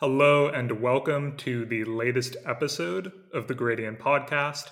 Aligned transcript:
Hello, 0.00 0.46
and 0.46 0.80
welcome 0.80 1.36
to 1.38 1.64
the 1.64 1.82
latest 1.82 2.36
episode 2.46 3.10
of 3.34 3.48
the 3.48 3.54
Gradient 3.54 3.98
Podcast. 3.98 4.70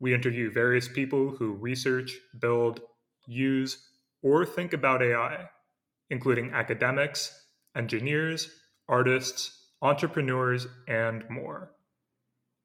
We 0.00 0.12
interview 0.12 0.50
various 0.50 0.88
people 0.88 1.30
who 1.30 1.52
research, 1.52 2.16
build, 2.40 2.80
use, 3.24 3.78
or 4.20 4.44
think 4.44 4.72
about 4.72 5.00
AI, 5.00 5.48
including 6.10 6.50
academics, 6.50 7.46
engineers, 7.76 8.50
artists, 8.88 9.56
entrepreneurs, 9.80 10.66
and 10.88 11.24
more. 11.30 11.70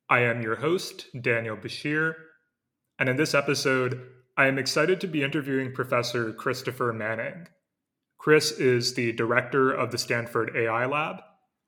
I 0.09 0.21
am 0.21 0.41
your 0.41 0.55
host, 0.55 1.05
Daniel 1.21 1.57
Bashir, 1.57 2.15
and 2.97 3.07
in 3.07 3.17
this 3.17 3.35
episode, 3.35 4.01
I 4.35 4.47
am 4.47 4.57
excited 4.57 4.99
to 5.01 5.07
be 5.07 5.21
interviewing 5.21 5.75
Professor 5.75 6.33
Christopher 6.33 6.91
Manning. 6.91 7.49
Chris 8.17 8.49
is 8.49 8.95
the 8.95 9.11
director 9.11 9.71
of 9.71 9.91
the 9.91 9.99
Stanford 9.99 10.53
AI 10.55 10.87
Lab 10.87 11.21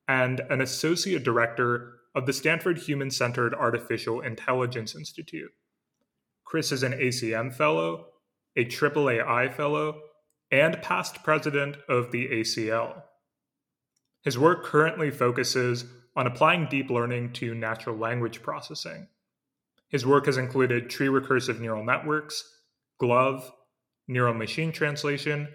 and 0.08 0.42
an 0.50 0.62
associate 0.62 1.24
director 1.24 1.94
of 2.14 2.26
the 2.26 2.34
Stanford 2.34 2.78
Human 2.78 3.10
Centered 3.10 3.54
Artificial 3.54 4.22
Intelligence 4.22 4.96
Institute. 4.96 5.52
Chris 6.44 6.72
is 6.72 6.84
an 6.84 6.94
ACM 6.94 7.54
fellow, 7.54 8.08
a 8.58 8.66
AAAI 8.66 9.54
fellow, 9.54 10.02
and 10.52 10.82
past 10.82 11.24
president 11.24 11.78
of 11.88 12.12
the 12.12 12.28
ACL. 12.28 13.04
His 14.24 14.38
work 14.38 14.66
currently 14.66 15.10
focuses 15.10 15.86
on 16.16 16.28
applying 16.28 16.68
deep 16.68 16.90
learning 16.90 17.32
to 17.34 17.56
natural 17.56 17.96
language 17.96 18.42
processing. 18.42 19.08
His 19.88 20.06
work 20.06 20.26
has 20.26 20.38
included 20.38 20.90
tree 20.90 21.08
recursive 21.08 21.60
neural 21.60 21.86
networks, 21.86 22.44
GloVe, 23.02 23.50
neural 24.08 24.34
machine 24.34 24.74
translation, 24.74 25.48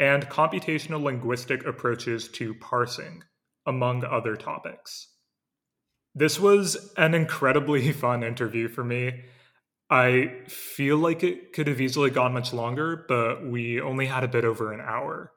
and 0.00 0.28
computational 0.28 1.02
linguistic 1.02 1.66
approaches 1.66 2.28
to 2.28 2.54
parsing 2.54 3.22
among 3.68 4.02
other 4.02 4.34
topics. 4.34 5.08
This 6.14 6.40
was 6.40 6.92
an 6.96 7.14
incredibly 7.14 7.92
fun 8.04 8.24
interview 8.24 8.66
for 8.66 8.82
me. 8.82 9.24
I 9.90 10.42
feel 10.48 10.96
like 10.98 11.22
it 11.22 11.52
could 11.52 11.66
have 11.66 11.80
easily 11.80 12.10
gone 12.10 12.32
much 12.32 12.52
longer, 12.52 13.04
but 13.08 13.46
we 13.46 13.80
only 13.80 14.06
had 14.06 14.24
a 14.24 14.28
bit 14.28 14.44
over 14.44 14.72
an 14.72 14.80
hour. 14.80 15.32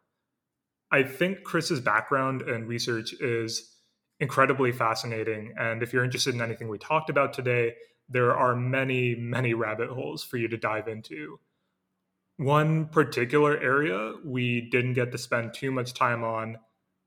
I 0.91 1.03
think 1.03 1.43
Chris's 1.43 1.79
background 1.79 2.41
and 2.41 2.67
research 2.67 3.13
is 3.13 3.77
incredibly 4.19 4.71
fascinating. 4.71 5.53
And 5.57 5.83
if 5.83 5.93
you're 5.93 6.03
interested 6.03 6.33
in 6.35 6.41
anything 6.41 6.67
we 6.67 6.77
talked 6.77 7.09
about 7.09 7.33
today, 7.33 7.73
there 8.09 8.35
are 8.35 8.55
many, 8.55 9.15
many 9.15 9.53
rabbit 9.53 9.89
holes 9.89 10.23
for 10.23 10.37
you 10.37 10.49
to 10.49 10.57
dive 10.57 10.87
into. 10.87 11.39
One 12.37 12.87
particular 12.87 13.57
area 13.57 14.13
we 14.25 14.69
didn't 14.69 14.93
get 14.93 15.11
to 15.11 15.17
spend 15.17 15.53
too 15.53 15.71
much 15.71 15.93
time 15.93 16.23
on 16.23 16.57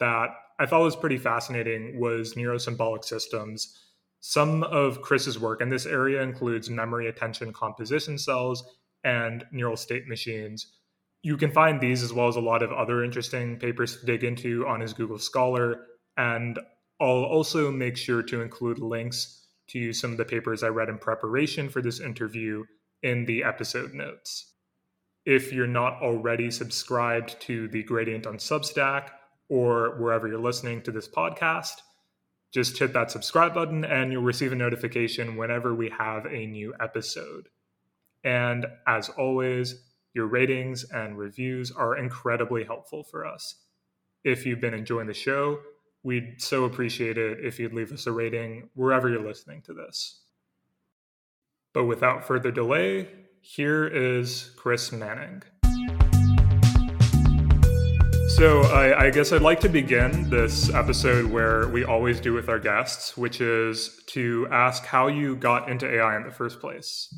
that 0.00 0.30
I 0.58 0.66
thought 0.66 0.82
was 0.82 0.96
pretty 0.96 1.18
fascinating 1.18 1.98
was 1.98 2.34
neurosymbolic 2.34 3.04
systems. 3.04 3.78
Some 4.20 4.62
of 4.62 5.02
Chris's 5.02 5.38
work 5.38 5.60
in 5.60 5.68
this 5.68 5.86
area 5.86 6.22
includes 6.22 6.70
memory 6.70 7.08
attention 7.08 7.52
composition 7.52 8.18
cells 8.18 8.64
and 9.02 9.44
neural 9.52 9.76
state 9.76 10.06
machines. 10.06 10.78
You 11.22 11.36
can 11.36 11.50
find 11.50 11.80
these 11.80 12.02
as 12.02 12.12
well 12.12 12.28
as 12.28 12.36
a 12.36 12.40
lot 12.40 12.62
of 12.62 12.72
other 12.72 13.02
interesting 13.02 13.58
papers 13.58 13.98
to 13.98 14.06
dig 14.06 14.24
into 14.24 14.66
on 14.66 14.80
his 14.80 14.92
Google 14.92 15.18
Scholar. 15.18 15.86
And 16.16 16.58
I'll 17.00 17.24
also 17.24 17.70
make 17.70 17.96
sure 17.96 18.22
to 18.22 18.40
include 18.40 18.78
links 18.78 19.46
to 19.68 19.92
some 19.92 20.12
of 20.12 20.18
the 20.18 20.24
papers 20.24 20.62
I 20.62 20.68
read 20.68 20.88
in 20.88 20.98
preparation 20.98 21.68
for 21.68 21.82
this 21.82 22.00
interview 22.00 22.64
in 23.02 23.24
the 23.24 23.42
episode 23.44 23.92
notes. 23.94 24.52
If 25.24 25.52
you're 25.52 25.66
not 25.66 26.02
already 26.02 26.50
subscribed 26.50 27.40
to 27.42 27.68
the 27.68 27.82
Gradient 27.82 28.26
on 28.26 28.36
Substack, 28.36 29.10
or 29.48 29.96
wherever 29.98 30.26
you're 30.28 30.38
listening 30.38 30.82
to 30.82 30.90
this 30.90 31.08
podcast, 31.08 31.82
just 32.52 32.78
hit 32.78 32.92
that 32.92 33.10
subscribe 33.10 33.54
button 33.54 33.84
and 33.84 34.12
you'll 34.12 34.22
receive 34.22 34.52
a 34.52 34.56
notification 34.56 35.36
whenever 35.36 35.74
we 35.74 35.90
have 35.90 36.26
a 36.26 36.46
new 36.46 36.72
episode. 36.80 37.48
And 38.22 38.66
as 38.86 39.08
always, 39.08 39.82
your 40.14 40.26
ratings 40.26 40.84
and 40.84 41.18
reviews 41.18 41.72
are 41.72 41.96
incredibly 41.96 42.64
helpful 42.64 43.02
for 43.02 43.26
us. 43.26 43.56
If 44.22 44.46
you've 44.46 44.60
been 44.60 44.72
enjoying 44.72 45.08
the 45.08 45.14
show, 45.14 45.58
we'd 46.04 46.40
so 46.40 46.64
appreciate 46.64 47.18
it 47.18 47.44
if 47.44 47.58
you'd 47.58 47.74
leave 47.74 47.92
us 47.92 48.06
a 48.06 48.12
rating 48.12 48.70
wherever 48.74 49.08
you're 49.08 49.26
listening 49.26 49.62
to 49.62 49.74
this. 49.74 50.20
But 51.72 51.84
without 51.84 52.24
further 52.24 52.52
delay, 52.52 53.08
here 53.40 53.84
is 53.86 54.52
Chris 54.56 54.92
Manning. 54.92 55.42
So, 58.36 58.62
I, 58.62 59.04
I, 59.04 59.10
guess 59.10 59.30
I'd 59.32 59.42
like 59.42 59.60
to 59.60 59.68
begin 59.68 60.28
this 60.28 60.68
episode 60.68 61.30
where 61.30 61.68
we 61.68 61.84
always 61.84 62.18
do 62.18 62.32
with 62.32 62.48
our 62.48 62.58
guests, 62.58 63.16
which 63.16 63.40
is 63.40 64.02
to 64.08 64.48
ask 64.50 64.84
how 64.84 65.06
you 65.06 65.36
got 65.36 65.70
into 65.70 65.88
AI 65.88 66.16
in 66.16 66.24
the 66.24 66.32
first 66.32 66.58
place. 66.58 67.14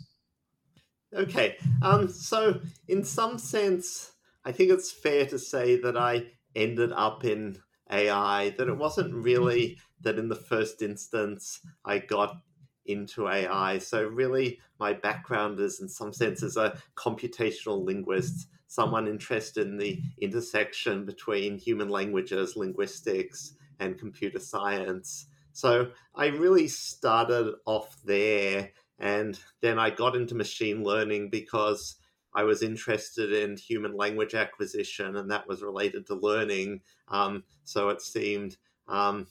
Okay. 1.15 1.57
Um, 1.81 2.09
so, 2.09 2.61
in 2.87 3.03
some 3.03 3.39
sense, 3.39 4.13
I 4.45 4.53
think 4.53 4.71
it's 4.71 4.93
fair 4.93 5.25
to 5.29 5.39
say 5.39 5.81
that 5.81 5.97
I 5.97 6.27
ended 6.55 6.93
up 6.93 7.25
in 7.25 7.57
AI, 7.91 8.51
that 8.59 8.69
it 8.69 8.77
wasn't 8.77 9.15
really 9.15 9.79
that 10.03 10.19
in 10.19 10.29
the 10.29 10.37
first 10.37 10.83
instance 10.83 11.61
I 11.83 11.99
got 11.99 12.37
into 12.85 13.27
AI. 13.27 13.79
So, 13.79 14.07
really, 14.07 14.61
my 14.79 14.93
background 14.93 15.61
is 15.61 15.81
in 15.81 15.89
some 15.89 16.13
sense 16.13 16.43
as 16.43 16.59
a 16.59 16.77
computational 16.95 17.83
linguist 17.83 18.49
someone 18.77 19.09
interested 19.09 19.67
in 19.67 19.79
the 19.79 20.03
intersection 20.21 21.07
between 21.07 21.59
human 21.59 21.89
languages, 21.89 22.57
linguistics, 22.57 23.55
and 23.81 23.99
computer 23.99 24.39
science. 24.39 25.29
So 25.53 25.71
I 26.15 26.27
really 26.27 26.69
started 26.69 27.55
off 27.65 27.97
there. 28.05 28.73
And 28.99 29.39
then 29.63 29.79
I 29.79 29.89
got 29.89 30.15
into 30.15 30.35
machine 30.35 30.85
learning 30.85 31.31
because 31.31 31.97
I 32.35 32.43
was 32.45 32.63
interested 32.63 33.33
in 33.33 33.57
human 33.57 33.97
language 33.97 34.35
acquisition, 34.35 35.17
and 35.17 35.31
that 35.31 35.49
was 35.49 35.63
related 35.63 36.07
to 36.07 36.15
learning. 36.15 36.81
Um, 37.09 37.45
so 37.65 37.89
it 37.89 38.03
seemed 38.03 38.59
um, 38.89 39.27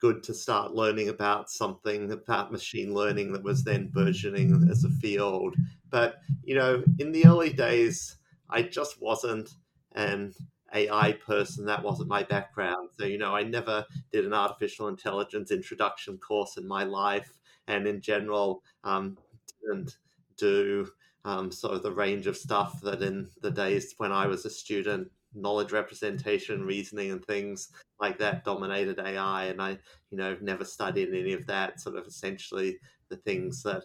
good 0.00 0.22
to 0.22 0.32
start 0.32 0.72
learning 0.72 1.10
about 1.10 1.50
something 1.50 2.10
about 2.12 2.50
machine 2.50 2.94
learning 2.94 3.32
that 3.32 3.44
was 3.44 3.62
then 3.62 3.90
burgeoning 3.92 4.68
as 4.70 4.84
a 4.84 4.90
field. 5.02 5.54
But, 5.90 6.16
you 6.42 6.54
know, 6.54 6.82
in 6.98 7.12
the 7.12 7.26
early 7.26 7.52
days, 7.52 8.16
I 8.50 8.62
just 8.62 9.00
wasn't 9.00 9.50
an 9.92 10.34
AI 10.74 11.12
person. 11.12 11.66
That 11.66 11.82
wasn't 11.82 12.08
my 12.08 12.22
background. 12.22 12.90
So, 12.98 13.06
you 13.06 13.18
know, 13.18 13.34
I 13.34 13.42
never 13.42 13.84
did 14.12 14.24
an 14.24 14.34
artificial 14.34 14.88
intelligence 14.88 15.50
introduction 15.50 16.18
course 16.18 16.56
in 16.56 16.66
my 16.66 16.84
life. 16.84 17.32
And 17.68 17.86
in 17.86 18.00
general, 18.00 18.62
um, 18.84 19.16
didn't 19.62 19.96
do 20.36 20.88
um, 21.24 21.50
sort 21.50 21.74
of 21.74 21.82
the 21.82 21.92
range 21.92 22.26
of 22.26 22.36
stuff 22.36 22.80
that 22.82 23.02
in 23.02 23.28
the 23.42 23.50
days 23.50 23.94
when 23.96 24.12
I 24.12 24.26
was 24.26 24.44
a 24.44 24.50
student, 24.50 25.10
knowledge 25.34 25.72
representation, 25.72 26.64
reasoning, 26.64 27.10
and 27.10 27.24
things 27.24 27.70
like 28.00 28.18
that 28.18 28.44
dominated 28.44 29.00
AI. 29.00 29.46
And 29.46 29.60
I, 29.60 29.70
you 30.10 30.18
know, 30.18 30.36
never 30.40 30.64
studied 30.64 31.08
any 31.08 31.32
of 31.32 31.46
that. 31.46 31.80
Sort 31.80 31.96
of 31.96 32.06
essentially 32.06 32.78
the 33.08 33.16
things 33.16 33.62
that 33.64 33.84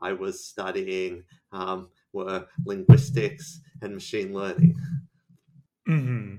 I 0.00 0.12
was 0.12 0.44
studying 0.44 1.24
um, 1.52 1.88
were 2.18 2.46
linguistics 2.64 3.60
and 3.82 3.94
machine 3.94 4.32
learning. 4.32 4.76
Mm-hmm. 5.88 6.36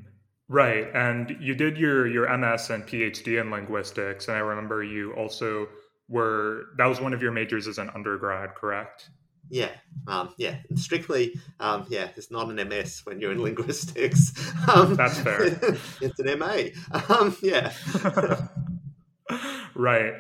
Right, 0.47 0.88
and 0.95 1.38
you 1.40 1.53
did 1.53 1.78
your 1.78 2.07
your 2.07 2.25
MS 2.38 2.72
and 2.72 2.85
PhD 2.85 3.40
in 3.40 3.51
linguistics, 3.51 4.28
and 4.28 4.38
I 4.38 4.39
remember 4.39 4.84
you 4.84 5.13
also 5.13 5.68
were 6.07 6.66
that 6.78 6.88
was 6.88 7.00
one 7.00 7.13
of 7.13 7.22
your 7.22 7.31
majors 7.31 7.68
as 7.68 7.78
an 7.78 7.91
undergrad, 7.94 8.56
correct? 8.56 9.09
Yeah, 9.51 9.72
um, 10.07 10.34
yeah, 10.38 10.57
strictly, 10.75 11.34
um, 11.59 11.85
yeah. 11.89 12.09
It's 12.16 12.29
not 12.29 12.50
an 12.50 12.68
MS 12.69 13.01
when 13.06 13.19
you're 13.19 13.31
in 13.31 13.41
linguistics. 13.41 14.34
Um, 14.69 14.94
That's 14.94 15.18
fair. 15.19 15.45
it's 16.01 16.19
an 16.19 16.38
MA. 16.38 16.66
Um, 17.09 17.35
yeah. 17.41 17.73
right. 19.75 20.13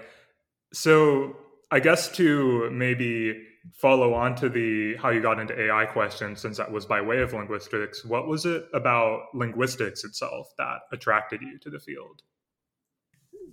So 0.73 1.35
I 1.69 1.79
guess 1.79 2.09
to 2.13 2.69
maybe 2.71 3.45
follow 3.73 4.13
on 4.13 4.35
to 4.35 4.49
the 4.49 4.95
how 4.97 5.09
you 5.09 5.21
got 5.21 5.39
into 5.39 5.59
AI 5.59 5.85
question, 5.85 6.35
since 6.35 6.57
that 6.57 6.71
was 6.71 6.85
by 6.85 7.01
way 7.01 7.21
of 7.21 7.33
linguistics, 7.33 8.05
what 8.05 8.27
was 8.27 8.45
it 8.45 8.65
about 8.73 9.21
linguistics 9.33 10.03
itself 10.03 10.51
that 10.57 10.79
attracted 10.91 11.41
you 11.41 11.57
to 11.59 11.69
the 11.69 11.79
field? 11.79 12.21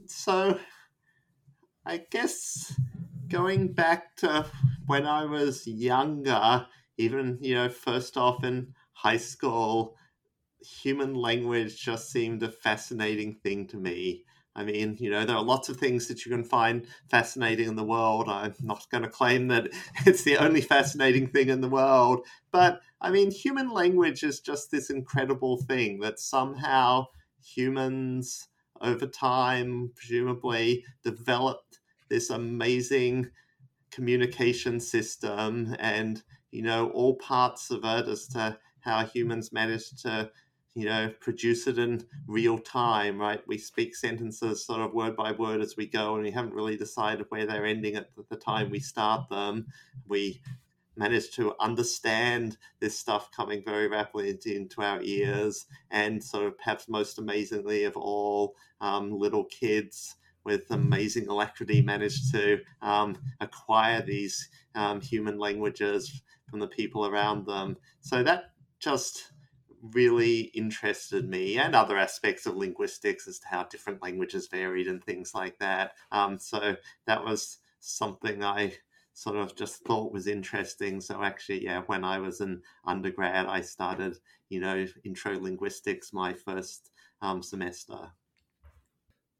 So, 0.07 0.59
I 1.85 2.03
guess 2.11 2.75
going 3.29 3.73
back 3.73 4.17
to 4.17 4.47
when 4.87 5.07
I 5.07 5.25
was 5.25 5.67
younger, 5.67 6.67
even, 6.97 7.39
you 7.41 7.55
know, 7.55 7.69
first 7.69 8.17
off 8.17 8.45
in 8.45 8.75
high 8.93 9.17
school, 9.17 9.97
human 10.61 11.15
language 11.15 11.81
just 11.81 12.11
seemed 12.11 12.43
a 12.43 12.51
fascinating 12.51 13.35
thing 13.43 13.67
to 13.69 13.77
me. 13.77 14.25
I 14.57 14.65
mean, 14.65 14.97
you 14.99 15.11
know, 15.11 15.25
there 15.25 15.37
are 15.37 15.43
lots 15.43 15.69
of 15.69 15.77
things 15.77 16.09
that 16.09 16.25
you 16.25 16.33
can 16.33 16.43
find 16.43 16.87
fascinating 17.11 17.69
in 17.69 17.77
the 17.77 17.85
world. 17.85 18.27
I'm 18.27 18.55
not 18.63 18.89
going 18.91 19.03
to 19.03 19.09
claim 19.09 19.49
that 19.49 19.69
it's 20.07 20.25
the 20.25 20.39
only 20.39 20.63
fascinating 20.63 21.29
thing 21.29 21.51
in 21.51 21.61
the 21.61 21.69
world, 21.69 22.27
but 22.51 22.81
I 23.01 23.11
mean, 23.11 23.31
human 23.31 23.71
language 23.71 24.23
is 24.23 24.41
just 24.41 24.71
this 24.71 24.89
incredible 24.89 25.59
thing 25.59 26.01
that 26.01 26.19
somehow 26.19 27.09
humans 27.45 28.49
over 28.81 29.07
time, 29.07 29.91
presumably 29.95 30.85
developed 31.05 31.81
this 32.09 32.31
amazing 32.31 33.31
communication 33.91 34.81
system 34.81 35.77
and, 35.79 36.23
you 36.51 36.63
know, 36.63 36.91
all 36.91 37.17
parts 37.17 37.71
of 37.71 37.85
it 37.85 38.09
as 38.09 38.27
to 38.29 38.59
how 38.81 39.05
humans 39.05 39.53
managed 39.53 40.03
to 40.03 40.31
you 40.77 40.85
know, 40.85 41.11
produce 41.21 41.67
it 41.67 41.79
in 41.79 42.07
real 42.27 42.59
time, 42.59 43.19
right? 43.19 43.41
We 43.47 43.57
speak 43.57 43.97
sentences 43.97 44.67
sort 44.67 44.83
of 44.83 44.93
word 44.93 45.17
by 45.17 45.33
word 45.33 45.63
as 45.63 45.75
we 45.75 45.87
go, 45.87 46.15
and 46.15 46.23
we 46.23 46.31
haven't 46.31 46.53
really 46.53 46.77
decided 46.77 47.25
where 47.31 47.47
they're 47.47 47.65
ending 47.65 47.95
at 47.95 48.11
the 48.29 48.37
time 48.37 48.69
we 48.69 48.79
start 48.79 49.31
them. 49.31 49.69
We 50.07 50.43
manage 50.95 51.31
to 51.37 51.55
understand 51.61 52.59
this 52.79 52.99
stuff 52.99 53.31
coming 53.33 53.63
very 53.65 53.89
rapidly 53.89 54.39
into 54.45 54.83
our 54.83 55.01
ears, 55.01 55.65
and 55.91 56.23
sort 56.23 56.45
of 56.45 56.59
perhaps 56.59 56.91
most 56.91 57.19
amazingly 57.19 57.85
of 57.85 57.97
all, 57.97 58.55
um, 58.83 59.19
little 59.19 59.45
kids 59.45 60.17
with 60.45 60.71
amazing 60.71 61.27
alacrity 61.29 61.81
manage 61.81 62.31
to 62.33 62.59
um, 62.83 63.17
acquire 63.41 64.03
these 64.03 64.51
um, 64.75 65.01
human 65.01 65.39
languages 65.39 66.23
from 66.51 66.61
the 66.61 66.69
people 66.69 67.07
around 67.07 67.47
them. 67.47 67.79
So 68.03 68.23
that 68.23 68.51
just 68.79 69.33
really 69.93 70.41
interested 70.55 71.29
me 71.29 71.59
and 71.59 71.75
other 71.75 71.97
aspects 71.97 72.47
of 72.47 72.57
linguistics 72.57 73.27
as 73.29 73.39
to 73.41 73.49
how 73.49 73.65
different 73.65 74.03
languages 74.03 74.49
varied 74.49 74.89
and 74.89 75.03
things 75.05 75.35
like 75.35 75.59
that. 75.59 75.93
Um, 76.13 76.39
so 76.39 76.77
that 77.07 77.25
was 77.25 77.59
something 77.81 78.43
I 78.43 78.75
sort 79.13 79.37
of 79.37 79.57
just 79.57 79.83
thought 79.85 80.13
was 80.13 80.27
interesting. 80.27 81.01
So 81.01 81.23
actually, 81.23 81.65
yeah, 81.65 81.83
when 81.87 82.05
I 82.05 82.19
was 82.19 82.41
an 82.41 82.63
undergrad, 82.85 83.47
I 83.47 83.63
started, 83.63 84.19
you 84.51 84.61
know, 84.61 84.87
intro 85.05 85.39
linguistics 85.41 86.13
my 86.13 86.35
first 86.35 86.91
um, 87.23 87.43
semester. 87.43 88.13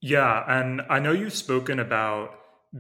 Yeah, 0.01 0.45
and 0.49 0.83
I 0.89 0.99
know 0.99 1.13
you've 1.13 1.33
spoken 1.33 1.79
about 1.79 2.31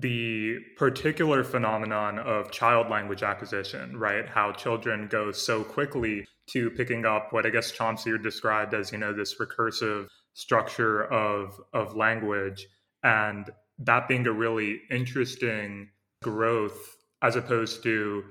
the 0.00 0.58
particular 0.76 1.42
phenomenon 1.42 2.18
of 2.18 2.50
child 2.50 2.90
language 2.90 3.22
acquisition, 3.22 3.96
right? 3.96 4.28
How 4.28 4.52
children 4.52 5.08
go 5.08 5.32
so 5.32 5.64
quickly 5.64 6.26
to 6.48 6.70
picking 6.70 7.06
up 7.06 7.32
what 7.32 7.46
I 7.46 7.50
guess 7.50 7.72
Chomsky 7.72 8.22
described 8.22 8.74
as, 8.74 8.92
you 8.92 8.98
know, 8.98 9.14
this 9.14 9.36
recursive 9.36 10.08
structure 10.34 11.04
of 11.04 11.58
of 11.72 11.96
language 11.96 12.66
and 13.02 13.48
that 13.78 14.06
being 14.06 14.26
a 14.26 14.32
really 14.32 14.82
interesting 14.90 15.88
growth 16.22 16.96
as 17.22 17.36
opposed 17.36 17.82
to 17.82 18.22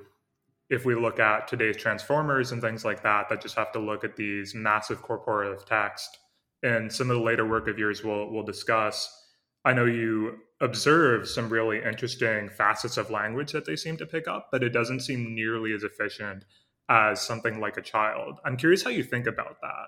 if 0.69 0.85
we 0.85 0.93
look 0.93 1.19
at 1.19 1.47
today's 1.47 1.77
transformers 1.77 2.51
and 2.51 2.61
things 2.61 2.85
like 2.85 3.01
that 3.01 3.27
that 3.29 3.41
just 3.41 3.55
have 3.55 3.71
to 3.71 3.79
look 3.79 4.03
at 4.03 4.15
these 4.15 4.53
massive 4.53 5.01
corpora 5.01 5.49
of 5.49 5.65
text 5.65 6.19
and 6.61 6.91
some 6.91 7.09
of 7.09 7.17
the 7.17 7.23
later 7.23 7.47
work 7.47 7.67
of 7.67 7.79
yours 7.79 8.03
we'll, 8.03 8.29
we'll 8.31 8.43
discuss 8.43 9.24
i 9.65 9.73
know 9.73 9.85
you 9.85 10.39
observe 10.61 11.27
some 11.27 11.49
really 11.49 11.83
interesting 11.83 12.49
facets 12.49 12.97
of 12.97 13.09
language 13.09 13.51
that 13.51 13.65
they 13.65 13.75
seem 13.75 13.97
to 13.97 14.05
pick 14.05 14.27
up, 14.27 14.49
but 14.51 14.63
it 14.63 14.69
doesn't 14.69 15.01
seem 15.01 15.35
nearly 15.35 15.73
as 15.73 15.83
efficient 15.83 16.45
as 16.89 17.21
something 17.21 17.59
like 17.59 17.77
a 17.77 17.81
child. 17.81 18.39
I'm 18.45 18.57
curious 18.57 18.83
how 18.83 18.89
you 18.89 19.03
think 19.03 19.27
about 19.27 19.59
that. 19.61 19.87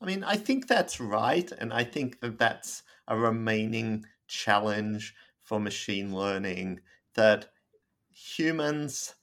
I 0.00 0.06
mean, 0.06 0.22
I 0.22 0.36
think 0.36 0.68
that's 0.68 1.00
right. 1.00 1.50
And 1.58 1.72
I 1.72 1.82
think 1.82 2.20
that 2.20 2.38
that's 2.38 2.82
a 3.08 3.16
remaining 3.16 4.04
challenge 4.28 5.14
for 5.42 5.58
machine 5.58 6.14
learning 6.14 6.80
that 7.14 7.46
humans 8.10 9.14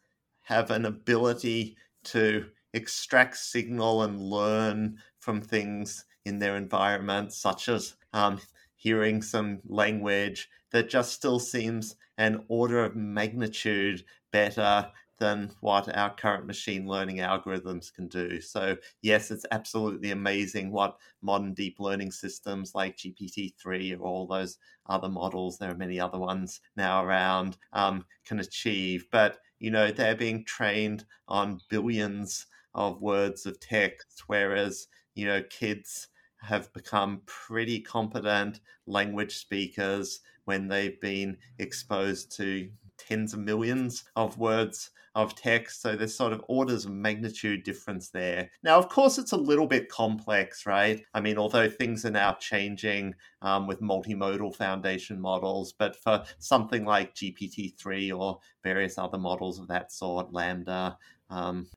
have 0.41 0.71
an 0.71 0.85
ability 0.85 1.77
to 2.05 2.45
extract 2.73 3.37
signal 3.37 4.03
and 4.03 4.19
learn 4.19 4.97
from 5.19 5.41
things 5.41 6.05
in 6.25 6.39
their 6.39 6.57
environment, 6.57 7.33
such 7.33 7.69
as 7.69 7.93
um, 8.13 8.39
hearing 8.83 9.21
some 9.21 9.59
language 9.65 10.49
that 10.71 10.89
just 10.89 11.13
still 11.13 11.39
seems 11.39 11.95
an 12.17 12.45
order 12.47 12.83
of 12.83 12.95
magnitude 12.95 14.03
better 14.31 14.91
than 15.19 15.51
what 15.61 15.95
our 15.95 16.13
current 16.15 16.45
machine 16.45 16.87
learning 16.87 17.17
algorithms 17.17 17.93
can 17.93 18.07
do. 18.07 18.41
So, 18.41 18.77
yes, 19.01 19.31
it's 19.31 19.45
absolutely 19.51 20.11
amazing 20.11 20.71
what 20.71 20.97
modern 21.21 21.53
deep 21.53 21.79
learning 21.79 22.11
systems 22.11 22.73
like 22.73 22.97
GPT-3 22.97 23.93
or 23.93 23.99
all 23.99 24.27
those 24.27 24.57
other 24.87 25.09
models, 25.09 25.57
there 25.57 25.71
are 25.71 25.75
many 25.77 25.99
other 25.99 26.19
ones 26.19 26.59
now 26.75 27.03
around, 27.03 27.57
um, 27.73 28.05
can 28.25 28.39
achieve. 28.39 29.05
But, 29.11 29.39
you 29.59 29.71
know, 29.71 29.91
they're 29.91 30.15
being 30.15 30.43
trained 30.45 31.05
on 31.27 31.59
billions 31.69 32.45
of 32.73 33.01
words 33.01 33.45
of 33.45 33.59
text, 33.59 34.23
whereas, 34.27 34.87
you 35.15 35.25
know, 35.25 35.43
kids 35.43 36.07
have 36.43 36.71
become 36.73 37.21
pretty 37.25 37.79
competent 37.79 38.59
language 38.85 39.37
speakers 39.37 40.21
when 40.45 40.67
they've 40.67 40.99
been 40.99 41.37
exposed 41.59 42.35
to 42.37 42.69
tens 42.97 43.33
of 43.33 43.39
millions 43.39 44.03
of 44.15 44.37
words 44.37 44.91
of 45.15 45.35
text. 45.35 45.81
So 45.81 45.95
there's 45.95 46.15
sort 46.15 46.33
of 46.33 46.43
orders 46.47 46.85
of 46.85 46.91
magnitude 46.91 47.63
difference 47.63 48.09
there. 48.09 48.49
Now, 48.63 48.77
of 48.77 48.89
course, 48.89 49.17
it's 49.17 49.31
a 49.31 49.37
little 49.37 49.67
bit 49.67 49.89
complex, 49.89 50.65
right? 50.65 51.03
I 51.13 51.21
mean, 51.21 51.37
although 51.37 51.69
things 51.69 52.03
are 52.05 52.11
now 52.11 52.33
changing 52.33 53.13
um, 53.41 53.67
with 53.67 53.81
multimodal 53.81 54.55
foundation 54.55 55.21
models, 55.21 55.73
but 55.73 55.95
for 55.95 56.23
something 56.39 56.83
like 56.85 57.15
GPT-3 57.15 58.17
or 58.17 58.39
various 58.63 58.97
other 58.97 59.19
models 59.19 59.59
of 59.59 59.67
that 59.67 59.91
sort, 59.91 60.31
LaMDA, 60.31 60.97
um, 61.29 61.67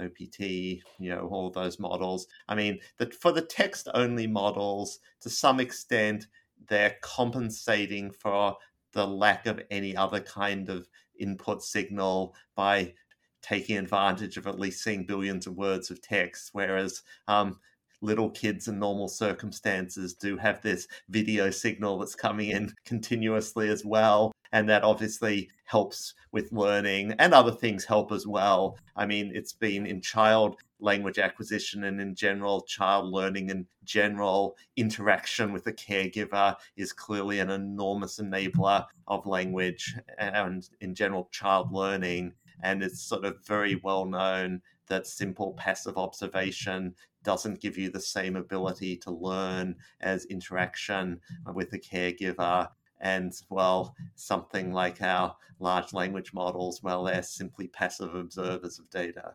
OPT, 0.00 0.40
you 0.40 0.82
know, 0.98 1.28
all 1.30 1.50
those 1.50 1.78
models. 1.78 2.26
I 2.48 2.54
mean, 2.54 2.80
that 2.98 3.14
for 3.14 3.32
the 3.32 3.42
text 3.42 3.88
only 3.94 4.26
models, 4.26 4.98
to 5.20 5.30
some 5.30 5.60
extent, 5.60 6.26
they're 6.68 6.96
compensating 7.02 8.10
for 8.10 8.56
the 8.92 9.06
lack 9.06 9.46
of 9.46 9.60
any 9.70 9.96
other 9.96 10.20
kind 10.20 10.68
of 10.68 10.88
input 11.18 11.62
signal 11.62 12.34
by 12.54 12.94
taking 13.42 13.76
advantage 13.76 14.36
of 14.36 14.46
at 14.46 14.58
least 14.58 14.82
seeing 14.82 15.06
billions 15.06 15.46
of 15.46 15.56
words 15.56 15.90
of 15.90 16.02
text, 16.02 16.50
whereas 16.52 17.02
um, 17.28 17.58
little 18.00 18.30
kids 18.30 18.68
in 18.68 18.78
normal 18.78 19.08
circumstances 19.08 20.14
do 20.14 20.36
have 20.36 20.60
this 20.62 20.86
video 21.08 21.50
signal 21.50 21.98
that's 21.98 22.14
coming 22.14 22.50
in 22.50 22.72
continuously 22.84 23.68
as 23.68 23.84
well. 23.84 24.32
And 24.52 24.68
that 24.68 24.84
obviously 24.84 25.50
helps 25.64 26.14
with 26.32 26.52
learning 26.52 27.12
and 27.18 27.34
other 27.34 27.52
things 27.52 27.84
help 27.84 28.12
as 28.12 28.26
well. 28.26 28.78
I 28.94 29.06
mean, 29.06 29.32
it's 29.34 29.52
been 29.52 29.86
in 29.86 30.00
child 30.00 30.56
language 30.78 31.18
acquisition 31.18 31.84
and 31.84 32.00
in 32.00 32.14
general 32.14 32.60
child 32.62 33.10
learning 33.12 33.50
and 33.50 33.66
general 33.84 34.56
interaction 34.76 35.52
with 35.52 35.66
a 35.66 35.72
caregiver 35.72 36.54
is 36.76 36.92
clearly 36.92 37.40
an 37.40 37.50
enormous 37.50 38.18
enabler 38.18 38.84
of 39.08 39.26
language 39.26 39.96
and 40.18 40.68
in 40.80 40.94
general 40.94 41.28
child 41.32 41.72
learning 41.72 42.32
and 42.62 42.82
it's 42.82 43.00
sort 43.00 43.24
of 43.24 43.36
very 43.46 43.76
well 43.76 44.04
known 44.04 44.60
that 44.88 45.06
simple 45.06 45.54
passive 45.54 45.96
observation 45.96 46.94
doesn't 47.24 47.60
give 47.60 47.76
you 47.76 47.90
the 47.90 48.00
same 48.00 48.36
ability 48.36 48.96
to 48.96 49.10
learn 49.10 49.74
as 50.00 50.26
interaction 50.26 51.20
with 51.54 51.72
a 51.72 51.78
caregiver. 51.78 52.68
And 53.06 53.32
well, 53.50 53.94
something 54.16 54.72
like 54.72 55.00
our 55.00 55.36
large 55.60 55.92
language 55.92 56.34
models, 56.34 56.82
well, 56.82 57.04
they're 57.04 57.22
simply 57.22 57.68
passive 57.68 58.16
observers 58.16 58.80
of 58.80 58.90
data. 58.90 59.34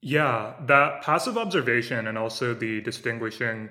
Yeah, 0.00 0.54
that 0.66 1.02
passive 1.02 1.36
observation 1.36 2.06
and 2.06 2.16
also 2.16 2.54
the 2.54 2.80
distinguishing 2.80 3.68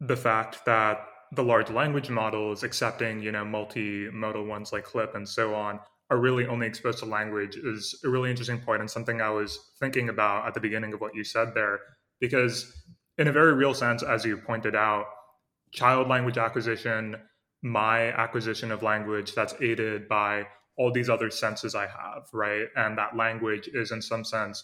the 0.00 0.16
fact 0.16 0.64
that 0.66 0.98
the 1.30 1.44
large 1.44 1.70
language 1.70 2.10
models 2.10 2.64
accepting, 2.64 3.20
you 3.22 3.30
know, 3.30 3.44
multimodal 3.44 4.48
ones 4.48 4.72
like 4.72 4.82
CLIP 4.82 5.14
and 5.14 5.28
so 5.28 5.54
on 5.54 5.78
are 6.10 6.18
really 6.18 6.44
only 6.48 6.66
exposed 6.66 6.98
to 6.98 7.04
language 7.04 7.54
is 7.56 8.00
a 8.04 8.08
really 8.08 8.30
interesting 8.30 8.58
point 8.58 8.80
and 8.80 8.90
something 8.90 9.20
I 9.20 9.30
was 9.30 9.70
thinking 9.78 10.08
about 10.08 10.48
at 10.48 10.54
the 10.54 10.60
beginning 10.60 10.92
of 10.92 11.00
what 11.00 11.14
you 11.14 11.22
said 11.22 11.54
there. 11.54 11.78
Because, 12.18 12.84
in 13.18 13.28
a 13.28 13.32
very 13.32 13.54
real 13.54 13.74
sense, 13.74 14.02
as 14.02 14.24
you 14.24 14.38
pointed 14.38 14.74
out, 14.74 15.06
child 15.70 16.08
language 16.08 16.38
acquisition, 16.38 17.16
my 17.62 18.12
acquisition 18.12 18.70
of 18.70 18.82
language 18.82 19.34
that's 19.34 19.54
aided 19.60 20.08
by 20.08 20.46
all 20.78 20.92
these 20.92 21.08
other 21.08 21.30
senses 21.30 21.74
I 21.74 21.86
have, 21.86 22.28
right? 22.32 22.66
And 22.76 22.98
that 22.98 23.16
language 23.16 23.68
is, 23.72 23.92
in 23.92 24.02
some 24.02 24.24
sense, 24.24 24.62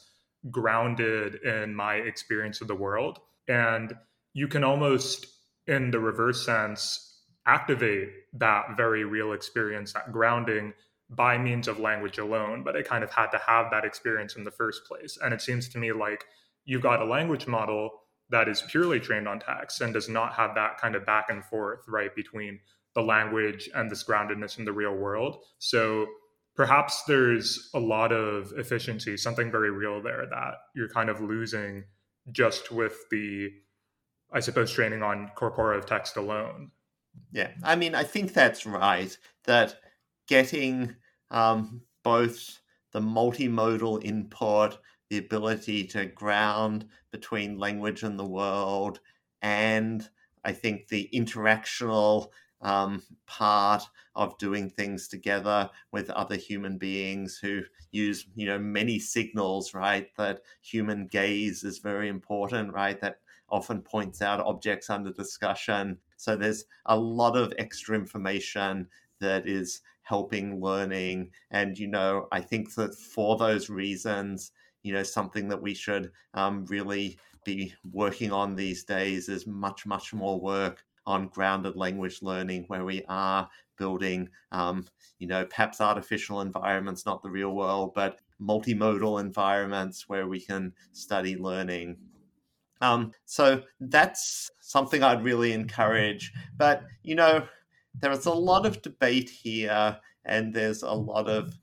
grounded 0.50 1.36
in 1.36 1.74
my 1.74 1.94
experience 1.94 2.60
of 2.60 2.68
the 2.68 2.74
world. 2.74 3.18
And 3.48 3.94
you 4.34 4.48
can 4.48 4.64
almost, 4.64 5.26
in 5.66 5.90
the 5.90 6.00
reverse 6.00 6.44
sense, 6.44 7.20
activate 7.46 8.10
that 8.34 8.76
very 8.76 9.04
real 9.04 9.32
experience, 9.32 9.92
that 9.94 10.12
grounding 10.12 10.74
by 11.10 11.36
means 11.36 11.68
of 11.68 11.78
language 11.78 12.18
alone, 12.18 12.62
but 12.62 12.76
it 12.76 12.88
kind 12.88 13.04
of 13.04 13.10
had 13.10 13.28
to 13.28 13.38
have 13.46 13.70
that 13.70 13.84
experience 13.84 14.36
in 14.36 14.44
the 14.44 14.50
first 14.50 14.84
place. 14.86 15.18
And 15.22 15.34
it 15.34 15.42
seems 15.42 15.68
to 15.70 15.78
me 15.78 15.92
like 15.92 16.24
you've 16.64 16.82
got 16.82 17.02
a 17.02 17.04
language 17.04 17.46
model 17.46 17.90
that 18.30 18.48
is 18.48 18.62
purely 18.62 18.98
trained 18.98 19.28
on 19.28 19.40
text 19.40 19.80
and 19.80 19.92
does 19.92 20.08
not 20.08 20.34
have 20.34 20.54
that 20.54 20.78
kind 20.78 20.94
of 20.94 21.04
back 21.04 21.26
and 21.28 21.44
forth, 21.44 21.80
right, 21.86 22.14
between 22.14 22.60
the 22.94 23.02
language 23.02 23.68
and 23.74 23.90
this 23.90 24.04
groundedness 24.04 24.58
in 24.58 24.64
the 24.64 24.72
real 24.72 24.94
world. 24.94 25.38
So 25.58 26.06
perhaps 26.54 27.02
there's 27.04 27.70
a 27.74 27.80
lot 27.80 28.12
of 28.12 28.52
efficiency, 28.56 29.16
something 29.16 29.50
very 29.50 29.70
real 29.70 30.02
there 30.02 30.26
that 30.30 30.54
you're 30.74 30.88
kind 30.88 31.08
of 31.08 31.20
losing 31.20 31.84
just 32.30 32.70
with 32.70 32.96
the 33.10 33.50
I 34.32 34.40
suppose, 34.40 34.72
training 34.72 35.02
on 35.02 35.30
corpora 35.34 35.76
of 35.76 35.86
text 35.86 36.16
alone. 36.16 36.70
Yeah, 37.32 37.50
I 37.62 37.76
mean, 37.76 37.94
I 37.94 38.04
think 38.04 38.32
that's 38.32 38.64
right. 38.64 39.16
That 39.44 39.76
getting 40.26 40.96
um, 41.30 41.82
both 42.02 42.60
the 42.92 43.00
multimodal 43.00 44.02
input, 44.02 44.78
the 45.10 45.18
ability 45.18 45.84
to 45.88 46.06
ground 46.06 46.86
between 47.10 47.58
language 47.58 48.02
and 48.02 48.18
the 48.18 48.24
world, 48.26 49.00
and 49.42 50.08
I 50.44 50.52
think 50.52 50.88
the 50.88 51.10
interactional 51.12 52.28
um, 52.62 53.02
part 53.26 53.82
of 54.14 54.38
doing 54.38 54.70
things 54.70 55.08
together 55.08 55.68
with 55.90 56.10
other 56.10 56.36
human 56.36 56.78
beings 56.78 57.38
who 57.38 57.62
use, 57.90 58.26
you 58.34 58.46
know, 58.46 58.58
many 58.58 58.98
signals, 58.98 59.74
right? 59.74 60.08
That 60.16 60.42
human 60.62 61.06
gaze 61.08 61.64
is 61.64 61.78
very 61.78 62.08
important, 62.08 62.72
right? 62.72 63.00
That 63.00 63.18
often 63.48 63.82
points 63.82 64.22
out 64.22 64.40
objects 64.40 64.90
under 64.90 65.12
discussion. 65.12 65.98
So 66.16 66.36
there's 66.36 66.64
a 66.86 66.96
lot 66.96 67.36
of 67.36 67.52
extra 67.58 67.96
information 67.96 68.88
that 69.20 69.46
is 69.46 69.82
helping 70.02 70.60
learning. 70.60 71.30
And, 71.50 71.78
you 71.78 71.88
know, 71.88 72.28
I 72.32 72.40
think 72.40 72.74
that 72.74 72.94
for 72.94 73.36
those 73.36 73.68
reasons, 73.68 74.52
you 74.82 74.92
know, 74.92 75.02
something 75.02 75.48
that 75.48 75.62
we 75.62 75.74
should 75.74 76.10
um, 76.34 76.64
really 76.66 77.18
be 77.44 77.74
working 77.92 78.32
on 78.32 78.54
these 78.54 78.84
days 78.84 79.28
is 79.28 79.46
much, 79.46 79.84
much 79.86 80.14
more 80.14 80.40
work 80.40 80.84
on 81.06 81.28
grounded 81.28 81.76
language 81.76 82.22
learning 82.22 82.64
where 82.68 82.84
we 82.84 83.02
are 83.08 83.48
building, 83.78 84.28
um, 84.52 84.86
you 85.18 85.26
know, 85.26 85.44
perhaps 85.44 85.80
artificial 85.80 86.40
environments, 86.40 87.04
not 87.04 87.22
the 87.22 87.30
real 87.30 87.54
world, 87.54 87.92
but 87.94 88.20
multimodal 88.40 89.20
environments 89.20 90.08
where 90.08 90.28
we 90.28 90.40
can 90.40 90.72
study 90.92 91.36
learning. 91.36 91.96
Um, 92.80 93.12
so 93.24 93.62
that's 93.80 94.50
something 94.60 95.02
I'd 95.02 95.24
really 95.24 95.52
encourage. 95.52 96.32
But, 96.56 96.84
you 97.02 97.14
know, 97.14 97.46
there 98.00 98.12
is 98.12 98.26
a 98.26 98.32
lot 98.32 98.66
of 98.66 98.82
debate 98.82 99.30
here 99.30 99.98
and 100.24 100.54
there's 100.54 100.82
a 100.82 100.92
lot 100.92 101.28
of 101.28 101.54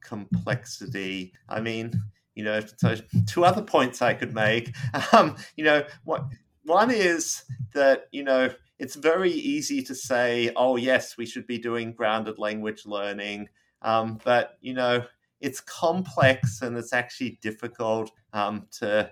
complexity. 0.00 1.32
I 1.48 1.60
mean, 1.60 1.92
you 2.34 2.44
know, 2.44 2.60
so 2.76 2.96
two 3.26 3.44
other 3.44 3.62
points 3.62 4.02
I 4.02 4.14
could 4.14 4.34
make. 4.34 4.74
Um, 5.12 5.36
you 5.56 5.64
know, 5.64 5.84
what 6.04 6.24
one 6.64 6.90
is 6.90 7.44
that, 7.74 8.06
you 8.12 8.24
know, 8.24 8.50
it's 8.78 8.94
very 8.94 9.32
easy 9.32 9.82
to 9.82 9.94
say, 9.94 10.52
oh, 10.56 10.76
yes, 10.76 11.16
we 11.16 11.26
should 11.26 11.46
be 11.46 11.58
doing 11.58 11.92
grounded 11.92 12.38
language 12.38 12.86
learning. 12.86 13.48
Um, 13.82 14.18
but, 14.24 14.58
you 14.60 14.74
know, 14.74 15.04
it's 15.40 15.60
complex 15.60 16.62
and 16.62 16.76
it's 16.76 16.92
actually 16.92 17.38
difficult 17.42 18.10
um, 18.32 18.66
to 18.78 19.10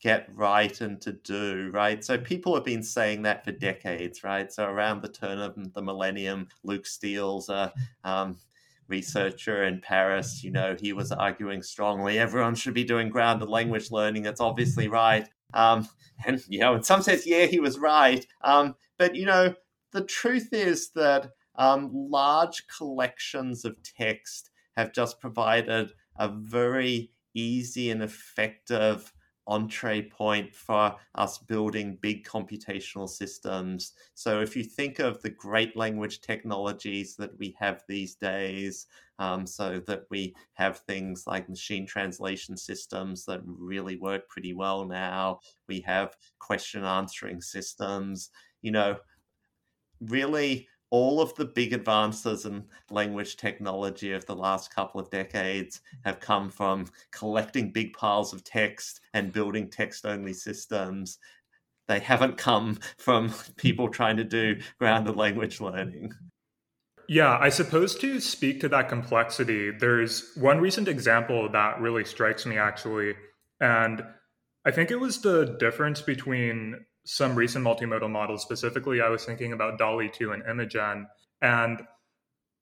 get 0.00 0.28
right 0.34 0.80
and 0.80 1.00
to 1.02 1.12
do, 1.12 1.70
right? 1.72 2.02
So 2.02 2.16
people 2.16 2.54
have 2.54 2.64
been 2.64 2.82
saying 2.82 3.22
that 3.22 3.44
for 3.44 3.52
decades, 3.52 4.24
right? 4.24 4.50
So 4.50 4.64
around 4.64 5.02
the 5.02 5.08
turn 5.08 5.38
of 5.38 5.56
the 5.74 5.82
millennium, 5.82 6.48
Luc 6.64 6.86
Steels 6.86 7.48
a 7.48 7.72
um, 8.02 8.38
researcher 8.88 9.64
in 9.64 9.80
Paris, 9.80 10.42
you 10.42 10.50
know, 10.50 10.74
he 10.80 10.92
was 10.92 11.12
arguing 11.12 11.62
strongly 11.62 12.18
everyone 12.18 12.54
should 12.54 12.74
be 12.74 12.84
doing 12.84 13.10
grounded 13.10 13.48
language 13.48 13.90
learning. 13.90 14.22
That's 14.22 14.40
obviously 14.40 14.88
right. 14.88 15.28
Um, 15.54 15.88
and, 16.24 16.42
you 16.48 16.60
know, 16.60 16.74
in 16.74 16.82
some 16.82 17.02
sense, 17.02 17.26
yeah, 17.26 17.46
he 17.46 17.60
was 17.60 17.78
right. 17.78 18.26
Um, 18.42 18.74
but, 18.98 19.14
you 19.14 19.26
know, 19.26 19.54
the 19.92 20.04
truth 20.04 20.52
is 20.52 20.90
that 20.90 21.30
um, 21.56 21.90
large 21.92 22.66
collections 22.68 23.64
of 23.64 23.76
text 23.82 24.50
have 24.76 24.92
just 24.92 25.20
provided 25.20 25.92
a 26.18 26.28
very 26.28 27.10
easy 27.34 27.90
and 27.90 28.02
effective 28.02 29.12
entree 29.46 30.02
point 30.02 30.54
for 30.54 30.94
us 31.14 31.38
building 31.38 31.98
big 32.00 32.24
computational 32.24 33.08
systems. 33.08 33.94
So, 34.14 34.40
if 34.40 34.56
you 34.56 34.64
think 34.64 34.98
of 34.98 35.20
the 35.22 35.30
great 35.30 35.76
language 35.76 36.20
technologies 36.20 37.16
that 37.16 37.36
we 37.38 37.56
have 37.58 37.82
these 37.88 38.14
days, 38.14 38.86
um, 39.18 39.46
so 39.46 39.80
that 39.86 40.04
we 40.10 40.34
have 40.54 40.78
things 40.78 41.24
like 41.26 41.48
machine 41.48 41.86
translation 41.86 42.56
systems 42.56 43.24
that 43.26 43.42
really 43.44 43.96
work 43.96 44.28
pretty 44.28 44.54
well 44.54 44.86
now, 44.86 45.40
we 45.68 45.80
have 45.80 46.16
question 46.38 46.84
answering 46.84 47.42
systems, 47.42 48.30
you 48.62 48.70
know, 48.70 48.96
really 50.00 50.66
all 50.90 51.20
of 51.20 51.34
the 51.36 51.44
big 51.44 51.72
advances 51.72 52.46
in 52.46 52.64
language 52.90 53.36
technology 53.36 54.12
of 54.12 54.26
the 54.26 54.34
last 54.34 54.74
couple 54.74 55.00
of 55.00 55.10
decades 55.10 55.80
have 56.04 56.20
come 56.20 56.50
from 56.50 56.86
collecting 57.12 57.70
big 57.70 57.92
piles 57.92 58.32
of 58.32 58.44
text 58.44 59.00
and 59.14 59.32
building 59.32 59.68
text 59.70 60.04
only 60.04 60.32
systems. 60.32 61.18
They 61.88 62.00
haven't 62.00 62.36
come 62.36 62.78
from 62.98 63.32
people 63.56 63.88
trying 63.88 64.16
to 64.16 64.24
do 64.24 64.60
grounded 64.78 65.16
language 65.16 65.60
learning. 65.60 66.12
Yeah, 67.08 67.38
I 67.40 67.48
suppose 67.48 67.96
to 67.96 68.20
speak 68.20 68.60
to 68.60 68.68
that 68.68 68.88
complexity, 68.88 69.72
there's 69.72 70.30
one 70.36 70.60
recent 70.60 70.86
example 70.86 71.48
that 71.50 71.80
really 71.80 72.04
strikes 72.04 72.46
me 72.46 72.56
actually. 72.56 73.14
And 73.60 74.04
I 74.64 74.70
think 74.70 74.90
it 74.90 75.00
was 75.00 75.20
the 75.20 75.56
difference 75.58 76.02
between 76.02 76.84
some 77.10 77.34
recent 77.34 77.64
multimodal 77.64 78.08
models. 78.08 78.40
Specifically, 78.40 79.00
I 79.00 79.08
was 79.08 79.24
thinking 79.24 79.52
about 79.52 79.78
DALL-E 79.78 80.10
2 80.14 80.30
and 80.30 80.44
Imagen. 80.44 81.06
And 81.42 81.82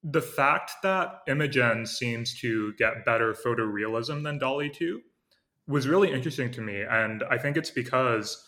the 0.02 0.22
fact 0.22 0.72
that 0.82 1.20
Imagen 1.28 1.86
seems 1.86 2.32
to 2.40 2.72
get 2.78 3.04
better 3.04 3.34
photorealism 3.34 4.24
than 4.24 4.38
DALL-E 4.38 4.70
2 4.70 5.02
was 5.66 5.86
really 5.86 6.10
interesting 6.10 6.50
to 6.52 6.62
me. 6.62 6.80
And 6.80 7.24
I 7.30 7.36
think 7.36 7.58
it's 7.58 7.70
because 7.70 8.42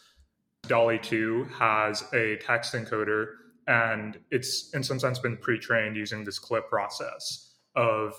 DALL-E 0.69 1.01
2 1.03 1.49
has 1.59 2.03
a 2.15 2.37
text 2.37 2.73
encoder 2.73 3.27
and 3.67 4.19
it's 4.31 4.71
in 4.73 4.83
some 4.83 4.99
sense 4.99 5.19
been 5.19 5.37
pre-trained 5.37 5.97
using 5.97 6.25
this 6.25 6.39
CLIP 6.39 6.67
process 6.71 7.57
of 7.77 8.19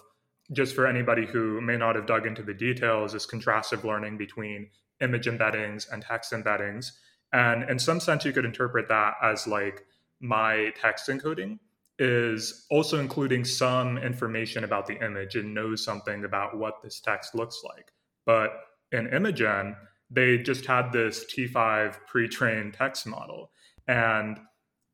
just 0.54 0.76
for 0.76 0.86
anybody 0.86 1.26
who 1.26 1.60
may 1.62 1.78
not 1.78 1.96
have 1.96 2.06
dug 2.06 2.28
into 2.28 2.44
the 2.44 2.54
details, 2.54 3.14
this 3.14 3.26
contrastive 3.26 3.84
learning 3.84 4.20
between 4.20 4.70
image 5.00 5.26
embeddings 5.26 5.92
and 5.92 6.04
text 6.04 6.32
embeddings 6.32 6.92
and 7.34 7.70
in 7.70 7.80
some 7.80 8.00
sense, 8.00 8.26
you 8.26 8.34
could 8.34 8.46
interpret 8.46 8.88
that 8.90 9.16
as 9.22 9.48
like 9.48 9.86
my 10.20 10.72
text 10.80 11.08
encoding 11.08 11.60
is 12.00 12.66
also 12.70 13.00
including 13.00 13.46
some 13.46 13.98
information 13.98 14.64
about 14.64 14.88
the 14.88 15.04
image 15.06 15.36
and 15.36 15.54
knows 15.54 15.84
something 15.84 16.26
about 16.26 16.58
what 16.58 16.82
this 16.82 17.00
text 17.00 17.36
looks 17.36 17.62
like. 17.64 17.92
But 18.26 18.52
in 18.92 19.08
Imagen, 19.08 19.76
they 20.10 20.38
just 20.40 20.66
had 20.66 20.92
this 20.92 21.26
T5 21.26 21.96
pre 22.08 22.28
trained 22.28 22.74
text 22.74 23.08
model. 23.08 23.52
And 23.88 24.40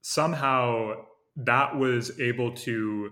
somehow 0.01 1.05
that 1.37 1.77
was 1.77 2.19
able 2.19 2.51
to 2.51 3.11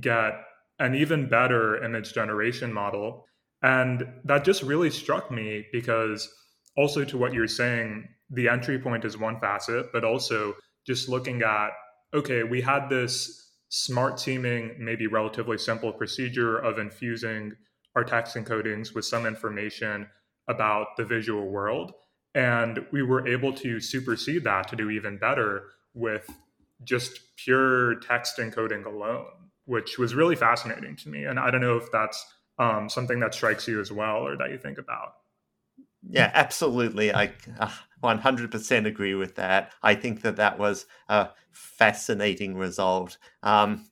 get 0.00 0.42
an 0.78 0.94
even 0.94 1.28
better 1.28 1.82
image 1.84 2.12
generation 2.12 2.72
model. 2.72 3.26
And 3.62 4.06
that 4.24 4.44
just 4.44 4.62
really 4.62 4.90
struck 4.90 5.30
me 5.30 5.66
because, 5.72 6.28
also 6.76 7.04
to 7.04 7.16
what 7.16 7.32
you're 7.32 7.46
saying, 7.46 8.08
the 8.34 8.48
entry 8.48 8.78
point 8.78 9.04
is 9.04 9.18
one 9.18 9.40
facet, 9.40 9.86
but 9.92 10.04
also 10.04 10.54
just 10.86 11.08
looking 11.08 11.42
at 11.42 11.70
okay, 12.14 12.44
we 12.44 12.60
had 12.60 12.88
this 12.88 13.50
smart 13.70 14.20
seeming, 14.20 14.76
maybe 14.78 15.08
relatively 15.08 15.58
simple 15.58 15.92
procedure 15.92 16.58
of 16.58 16.78
infusing 16.78 17.52
our 17.96 18.04
text 18.04 18.36
encodings 18.36 18.94
with 18.94 19.04
some 19.04 19.26
information 19.26 20.06
about 20.48 20.96
the 20.96 21.04
visual 21.04 21.48
world. 21.48 21.92
And 22.34 22.86
we 22.92 23.02
were 23.02 23.26
able 23.26 23.52
to 23.54 23.80
supersede 23.80 24.44
that 24.44 24.68
to 24.68 24.76
do 24.76 24.90
even 24.90 25.18
better 25.18 25.70
with 25.92 26.28
just 26.84 27.20
pure 27.36 27.96
text 27.96 28.38
encoding 28.38 28.84
alone, 28.84 29.26
which 29.64 29.98
was 29.98 30.14
really 30.14 30.36
fascinating 30.36 30.96
to 30.96 31.08
me. 31.08 31.24
And 31.24 31.38
I 31.38 31.50
don't 31.50 31.60
know 31.60 31.76
if 31.76 31.90
that's 31.90 32.24
um, 32.58 32.88
something 32.88 33.20
that 33.20 33.34
strikes 33.34 33.66
you 33.66 33.80
as 33.80 33.90
well 33.90 34.18
or 34.18 34.36
that 34.36 34.50
you 34.50 34.58
think 34.58 34.78
about. 34.78 35.14
Yeah, 36.08 36.30
absolutely. 36.34 37.14
I 37.14 37.32
uh, 37.58 37.70
100% 38.04 38.86
agree 38.86 39.14
with 39.14 39.34
that. 39.36 39.72
I 39.82 39.94
think 39.94 40.22
that 40.22 40.36
that 40.36 40.58
was 40.58 40.86
a 41.08 41.30
fascinating 41.52 42.56
result. 42.56 43.18
Um, 43.42 43.86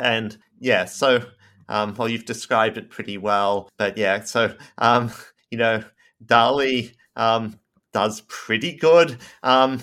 and 0.00 0.36
yeah, 0.60 0.84
so, 0.86 1.24
um, 1.68 1.94
well, 1.96 2.08
you've 2.08 2.26
described 2.26 2.78
it 2.78 2.90
pretty 2.90 3.18
well. 3.18 3.70
But 3.78 3.98
yeah, 3.98 4.22
so, 4.24 4.56
um, 4.78 5.12
you 5.50 5.58
know, 5.58 5.84
DALL-E 6.24 6.92
um, 7.16 7.58
does 7.92 8.22
pretty 8.22 8.76
good 8.76 9.18
um, 9.42 9.80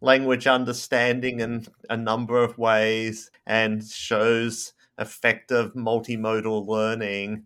language 0.00 0.46
understanding 0.46 1.40
in 1.40 1.66
a 1.90 1.96
number 1.96 2.42
of 2.42 2.58
ways 2.58 3.30
and 3.46 3.84
shows 3.84 4.72
effective 4.98 5.74
multimodal 5.74 6.66
learning. 6.66 7.44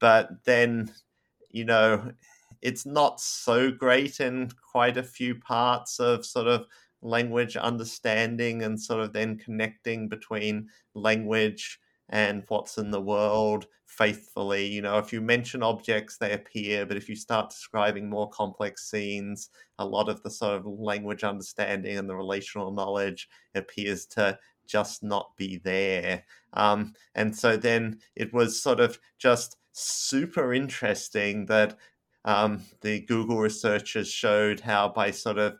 But 0.00 0.44
then, 0.44 0.92
you 1.50 1.64
know, 1.64 2.12
it's 2.62 2.86
not 2.86 3.20
so 3.20 3.70
great 3.70 4.20
in 4.20 4.50
quite 4.72 4.96
a 4.96 5.02
few 5.02 5.34
parts 5.34 5.98
of 5.98 6.24
sort 6.24 6.46
of 6.46 6.66
language 7.02 7.56
understanding 7.56 8.62
and 8.62 8.80
sort 8.80 9.00
of 9.00 9.12
then 9.12 9.38
connecting 9.38 10.08
between 10.08 10.68
language 10.94 11.80
and 12.10 12.44
what's 12.48 12.76
in 12.76 12.90
the 12.90 13.00
world 13.00 13.66
faithfully. 13.86 14.66
You 14.66 14.82
know, 14.82 14.98
if 14.98 15.12
you 15.12 15.20
mention 15.20 15.62
objects, 15.62 16.16
they 16.16 16.32
appear, 16.32 16.84
but 16.84 16.96
if 16.96 17.08
you 17.08 17.16
start 17.16 17.50
describing 17.50 18.08
more 18.08 18.28
complex 18.30 18.90
scenes, 18.90 19.50
a 19.78 19.84
lot 19.84 20.08
of 20.08 20.22
the 20.22 20.30
sort 20.30 20.56
of 20.56 20.66
language 20.66 21.24
understanding 21.24 21.96
and 21.96 22.08
the 22.08 22.16
relational 22.16 22.72
knowledge 22.72 23.28
appears 23.54 24.06
to 24.06 24.38
just 24.66 25.02
not 25.02 25.36
be 25.36 25.58
there. 25.58 26.24
Um, 26.52 26.94
and 27.14 27.34
so 27.34 27.56
then 27.56 28.00
it 28.14 28.32
was 28.32 28.62
sort 28.62 28.80
of 28.80 28.98
just 29.18 29.56
super 29.72 30.52
interesting 30.52 31.46
that 31.46 31.76
um, 32.24 32.62
the 32.80 33.00
Google 33.00 33.38
researchers 33.38 34.08
showed 34.08 34.60
how 34.60 34.88
by 34.88 35.10
sort 35.10 35.38
of 35.38 35.58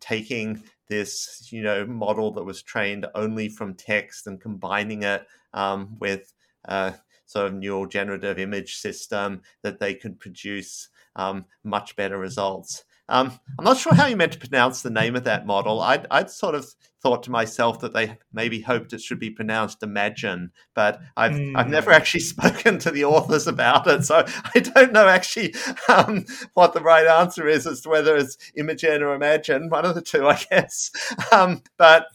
taking 0.00 0.62
this, 0.88 1.48
you 1.52 1.62
know, 1.62 1.86
model 1.86 2.32
that 2.32 2.44
was 2.44 2.62
trained 2.62 3.06
only 3.14 3.48
from 3.48 3.74
text 3.74 4.26
and 4.26 4.40
combining 4.40 5.02
it 5.04 5.26
um, 5.54 5.96
with 6.00 6.32
a 6.64 6.94
sort 7.26 7.46
of 7.46 7.54
neural 7.54 7.86
generative 7.86 8.38
image 8.38 8.76
system, 8.76 9.40
that 9.62 9.78
they 9.78 9.94
could 9.94 10.18
produce 10.18 10.88
um, 11.16 11.44
much 11.62 11.94
better 11.94 12.18
results. 12.18 12.84
Um, 13.10 13.38
I'm 13.58 13.64
not 13.64 13.76
sure 13.76 13.92
how 13.92 14.06
you 14.06 14.16
meant 14.16 14.32
to 14.32 14.38
pronounce 14.38 14.82
the 14.82 14.90
name 14.90 15.16
of 15.16 15.24
that 15.24 15.44
model. 15.44 15.80
I'd, 15.80 16.06
I'd, 16.12 16.30
sort 16.30 16.54
of 16.54 16.64
thought 17.02 17.24
to 17.24 17.30
myself 17.32 17.80
that 17.80 17.92
they 17.92 18.16
maybe 18.32 18.60
hoped 18.60 18.92
it 18.92 19.00
should 19.00 19.18
be 19.18 19.30
pronounced 19.30 19.82
Imagine, 19.82 20.52
but 20.74 21.00
I've 21.16 21.32
mm. 21.32 21.56
I've 21.56 21.68
never 21.68 21.90
hmm. 21.90 21.96
actually 21.96 22.20
spoken 22.20 22.78
to 22.78 22.90
the 22.92 23.04
authors 23.04 23.48
about 23.48 23.88
it, 23.88 24.04
so 24.04 24.24
I 24.54 24.60
don't 24.60 24.92
know 24.92 25.08
actually 25.08 25.54
um, 25.88 26.24
what 26.54 26.72
the 26.72 26.80
right 26.80 27.06
answer 27.06 27.48
is 27.48 27.66
as 27.66 27.80
to 27.80 27.88
whether 27.88 28.16
it's 28.16 28.38
Imogen 28.54 29.02
or 29.02 29.14
Imagine, 29.14 29.68
one 29.68 29.84
of 29.84 29.96
the 29.96 30.02
two, 30.02 30.26
I 30.26 30.40
guess. 30.48 30.90
Um, 31.32 31.62
but 31.76 32.06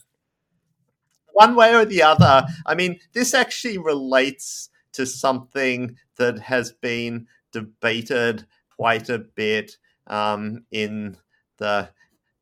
one 1.32 1.54
way 1.54 1.74
or 1.74 1.84
the 1.84 2.02
other, 2.02 2.46
I 2.66 2.74
mean, 2.74 2.98
this 3.12 3.34
actually 3.34 3.78
relates 3.78 4.68
to 4.92 5.06
something 5.06 5.96
that 6.16 6.38
has 6.38 6.72
been 6.72 7.26
debated 7.52 8.46
quite 8.76 9.08
a 9.08 9.18
bit 9.18 9.76
um, 10.06 10.64
in 10.70 11.16
the 11.58 11.88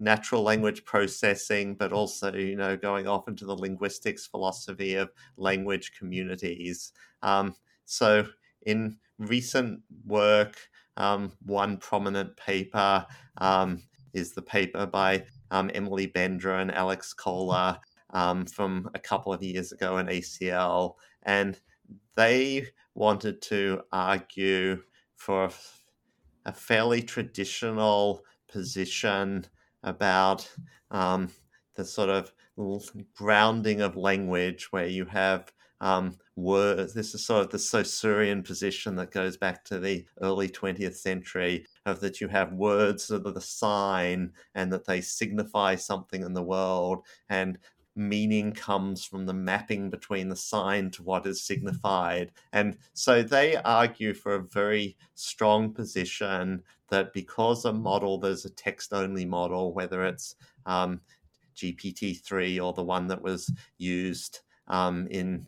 natural 0.00 0.42
language 0.42 0.84
processing, 0.84 1.74
but 1.74 1.92
also, 1.92 2.32
you 2.32 2.56
know, 2.56 2.76
going 2.76 3.06
off 3.06 3.28
into 3.28 3.44
the 3.44 3.56
linguistics 3.56 4.26
philosophy 4.26 4.94
of 4.96 5.10
language 5.36 5.92
communities. 5.98 6.92
Um, 7.22 7.54
so, 7.84 8.26
in 8.66 8.96
recent 9.18 9.80
work, 10.06 10.56
um, 10.96 11.32
one 11.44 11.76
prominent 11.76 12.36
paper 12.36 13.06
um, 13.38 13.82
is 14.12 14.32
the 14.32 14.42
paper 14.42 14.86
by 14.86 15.24
um, 15.50 15.70
Emily 15.74 16.06
Bender 16.06 16.54
and 16.54 16.72
Alex 16.72 17.12
Koller 17.12 17.78
um, 18.10 18.46
from 18.46 18.88
a 18.94 18.98
couple 18.98 19.32
of 19.32 19.42
years 19.42 19.72
ago 19.72 19.98
in 19.98 20.06
ACL. 20.06 20.94
And 21.24 21.58
they 22.16 22.68
wanted 22.94 23.42
to 23.42 23.82
argue 23.92 24.82
for 25.16 25.50
a 26.44 26.52
fairly 26.52 27.02
traditional 27.02 28.24
position 28.48 29.44
about 29.82 30.50
um, 30.90 31.30
the 31.74 31.84
sort 31.84 32.10
of 32.10 32.32
grounding 33.14 33.80
of 33.80 33.96
language 33.96 34.68
where 34.70 34.86
you 34.86 35.04
have 35.04 35.52
um, 35.80 36.16
words. 36.36 36.94
This 36.94 37.14
is 37.14 37.26
sort 37.26 37.44
of 37.44 37.50
the 37.50 37.58
Saussurean 37.58 38.42
position 38.42 38.96
that 38.96 39.10
goes 39.10 39.36
back 39.36 39.64
to 39.64 39.78
the 39.78 40.06
early 40.22 40.48
20th 40.48 40.96
century 40.96 41.66
of 41.84 42.00
that 42.00 42.20
you 42.20 42.28
have 42.28 42.52
words 42.52 43.08
that 43.08 43.26
are 43.26 43.32
the 43.32 43.40
sign 43.40 44.32
and 44.54 44.72
that 44.72 44.86
they 44.86 45.00
signify 45.00 45.74
something 45.74 46.22
in 46.22 46.32
the 46.32 46.42
world. 46.42 47.04
And 47.28 47.58
meaning 47.96 48.52
comes 48.52 49.04
from 49.04 49.26
the 49.26 49.32
mapping 49.32 49.90
between 49.90 50.28
the 50.28 50.36
sign 50.36 50.90
to 50.90 51.02
what 51.02 51.26
is 51.26 51.42
signified. 51.42 52.32
And 52.52 52.76
so 52.92 53.22
they 53.22 53.56
argue 53.56 54.14
for 54.14 54.34
a 54.34 54.42
very 54.42 54.96
strong 55.14 55.72
position 55.72 56.62
that 56.90 57.12
because 57.12 57.64
a 57.64 57.72
model, 57.72 58.18
there's 58.18 58.44
a 58.44 58.50
text 58.50 58.92
only 58.92 59.24
model, 59.24 59.72
whether 59.72 60.04
it's 60.04 60.36
um, 60.66 61.00
GPT-3 61.56 62.64
or 62.64 62.72
the 62.72 62.82
one 62.82 63.06
that 63.08 63.22
was 63.22 63.50
used 63.78 64.40
um, 64.68 65.06
in 65.10 65.46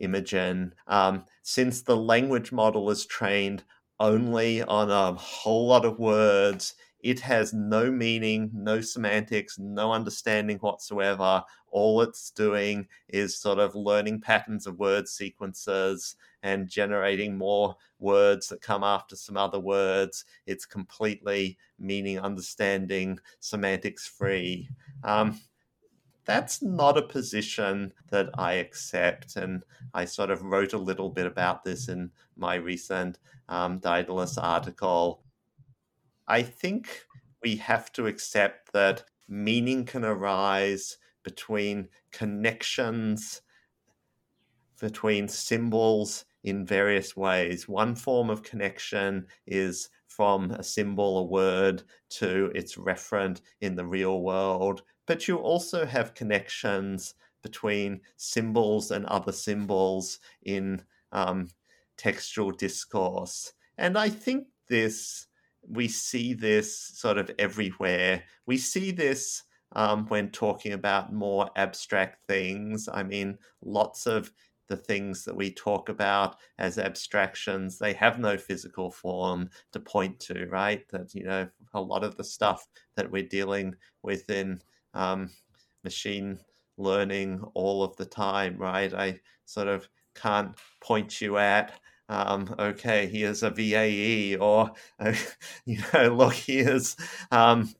Imagen, 0.00 0.72
um, 0.86 1.24
since 1.42 1.82
the 1.82 1.96
language 1.96 2.52
model 2.52 2.90
is 2.90 3.06
trained 3.06 3.62
only 4.00 4.62
on 4.62 4.90
a 4.90 5.12
whole 5.14 5.68
lot 5.68 5.84
of 5.84 5.98
words, 5.98 6.74
it 7.02 7.18
has 7.20 7.52
no 7.52 7.90
meaning, 7.90 8.50
no 8.54 8.80
semantics, 8.80 9.58
no 9.58 9.92
understanding 9.92 10.58
whatsoever. 10.58 11.42
All 11.68 12.00
it's 12.02 12.30
doing 12.30 12.86
is 13.08 13.36
sort 13.36 13.58
of 13.58 13.74
learning 13.74 14.20
patterns 14.20 14.66
of 14.66 14.78
word 14.78 15.08
sequences 15.08 16.16
and 16.44 16.68
generating 16.68 17.36
more 17.36 17.76
words 17.98 18.48
that 18.48 18.62
come 18.62 18.84
after 18.84 19.16
some 19.16 19.36
other 19.36 19.58
words. 19.58 20.24
It's 20.46 20.64
completely 20.64 21.58
meaning, 21.78 22.20
understanding, 22.20 23.18
semantics 23.40 24.06
free. 24.06 24.68
Um, 25.02 25.40
that's 26.24 26.62
not 26.62 26.96
a 26.96 27.02
position 27.02 27.92
that 28.10 28.30
I 28.34 28.54
accept. 28.54 29.34
And 29.34 29.64
I 29.92 30.04
sort 30.04 30.30
of 30.30 30.42
wrote 30.42 30.72
a 30.72 30.78
little 30.78 31.10
bit 31.10 31.26
about 31.26 31.64
this 31.64 31.88
in 31.88 32.10
my 32.36 32.54
recent 32.54 33.18
um, 33.48 33.78
Daedalus 33.78 34.38
article. 34.38 35.21
I 36.26 36.42
think 36.42 37.06
we 37.42 37.56
have 37.56 37.92
to 37.92 38.06
accept 38.06 38.72
that 38.72 39.04
meaning 39.28 39.84
can 39.84 40.04
arise 40.04 40.98
between 41.22 41.88
connections, 42.10 43.42
between 44.80 45.28
symbols 45.28 46.24
in 46.44 46.66
various 46.66 47.16
ways. 47.16 47.68
One 47.68 47.94
form 47.94 48.30
of 48.30 48.42
connection 48.42 49.26
is 49.46 49.88
from 50.08 50.50
a 50.50 50.62
symbol, 50.62 51.18
a 51.18 51.24
word, 51.24 51.82
to 52.10 52.52
its 52.54 52.76
referent 52.76 53.40
in 53.60 53.74
the 53.76 53.86
real 53.86 54.22
world. 54.22 54.82
But 55.06 55.26
you 55.26 55.36
also 55.36 55.86
have 55.86 56.14
connections 56.14 57.14
between 57.42 58.00
symbols 58.16 58.90
and 58.90 59.06
other 59.06 59.32
symbols 59.32 60.20
in 60.42 60.82
um, 61.12 61.48
textual 61.96 62.50
discourse. 62.50 63.52
And 63.78 63.98
I 63.98 64.08
think 64.08 64.46
this 64.68 65.26
we 65.68 65.88
see 65.88 66.34
this 66.34 66.76
sort 66.94 67.18
of 67.18 67.30
everywhere. 67.38 68.22
We 68.46 68.56
see 68.58 68.90
this 68.90 69.42
um, 69.74 70.06
when 70.06 70.30
talking 70.30 70.72
about 70.72 71.12
more 71.12 71.50
abstract 71.56 72.26
things. 72.26 72.88
I 72.92 73.02
mean, 73.02 73.38
lots 73.62 74.06
of 74.06 74.32
the 74.68 74.76
things 74.76 75.24
that 75.24 75.36
we 75.36 75.50
talk 75.52 75.88
about 75.88 76.36
as 76.58 76.78
abstractions, 76.78 77.78
they 77.78 77.92
have 77.92 78.18
no 78.18 78.36
physical 78.36 78.90
form 78.90 79.48
to 79.72 79.80
point 79.80 80.18
to, 80.20 80.46
right? 80.46 80.88
That, 80.90 81.14
you 81.14 81.24
know, 81.24 81.48
a 81.74 81.80
lot 81.80 82.04
of 82.04 82.16
the 82.16 82.24
stuff 82.24 82.66
that 82.96 83.10
we're 83.10 83.28
dealing 83.28 83.74
with 84.02 84.28
in 84.30 84.60
um, 84.94 85.30
machine 85.84 86.38
learning 86.78 87.42
all 87.54 87.82
of 87.82 87.96
the 87.96 88.06
time, 88.06 88.56
right? 88.56 88.92
I 88.94 89.20
sort 89.44 89.68
of 89.68 89.88
can't 90.14 90.54
point 90.80 91.20
you 91.20 91.38
at 91.38 91.72
um, 92.12 92.54
okay, 92.58 93.06
here's 93.06 93.42
a 93.42 93.50
VAE, 93.50 94.36
or 94.36 94.72
uh, 95.00 95.14
you 95.64 95.78
know, 95.94 96.14
look, 96.14 96.34
here's 96.34 96.94
um, 97.30 97.74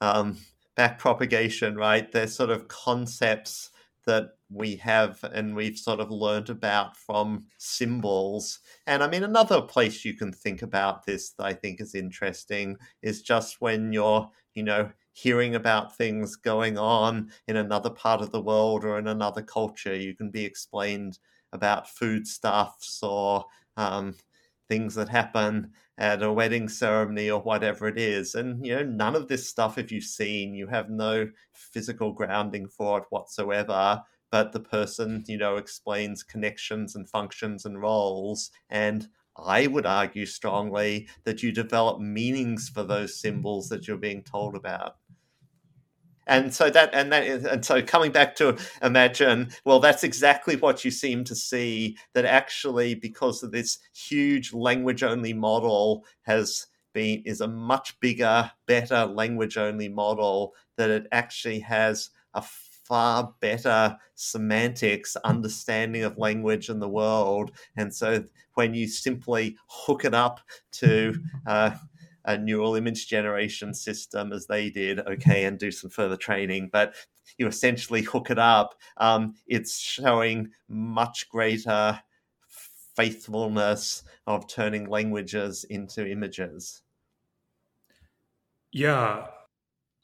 um, 0.00 0.38
back 0.74 0.98
propagation, 0.98 1.76
right? 1.76 2.10
They're 2.10 2.26
sort 2.26 2.50
of 2.50 2.68
concepts 2.68 3.70
that 4.06 4.30
we 4.48 4.76
have 4.76 5.22
and 5.24 5.56
we've 5.56 5.76
sort 5.78 5.98
of 5.98 6.10
learned 6.12 6.48
about 6.48 6.96
from 6.96 7.46
symbols. 7.58 8.60
And 8.86 9.02
I 9.02 9.08
mean, 9.08 9.24
another 9.24 9.60
place 9.62 10.04
you 10.04 10.14
can 10.14 10.32
think 10.32 10.62
about 10.62 11.04
this 11.04 11.30
that 11.32 11.44
I 11.44 11.52
think 11.54 11.80
is 11.80 11.94
interesting 11.94 12.76
is 13.02 13.22
just 13.22 13.60
when 13.60 13.92
you're, 13.92 14.30
you 14.54 14.62
know, 14.62 14.90
hearing 15.12 15.54
about 15.54 15.96
things 15.96 16.36
going 16.36 16.78
on 16.78 17.30
in 17.48 17.56
another 17.56 17.90
part 17.90 18.20
of 18.20 18.30
the 18.30 18.40
world 18.40 18.84
or 18.84 18.98
in 18.98 19.08
another 19.08 19.42
culture, 19.42 19.96
you 19.96 20.14
can 20.14 20.30
be 20.30 20.44
explained 20.44 21.18
about 21.56 21.88
foodstuffs 21.88 23.02
or 23.02 23.44
um, 23.76 24.14
things 24.68 24.94
that 24.94 25.08
happen 25.08 25.72
at 25.98 26.22
a 26.22 26.32
wedding 26.32 26.68
ceremony 26.68 27.30
or 27.30 27.40
whatever 27.40 27.88
it 27.88 27.98
is. 27.98 28.34
And, 28.34 28.64
you 28.64 28.76
know, 28.76 28.84
none 28.84 29.16
of 29.16 29.28
this 29.28 29.48
stuff, 29.48 29.78
if 29.78 29.90
you've 29.90 30.04
seen, 30.04 30.54
you 30.54 30.66
have 30.68 30.90
no 30.90 31.28
physical 31.52 32.12
grounding 32.12 32.68
for 32.68 32.98
it 32.98 33.04
whatsoever. 33.10 34.02
But 34.30 34.52
the 34.52 34.60
person, 34.60 35.24
you 35.26 35.38
know, 35.38 35.56
explains 35.56 36.22
connections 36.22 36.94
and 36.96 37.08
functions 37.08 37.64
and 37.64 37.80
roles. 37.80 38.50
And 38.70 39.08
I 39.36 39.66
would 39.66 39.86
argue 39.86 40.26
strongly 40.26 41.08
that 41.24 41.42
you 41.42 41.52
develop 41.52 42.00
meanings 42.00 42.68
for 42.68 42.82
those 42.82 43.20
symbols 43.20 43.68
that 43.68 43.86
you're 43.86 43.96
being 43.96 44.22
told 44.22 44.56
about 44.56 44.96
and 46.26 46.54
so 46.54 46.70
that 46.70 46.90
and 46.92 47.12
that 47.12 47.24
and 47.24 47.64
so 47.64 47.82
coming 47.82 48.12
back 48.12 48.34
to 48.36 48.52
Imagen 48.82 49.54
well 49.64 49.80
that's 49.80 50.04
exactly 50.04 50.56
what 50.56 50.84
you 50.84 50.90
seem 50.90 51.24
to 51.24 51.34
see 51.34 51.96
that 52.14 52.24
actually 52.24 52.94
because 52.94 53.42
of 53.42 53.52
this 53.52 53.78
huge 53.94 54.52
language 54.52 55.02
only 55.02 55.32
model 55.32 56.04
has 56.22 56.66
been 56.92 57.22
is 57.24 57.40
a 57.40 57.48
much 57.48 57.98
bigger 58.00 58.50
better 58.66 59.04
language 59.06 59.56
only 59.56 59.88
model 59.88 60.54
that 60.76 60.90
it 60.90 61.06
actually 61.12 61.60
has 61.60 62.10
a 62.34 62.42
far 62.86 63.34
better 63.40 63.96
semantics, 64.14 65.16
understanding 65.24 66.04
of 66.04 66.18
language 66.18 66.68
in 66.68 66.78
the 66.78 66.88
world. 66.88 67.50
And 67.76 67.92
so 67.92 68.24
when 68.54 68.74
you 68.74 68.86
simply 68.86 69.56
hook 69.68 70.04
it 70.04 70.14
up 70.14 70.40
to 70.72 71.18
uh, 71.46 71.70
a 72.26 72.36
neural 72.36 72.74
image 72.74 73.08
generation 73.08 73.72
system 73.72 74.32
as 74.32 74.46
they 74.46 74.68
did, 74.68 75.00
okay, 75.00 75.44
and 75.44 75.58
do 75.58 75.70
some 75.70 75.90
further 75.90 76.16
training, 76.16 76.68
but 76.72 76.94
you 77.38 77.46
essentially 77.46 78.02
hook 78.02 78.30
it 78.30 78.38
up, 78.38 78.74
um, 78.98 79.34
it's 79.46 79.78
showing 79.78 80.50
much 80.68 81.28
greater 81.28 82.00
faithfulness 82.96 84.02
of 84.26 84.48
turning 84.48 84.88
languages 84.88 85.64
into 85.64 86.06
images. 86.06 86.82
Yeah. 88.72 89.26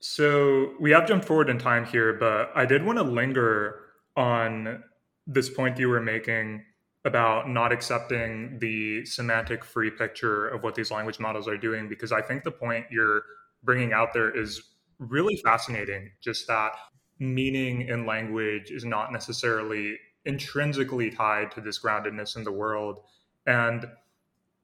So 0.00 0.72
we 0.80 0.90
have 0.90 1.06
jumped 1.06 1.26
forward 1.26 1.48
in 1.48 1.58
time 1.58 1.84
here, 1.84 2.12
but 2.14 2.50
I 2.54 2.66
did 2.66 2.84
want 2.84 2.98
to 2.98 3.04
linger 3.04 3.80
on 4.16 4.82
this 5.26 5.48
point 5.48 5.78
you 5.78 5.88
were 5.88 6.00
making 6.00 6.64
about 7.04 7.48
not 7.48 7.72
accepting 7.72 8.58
the 8.60 9.04
semantic 9.04 9.64
free 9.64 9.90
picture 9.90 10.48
of 10.48 10.62
what 10.62 10.74
these 10.74 10.90
language 10.90 11.18
models 11.18 11.48
are 11.48 11.56
doing, 11.56 11.88
because 11.88 12.12
I 12.12 12.22
think 12.22 12.44
the 12.44 12.52
point 12.52 12.86
you're 12.90 13.22
bringing 13.64 13.92
out 13.92 14.12
there 14.12 14.30
is 14.30 14.62
really 14.98 15.36
fascinating. 15.36 16.10
Just 16.20 16.46
that 16.46 16.72
meaning 17.18 17.82
in 17.82 18.06
language 18.06 18.70
is 18.70 18.84
not 18.84 19.12
necessarily 19.12 19.98
intrinsically 20.24 21.10
tied 21.10 21.50
to 21.52 21.60
this 21.60 21.80
groundedness 21.80 22.36
in 22.36 22.44
the 22.44 22.52
world. 22.52 23.00
And 23.46 23.86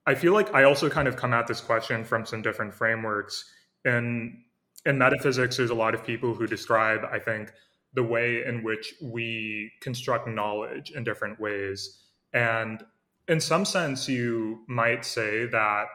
I 0.06 0.14
feel 0.14 0.32
like 0.32 0.54
I 0.54 0.64
also 0.64 0.88
kind 0.88 1.08
of 1.08 1.16
come 1.16 1.34
at 1.34 1.46
this 1.46 1.60
question 1.60 2.04
from 2.04 2.24
some 2.24 2.40
different 2.40 2.72
frameworks. 2.72 3.44
In 3.84 4.44
in 4.86 4.96
metaphysics, 4.96 5.56
there's 5.56 5.70
a 5.70 5.74
lot 5.74 5.94
of 5.94 6.04
people 6.04 6.34
who 6.34 6.46
describe, 6.46 7.00
I 7.10 7.18
think, 7.18 7.52
the 7.94 8.02
way 8.02 8.44
in 8.44 8.62
which 8.62 8.94
we 9.02 9.72
construct 9.80 10.28
knowledge 10.28 10.92
in 10.92 11.04
different 11.04 11.40
ways. 11.40 12.04
And 12.32 12.82
in 13.28 13.40
some 13.40 13.64
sense, 13.64 14.08
you 14.08 14.64
might 14.68 15.04
say 15.04 15.46
that 15.46 15.86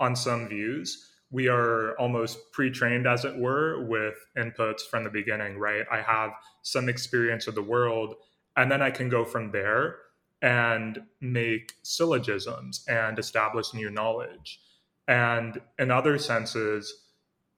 on 0.00 0.16
some 0.16 0.48
views, 0.48 1.08
we 1.30 1.48
are 1.48 1.94
almost 1.98 2.52
pre-trained 2.52 3.06
as 3.06 3.24
it 3.24 3.36
were 3.36 3.86
with 3.86 4.14
inputs 4.36 4.82
from 4.90 5.04
the 5.04 5.10
beginning 5.10 5.58
right? 5.58 5.84
I 5.90 6.00
have 6.00 6.30
some 6.62 6.88
experience 6.88 7.46
of 7.46 7.54
the 7.54 7.62
world 7.62 8.14
and 8.56 8.70
then 8.70 8.82
i 8.82 8.90
can 8.90 9.08
go 9.08 9.24
from 9.24 9.52
there 9.52 9.96
and 10.42 11.02
make 11.20 11.72
syllogisms 11.82 12.84
and 12.88 13.18
establish 13.18 13.74
new 13.74 13.90
knowledge. 13.90 14.60
And 15.08 15.60
in 15.78 15.90
other 15.90 16.18
senses 16.18 16.94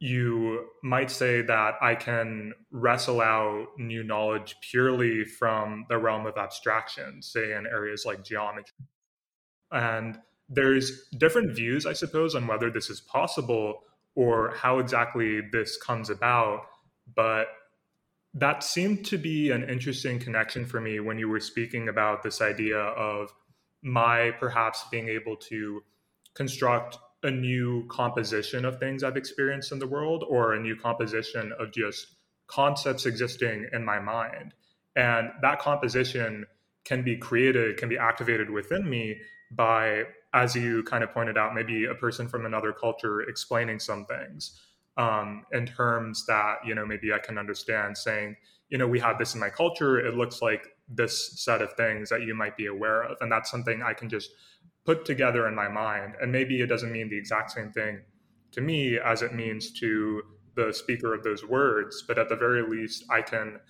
you 0.01 0.67
might 0.83 1.11
say 1.11 1.43
that 1.43 1.75
i 1.81 1.95
can 1.95 2.53
wrestle 2.71 3.21
out 3.21 3.67
new 3.79 4.03
knowledge 4.03 4.57
purely 4.61 5.25
from 5.25 5.85
the 5.89 5.99
realm 5.99 6.27
of 6.27 6.37
abstraction 6.37 7.23
say 7.23 7.53
in 7.53 7.67
areas 7.67 8.05
like 8.05 8.25
geometry 8.25 8.73
and 9.73 10.19
there's 10.51 11.09
different 11.17 11.55
views, 11.55 11.87
I 11.87 11.93
suppose, 11.93 12.35
on 12.35 12.47
whether 12.47 12.71
this 12.71 12.91
is 12.91 13.01
possible 13.01 13.85
or 14.17 14.55
how 14.57 14.81
exactly 14.81 15.41
this 15.53 15.77
comes 15.77 16.11
about. 16.11 16.63
But 17.15 17.47
that 18.35 18.65
seemed 18.65 19.07
to 19.07 19.19
be 19.19 19.51
an 19.51 19.69
interesting 19.69 20.19
connection 20.19 20.67
for 20.67 20.81
me 20.81 20.99
when 21.01 21.19
you 21.19 21.29
were 21.29 21.41
speaking 21.41 21.89
about 21.89 22.23
this 22.23 22.41
idea 22.41 22.79
of 22.79 23.33
my 23.83 24.33
perhaps 24.39 24.85
being 24.91 25.09
able 25.09 25.37
to 25.37 25.83
construct 26.35 26.99
a 27.23 27.31
new 27.31 27.87
composition 27.89 28.65
of 28.65 28.79
things 28.79 29.03
I've 29.03 29.17
experienced 29.17 29.73
in 29.73 29.79
the 29.79 29.87
world 29.87 30.25
or 30.29 30.55
a 30.55 30.61
new 30.61 30.77
composition 30.77 31.53
of 31.59 31.73
just 31.73 32.07
concepts 32.47 33.07
existing 33.07 33.69
in 33.73 33.85
my 33.85 34.01
mind. 34.01 34.55
And 34.97 35.31
that 35.43 35.61
composition 35.61 36.47
can 36.85 37.03
be 37.03 37.17
created, 37.17 37.77
can 37.77 37.89
be 37.89 37.99
activated 37.99 38.51
within 38.51 38.89
me 38.89 39.21
by 39.51 40.05
as 40.33 40.55
you 40.55 40.83
kind 40.85 41.03
of 41.03 41.13
pointed 41.13 41.37
out, 41.37 41.55
maybe 41.55 41.87
a 41.87 41.95
person 41.95 42.29
from 42.29 42.47
another 42.47 42.73
culture 42.73 43.23
explaining 43.23 43.79
some 43.79 44.07
things 44.07 44.61
um, 44.97 45.45
in 45.53 45.67
terms 45.67 46.25
that, 46.27 46.57
you 46.65 46.75
know, 46.75 46.87
maybe 46.87 47.13
I 47.13 47.19
can 47.19 47.37
understand 47.37 47.99
saying, 47.99 48.37
you 48.69 48.79
know, 48.79 48.87
we 48.87 49.01
have 49.01 49.19
this 49.19 49.35
in 49.35 49.41
my 49.41 49.51
culture. 49.51 49.99
It 49.99 50.15
looks 50.15 50.41
like 50.41 50.69
this 50.89 51.41
set 51.43 51.63
of 51.63 51.73
things 51.73 52.09
that 52.11 52.23
you 52.23 52.35
might 52.35 52.57
be 52.57 52.67
aware 52.67 53.03
of. 53.03 53.17
And 53.21 53.31
that's 53.31 53.51
something 53.51 53.83
I 53.83 53.93
can 53.93 54.09
just 54.09 54.31
put 54.85 55.05
together 55.05 55.47
in 55.47 55.55
my 55.55 55.69
mind. 55.69 56.15
And 56.21 56.33
maybe 56.33 56.61
it 56.61 56.67
doesn't 56.67 56.93
mean 56.93 57.09
the 57.09 57.19
exact 57.19 57.53
same 57.53 57.71
thing 57.73 58.01
to 58.53 58.61
me 58.61 58.99
as 58.99 59.23
it 59.23 59.35
means 59.35 59.71
to 59.81 60.23
the 60.57 60.73
speaker 60.73 61.15
of 61.15 61.23
those 61.23 61.45
words, 61.45 62.03
but 62.07 62.19
at 62.19 62.29
the 62.29 62.37
very 62.37 62.63
least, 62.63 63.05
I 63.09 63.23
can 63.23 63.61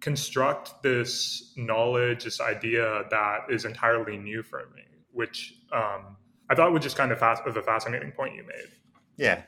construct 0.00 0.82
this 0.82 1.52
knowledge, 1.56 2.24
this 2.24 2.40
idea 2.40 3.04
that 3.10 3.40
is 3.50 3.64
entirely 3.64 4.16
new 4.16 4.42
for 4.42 4.70
me 4.74 4.82
which 5.12 5.54
um, 5.72 6.16
I 6.48 6.54
thought 6.54 6.72
was 6.72 6.82
just 6.82 6.96
kind 6.96 7.12
of 7.12 7.18
fast 7.18 7.42
of 7.46 7.56
a 7.56 7.62
fascinating 7.62 8.12
point 8.12 8.34
you 8.34 8.44
made. 8.44 8.68
Yeah. 9.16 9.42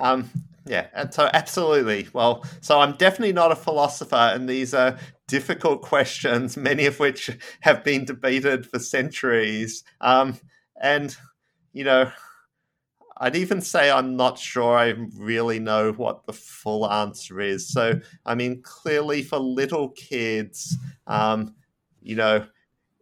Um, 0.00 0.30
yeah, 0.66 0.86
and 0.94 1.12
so 1.12 1.28
absolutely. 1.32 2.08
Well, 2.12 2.44
so 2.60 2.80
I'm 2.80 2.96
definitely 2.96 3.32
not 3.32 3.52
a 3.52 3.56
philosopher, 3.56 4.16
and 4.16 4.48
these 4.48 4.74
are 4.74 4.98
difficult 5.28 5.82
questions, 5.94 6.56
many 6.56 6.86
of 6.86 6.98
which 6.98 7.30
have 7.60 7.84
been 7.84 8.04
debated 8.04 8.66
for 8.66 8.78
centuries. 8.78 9.84
Um, 10.00 10.36
and, 10.80 11.16
you 11.72 11.84
know, 11.84 12.10
I'd 13.18 13.36
even 13.36 13.60
say 13.60 13.90
I'm 13.90 14.16
not 14.16 14.38
sure 14.38 14.78
I 14.78 14.94
really 15.18 15.58
know 15.58 15.92
what 15.92 16.24
the 16.26 16.32
full 16.32 16.90
answer 16.90 17.40
is. 17.40 17.68
So, 17.68 18.00
I 18.24 18.34
mean, 18.34 18.62
clearly 18.62 19.22
for 19.22 19.38
little 19.38 19.90
kids, 19.90 20.76
um, 21.06 21.54
you 22.00 22.16
know, 22.16 22.46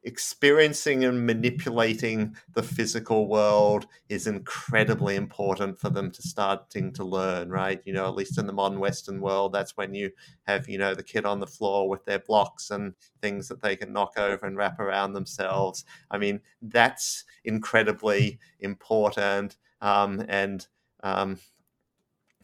experiencing 0.04 1.04
and 1.04 1.26
manipulating 1.26 2.34
the 2.54 2.62
physical 2.62 3.28
world 3.28 3.86
is 4.08 4.26
incredibly 4.26 5.16
important 5.16 5.78
for 5.78 5.90
them 5.90 6.10
to 6.10 6.22
starting 6.22 6.92
to 6.92 7.04
learn 7.04 7.50
right 7.50 7.82
you 7.84 7.92
know 7.92 8.06
at 8.06 8.14
least 8.14 8.38
in 8.38 8.46
the 8.46 8.52
modern 8.52 8.78
western 8.78 9.20
world 9.20 9.52
that's 9.52 9.76
when 9.76 9.94
you 9.94 10.10
have 10.46 10.68
you 10.68 10.78
know 10.78 10.94
the 10.94 11.02
kid 11.02 11.24
on 11.24 11.40
the 11.40 11.46
floor 11.46 11.88
with 11.88 12.04
their 12.04 12.20
blocks 12.20 12.70
and 12.70 12.94
things 13.20 13.48
that 13.48 13.60
they 13.60 13.76
can 13.76 13.92
knock 13.92 14.16
over 14.18 14.46
and 14.46 14.56
wrap 14.56 14.78
around 14.78 15.12
themselves 15.12 15.84
i 16.10 16.18
mean 16.18 16.40
that's 16.62 17.24
incredibly 17.44 18.38
important 18.60 19.56
um, 19.80 20.24
and 20.28 20.66
um, 21.02 21.38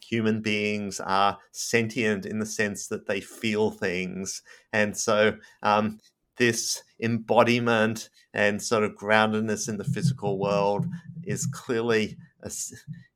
human 0.05 0.41
beings 0.41 0.99
are 0.99 1.37
sentient 1.51 2.25
in 2.25 2.39
the 2.39 2.45
sense 2.45 2.87
that 2.87 3.07
they 3.07 3.19
feel 3.19 3.71
things. 3.71 4.41
And 4.71 4.95
so 4.95 5.37
um, 5.63 5.99
this 6.37 6.83
embodiment 6.99 8.09
and 8.33 8.61
sort 8.61 8.83
of 8.83 8.95
groundedness 8.95 9.69
in 9.69 9.77
the 9.77 9.83
physical 9.83 10.37
world 10.39 10.85
is 11.23 11.45
clearly 11.45 12.17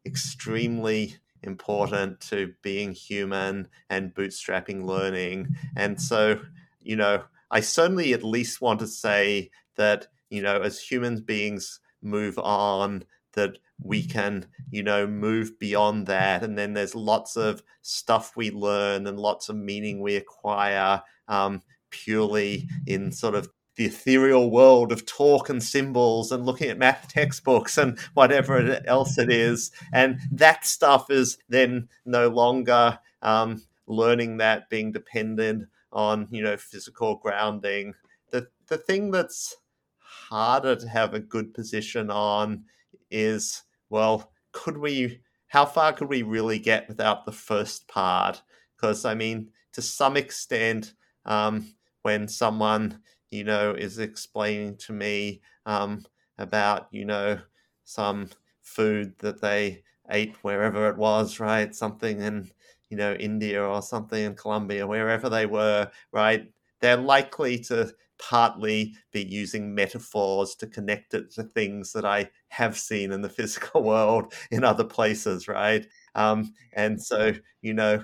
extremely 0.06 1.16
important 1.44 2.20
to 2.20 2.54
being 2.62 2.92
human 2.92 3.68
and 3.90 4.14
bootstrapping 4.14 4.84
learning. 4.84 5.48
And 5.76 6.02
so, 6.02 6.40
you 6.82 6.96
know, 6.96 7.24
I 7.52 7.62
certainly 7.62 8.14
at 8.14 8.24
least 8.24 8.62
want 8.62 8.80
to 8.80 8.88
say 8.88 9.52
that, 9.76 10.08
you 10.30 10.42
know, 10.42 10.62
as 10.62 10.80
human 10.80 11.22
beings 11.22 11.80
move 12.02 12.38
on, 12.38 13.04
that 13.34 13.58
we 13.82 14.04
can, 14.04 14.46
you 14.72 14.84
know, 14.84 15.08
move 15.08 15.58
beyond 15.60 16.08
that. 16.08 16.44
And 16.44 16.58
then 16.58 16.74
there's 16.74 16.96
lots 16.96 17.38
of 17.38 17.64
stuff 17.82 18.36
we 18.36 18.52
learn 18.52 19.08
and 19.08 19.20
lots 19.20 19.50
of 19.50 19.56
meaning 19.56 20.02
we 20.02 20.16
acquire 20.16 21.02
um, 21.28 21.62
purely 21.90 22.68
in 22.86 23.12
sort 23.12 23.36
of 23.36 23.50
the 23.76 23.86
ethereal 23.86 24.52
world 24.52 24.92
of 24.92 25.06
talk 25.06 25.48
and 25.48 25.64
symbols 25.64 26.34
and 26.34 26.46
looking 26.46 26.70
at 26.70 26.78
math 26.78 27.08
textbooks 27.08 27.78
and 27.78 27.98
whatever 28.14 28.82
else 28.86 29.18
it 29.18 29.32
is. 29.32 29.72
And 29.94 30.20
that 30.32 30.66
stuff 30.66 31.10
is 31.10 31.38
then 31.48 31.88
no 32.06 32.28
longer 32.28 33.00
um, 33.22 33.62
learning 33.88 34.38
that, 34.38 34.70
being 34.70 34.92
dependent 34.92 35.70
on, 35.94 36.28
you 36.30 36.44
know, 36.44 36.58
physical 36.58 37.16
grounding. 37.16 37.94
The, 38.32 38.48
the 38.68 38.78
thing 38.78 39.12
that's 39.12 39.56
harder 39.98 40.76
to 40.76 40.88
have 40.90 41.14
a 41.14 41.20
good 41.20 41.54
position 41.54 42.12
on 42.12 42.66
is, 43.10 43.64
well, 43.90 44.34
could 44.52 44.78
we, 44.78 45.22
how 45.48 45.66
far 45.66 45.94
could 45.94 46.10
we 46.10 46.22
really 46.22 46.60
get 46.60 46.90
without 46.90 47.26
the 47.26 47.32
first 47.32 47.88
part? 47.88 48.42
Because, 48.76 49.06
I 49.06 49.16
mean, 49.16 49.52
to 49.72 49.82
some 49.82 50.18
extent, 50.18 50.94
um, 51.26 51.74
when 52.04 52.28
someone 52.28 53.02
you 53.32 53.44
know 53.44 53.74
is 53.74 54.00
explaining 54.00 54.78
to 54.78 54.94
me 54.94 55.42
um, 55.66 56.06
about 56.38 56.88
you 56.92 57.06
know 57.06 57.40
some 57.84 58.30
food 58.62 59.14
that 59.20 59.42
they 59.42 59.84
ate 60.12 60.36
wherever 60.44 60.90
it 60.90 60.98
was 60.98 61.40
right? 61.40 61.74
Something 61.76 62.22
in 62.22 62.50
you 62.90 62.98
know 62.98 63.14
india 63.14 63.64
or 63.64 63.82
something 63.84 64.24
in 64.24 64.36
colombia 64.36 64.86
wherever 64.88 65.30
they 65.30 65.46
were 65.46 65.90
right? 66.12 66.52
They're 66.82 66.98
likely 66.98 67.60
to 67.66 67.94
partly 68.18 68.96
be 69.12 69.24
using 69.26 69.74
metaphors 69.76 70.56
to 70.56 70.68
connect 70.68 71.14
it 71.14 71.32
to 71.32 71.44
things 71.44 71.94
that 71.94 72.04
i 72.06 72.30
have 72.50 72.78
seen 72.78 73.12
in 73.14 73.22
the 73.22 73.30
physical 73.38 73.84
world 73.84 74.34
in 74.52 74.64
other 74.64 74.84
places 74.84 75.48
right? 75.48 75.86
Um, 76.16 76.54
and 76.74 77.02
so 77.02 77.34
you 77.62 77.74
know 77.74 78.04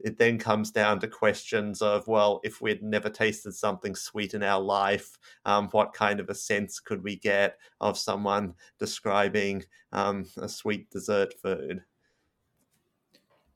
it 0.00 0.18
then 0.18 0.38
comes 0.38 0.70
down 0.70 1.00
to 1.00 1.08
questions 1.08 1.80
of, 1.80 2.06
well, 2.08 2.40
if 2.44 2.60
we'd 2.60 2.82
never 2.82 3.08
tasted 3.08 3.52
something 3.52 3.94
sweet 3.94 4.34
in 4.34 4.42
our 4.42 4.60
life, 4.60 5.18
um, 5.44 5.68
what 5.70 5.92
kind 5.92 6.20
of 6.20 6.28
a 6.28 6.34
sense 6.34 6.80
could 6.80 7.02
we 7.02 7.16
get 7.16 7.58
of 7.80 7.98
someone 7.98 8.54
describing 8.78 9.62
um, 9.92 10.26
a 10.36 10.48
sweet 10.48 10.90
dessert 10.90 11.34
food? 11.40 11.82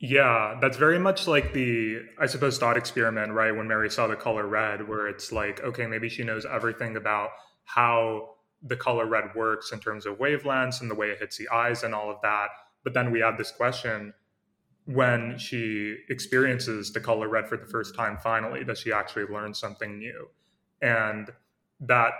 Yeah, 0.01 0.57
that's 0.61 0.77
very 0.77 0.99
much 0.99 1.27
like 1.27 1.53
the, 1.53 2.03
I 2.21 2.27
suppose, 2.27 2.57
thought 2.57 2.77
experiment, 2.77 3.33
right? 3.33 3.51
When 3.51 3.67
Mary 3.67 3.91
saw 3.91 4.07
the 4.07 4.15
color 4.15 4.47
red, 4.47 4.87
where 4.87 5.09
it's 5.09 5.33
like, 5.33 5.61
okay, 5.65 5.87
maybe 5.87 6.09
she 6.09 6.23
knows 6.23 6.47
everything 6.47 6.97
about 6.97 7.31
how 7.65 8.37
the 8.63 8.77
color 8.77 9.07
red 9.07 9.35
works 9.35 9.73
in 9.73 9.81
terms 9.81 10.07
of 10.07 10.19
wavelengths 10.19 10.81
and 10.81 10.91
the 10.91 10.95
way 10.95 11.09
it 11.11 11.19
hits 11.19 11.37
the 11.37 11.49
eyes 11.49 11.83
and 11.83 11.95
all 11.95 12.11
of 12.11 12.19
that. 12.23 12.49
But 12.85 12.95
then 12.95 13.11
we 13.11 13.21
have 13.21 13.37
this 13.37 13.51
question 13.51 14.15
when 14.89 15.39
she 15.39 15.97
experiences 16.09 16.93
the 16.93 17.01
color 17.01 17.29
red 17.29 17.49
for 17.49 17.57
the 17.57 17.67
first 17.67 17.95
time, 17.95 18.19
finally, 18.23 18.65
does 18.65 18.79
she 18.79 18.93
actually 18.93 19.27
learn 19.27 19.55
something 19.55 19.99
new? 19.99 20.29
And 20.83 21.31
that, 21.81 22.13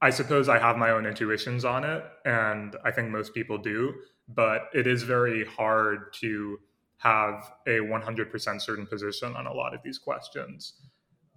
I 0.00 0.10
suppose 0.10 0.48
I 0.48 0.58
have 0.58 0.76
my 0.76 0.90
own 0.90 1.06
intuitions 1.06 1.64
on 1.64 1.84
it, 1.84 2.04
and 2.24 2.76
I 2.84 2.90
think 2.90 3.10
most 3.10 3.34
people 3.34 3.58
do 3.58 3.94
but 4.28 4.68
it 4.72 4.86
is 4.86 5.02
very 5.02 5.44
hard 5.44 6.12
to 6.14 6.58
have 6.98 7.52
a 7.66 7.78
100% 7.78 8.62
certain 8.62 8.86
position 8.86 9.36
on 9.36 9.46
a 9.46 9.52
lot 9.52 9.74
of 9.74 9.82
these 9.82 9.98
questions. 9.98 10.74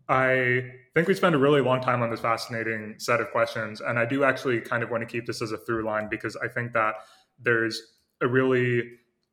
I 0.07 0.71
think 0.93 1.07
we 1.07 1.13
spent 1.13 1.35
a 1.35 1.37
really 1.37 1.59
long 1.59 1.81
time 1.81 2.01
on 2.01 2.09
this 2.09 2.21
fascinating 2.21 2.95
set 2.97 3.19
of 3.19 3.29
questions, 3.31 3.81
and 3.81 3.99
I 3.99 4.05
do 4.05 4.23
actually 4.23 4.61
kind 4.61 4.83
of 4.83 4.89
want 4.89 5.01
to 5.01 5.05
keep 5.05 5.25
this 5.25 5.41
as 5.41 5.51
a 5.51 5.57
through 5.57 5.83
line 5.83 6.07
because 6.09 6.37
I 6.37 6.47
think 6.47 6.71
that 6.73 6.95
there's 7.39 7.81
a 8.21 8.27
really 8.27 8.83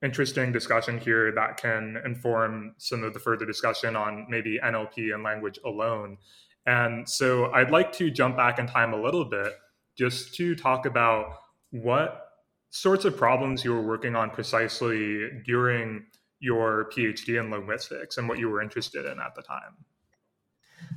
interesting 0.04 0.52
discussion 0.52 0.98
here 0.98 1.32
that 1.32 1.56
can 1.56 2.00
inform 2.04 2.74
some 2.78 3.02
of 3.02 3.14
the 3.14 3.18
further 3.18 3.46
discussion 3.46 3.96
on 3.96 4.26
maybe 4.28 4.60
NLP 4.62 5.14
and 5.14 5.22
language 5.22 5.58
alone. 5.64 6.18
And 6.66 7.08
so 7.08 7.50
I'd 7.52 7.70
like 7.70 7.92
to 7.94 8.10
jump 8.10 8.36
back 8.36 8.58
in 8.58 8.66
time 8.66 8.92
a 8.92 9.00
little 9.00 9.24
bit 9.24 9.54
just 9.96 10.34
to 10.34 10.54
talk 10.54 10.86
about 10.86 11.38
what 11.70 12.28
sorts 12.70 13.04
of 13.04 13.16
problems 13.16 13.64
you 13.64 13.72
were 13.72 13.82
working 13.82 14.14
on 14.14 14.30
precisely 14.30 15.30
during 15.44 16.04
your 16.40 16.90
PhD 16.94 17.40
in 17.40 17.50
linguistics 17.50 18.18
and 18.18 18.28
what 18.28 18.38
you 18.38 18.48
were 18.50 18.60
interested 18.60 19.06
in 19.06 19.18
at 19.20 19.34
the 19.34 19.42
time? 19.42 19.76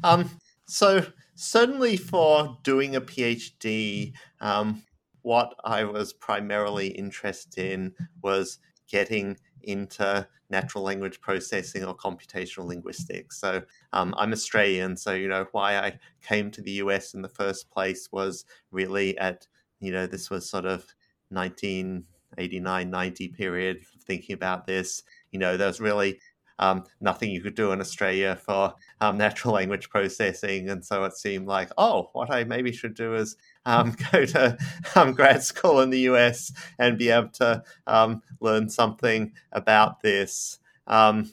Um, 0.03 0.29
so 0.67 1.05
certainly 1.35 1.95
for 1.95 2.57
doing 2.63 2.95
a 2.95 3.01
PhD, 3.01 4.13
um, 4.41 4.83
what 5.21 5.55
I 5.63 5.83
was 5.83 6.13
primarily 6.13 6.87
interested 6.87 7.71
in 7.71 7.93
was 8.21 8.59
getting 8.87 9.37
into 9.63 10.27
natural 10.49 10.83
language 10.83 11.19
processing 11.19 11.83
or 11.83 11.95
computational 11.95 12.65
linguistics. 12.65 13.39
So 13.39 13.61
um, 13.93 14.13
I'm 14.17 14.31
Australian, 14.31 14.95
so 14.95 15.13
you 15.13 15.27
know 15.27 15.45
why 15.51 15.77
I 15.77 15.99
came 16.21 16.51
to 16.51 16.61
the 16.61 16.71
US 16.83 17.13
in 17.13 17.21
the 17.21 17.29
first 17.29 17.69
place 17.69 18.09
was 18.11 18.45
really 18.71 19.17
at 19.17 19.47
you 19.79 19.91
know 19.91 20.07
this 20.07 20.29
was 20.29 20.49
sort 20.49 20.65
of 20.65 20.85
1989 21.29 22.89
90 22.89 23.27
period 23.29 23.79
thinking 24.05 24.33
about 24.33 24.65
this 24.65 25.03
you 25.31 25.39
know 25.39 25.57
there 25.57 25.67
was 25.67 25.81
really 25.81 26.19
um, 26.59 26.83
nothing 27.01 27.29
you 27.29 27.41
could 27.41 27.55
do 27.55 27.71
in 27.71 27.81
Australia 27.81 28.35
for 28.35 28.73
um, 29.01 29.17
natural 29.17 29.53
language 29.59 29.89
processing. 29.89 30.69
And 30.69 30.83
so 30.83 31.03
it 31.03 31.15
seemed 31.15 31.47
like, 31.47 31.69
oh, 31.77 32.09
what 32.13 32.31
I 32.31 32.43
maybe 32.43 32.71
should 32.71 32.95
do 32.95 33.15
is 33.15 33.37
um, 33.67 33.95
go 34.11 34.25
to 34.25 34.57
um, 34.95 35.13
grad 35.13 35.43
school 35.43 35.81
in 35.81 35.91
the 35.91 35.99
US 36.11 36.51
and 36.79 36.97
be 36.97 37.09
able 37.09 37.29
to 37.29 37.63
um, 37.87 38.23
learn 38.41 38.69
something 38.69 39.33
about 39.51 40.01
this. 40.01 40.59
Um, 40.87 41.31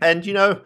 and, 0.00 0.26
you 0.26 0.34
know, 0.34 0.62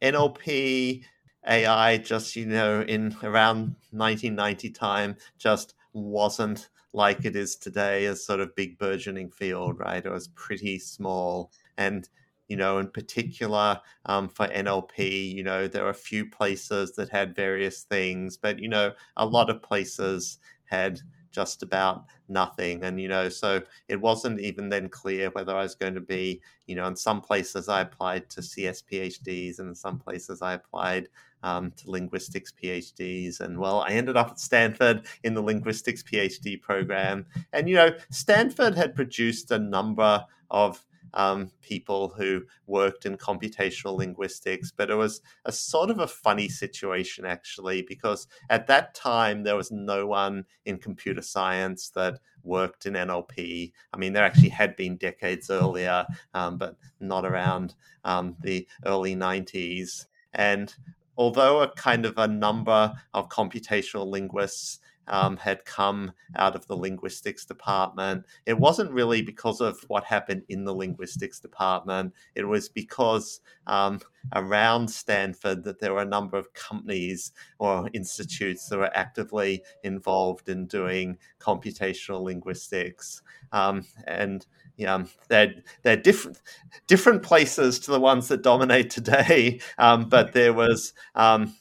NLP, 0.00 1.04
AI, 1.46 1.98
just, 1.98 2.36
you 2.36 2.46
know, 2.46 2.82
in 2.82 3.16
around 3.22 3.74
1990 3.92 4.70
time, 4.70 5.16
just 5.38 5.74
wasn't 5.92 6.68
like 6.92 7.24
it 7.24 7.36
is 7.36 7.56
today, 7.56 8.06
a 8.06 8.16
sort 8.16 8.40
of 8.40 8.54
big 8.56 8.78
burgeoning 8.78 9.30
field, 9.30 9.78
right? 9.78 10.04
It 10.04 10.10
was 10.12 10.28
pretty 10.28 10.78
small. 10.78 11.52
And, 11.76 12.08
you 12.48 12.56
know, 12.56 12.78
in 12.78 12.88
particular 12.88 13.80
um, 14.06 14.28
for 14.28 14.46
NLP, 14.48 15.34
you 15.34 15.42
know, 15.42 15.66
there 15.66 15.84
are 15.84 15.90
a 15.90 15.94
few 15.94 16.26
places 16.26 16.92
that 16.96 17.08
had 17.08 17.34
various 17.34 17.82
things, 17.82 18.36
but, 18.36 18.58
you 18.58 18.68
know, 18.68 18.92
a 19.16 19.26
lot 19.26 19.50
of 19.50 19.62
places 19.62 20.38
had 20.64 21.00
just 21.34 21.62
about 21.62 22.04
nothing. 22.28 22.84
And, 22.84 23.00
you 23.00 23.08
know, 23.08 23.28
so 23.28 23.60
it 23.88 24.00
wasn't 24.00 24.40
even 24.40 24.68
then 24.68 24.88
clear 24.88 25.30
whether 25.30 25.54
I 25.54 25.62
was 25.62 25.74
going 25.74 25.94
to 25.94 26.00
be, 26.00 26.40
you 26.66 26.76
know, 26.76 26.86
in 26.86 26.94
some 26.94 27.20
places 27.20 27.68
I 27.68 27.80
applied 27.80 28.30
to 28.30 28.42
CS 28.42 28.82
PhDs 28.82 29.58
and 29.58 29.70
in 29.70 29.74
some 29.74 29.98
places 29.98 30.40
I 30.40 30.54
applied 30.54 31.08
um, 31.42 31.72
to 31.72 31.90
linguistics 31.90 32.52
PhDs. 32.52 33.40
And 33.40 33.58
well, 33.58 33.80
I 33.80 33.90
ended 33.90 34.16
up 34.16 34.30
at 34.30 34.38
Stanford 34.38 35.06
in 35.24 35.34
the 35.34 35.42
linguistics 35.42 36.02
PhD 36.02 36.60
program. 36.60 37.26
And, 37.52 37.68
you 37.68 37.74
know, 37.74 37.90
Stanford 38.10 38.76
had 38.76 38.94
produced 38.94 39.50
a 39.50 39.58
number 39.58 40.24
of 40.50 40.84
um, 41.14 41.50
people 41.62 42.08
who 42.08 42.42
worked 42.66 43.06
in 43.06 43.16
computational 43.16 43.96
linguistics, 43.96 44.70
but 44.70 44.90
it 44.90 44.94
was 44.94 45.22
a 45.44 45.52
sort 45.52 45.90
of 45.90 46.00
a 46.00 46.06
funny 46.06 46.48
situation 46.48 47.24
actually, 47.24 47.82
because 47.82 48.26
at 48.50 48.66
that 48.66 48.94
time 48.94 49.42
there 49.42 49.56
was 49.56 49.70
no 49.70 50.06
one 50.06 50.44
in 50.66 50.78
computer 50.78 51.22
science 51.22 51.90
that 51.90 52.18
worked 52.42 52.86
in 52.86 52.94
NLP. 52.94 53.72
I 53.92 53.96
mean, 53.96 54.12
there 54.12 54.24
actually 54.24 54.50
had 54.50 54.76
been 54.76 54.96
decades 54.96 55.50
earlier, 55.50 56.06
um, 56.34 56.58
but 56.58 56.76
not 57.00 57.24
around 57.24 57.74
um, 58.04 58.36
the 58.42 58.66
early 58.84 59.16
90s. 59.16 60.06
And 60.34 60.74
although 61.16 61.62
a 61.62 61.68
kind 61.68 62.04
of 62.04 62.18
a 62.18 62.28
number 62.28 62.92
of 63.14 63.28
computational 63.28 64.06
linguists 64.06 64.80
um, 65.08 65.36
had 65.36 65.64
come 65.64 66.12
out 66.36 66.54
of 66.54 66.66
the 66.66 66.76
linguistics 66.76 67.44
department. 67.44 68.24
It 68.46 68.58
wasn't 68.58 68.92
really 68.92 69.22
because 69.22 69.60
of 69.60 69.80
what 69.88 70.04
happened 70.04 70.42
in 70.48 70.64
the 70.64 70.74
linguistics 70.74 71.40
department. 71.40 72.14
It 72.34 72.44
was 72.44 72.68
because 72.68 73.40
um, 73.66 74.00
around 74.34 74.88
Stanford 74.88 75.64
that 75.64 75.80
there 75.80 75.92
were 75.92 76.02
a 76.02 76.06
number 76.06 76.36
of 76.36 76.52
companies 76.54 77.32
or 77.58 77.88
institutes 77.92 78.68
that 78.68 78.78
were 78.78 78.96
actively 78.96 79.62
involved 79.82 80.48
in 80.48 80.66
doing 80.66 81.18
computational 81.40 82.22
linguistics. 82.22 83.22
Um, 83.52 83.86
and 84.06 84.46
yeah, 84.76 85.04
they're 85.28 85.54
they're 85.82 85.96
different 85.96 86.40
different 86.86 87.22
places 87.22 87.78
to 87.80 87.92
the 87.92 88.00
ones 88.00 88.28
that 88.28 88.42
dominate 88.42 88.90
today. 88.90 89.60
Um, 89.76 90.08
but 90.08 90.32
there 90.32 90.52
was 90.52 90.92
um, 91.14 91.54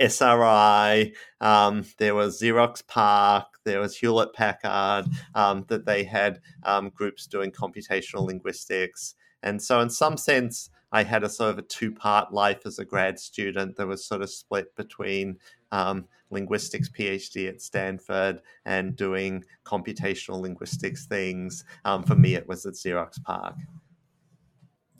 SRI, 0.00 1.12
um, 1.40 1.84
there 1.98 2.14
was 2.14 2.40
Xerox 2.40 2.86
PARC, 2.86 3.46
there 3.64 3.80
was 3.80 3.96
Hewlett 3.96 4.32
Packard. 4.32 5.06
Um, 5.34 5.64
that 5.68 5.86
they 5.86 6.04
had 6.04 6.40
um, 6.64 6.90
groups 6.90 7.26
doing 7.26 7.50
computational 7.50 8.26
linguistics, 8.26 9.14
and 9.42 9.62
so 9.62 9.80
in 9.80 9.90
some 9.90 10.16
sense, 10.16 10.70
I 10.94 11.02
had 11.02 11.24
a 11.24 11.28
sort 11.28 11.50
of 11.50 11.58
a 11.58 11.62
two 11.62 11.90
part 11.90 12.32
life 12.32 12.60
as 12.66 12.78
a 12.78 12.84
grad 12.84 13.18
student 13.18 13.76
that 13.76 13.86
was 13.88 14.06
sort 14.06 14.22
of 14.22 14.30
split 14.30 14.76
between 14.76 15.38
um, 15.72 16.06
linguistics 16.30 16.88
PhD 16.88 17.48
at 17.48 17.60
Stanford 17.60 18.40
and 18.64 18.94
doing 18.94 19.44
computational 19.64 20.40
linguistics 20.40 21.06
things. 21.06 21.64
Um, 21.84 22.04
for 22.04 22.14
me, 22.14 22.36
it 22.36 22.46
was 22.46 22.64
at 22.64 22.74
Xerox 22.74 23.20
PARC. 23.24 23.56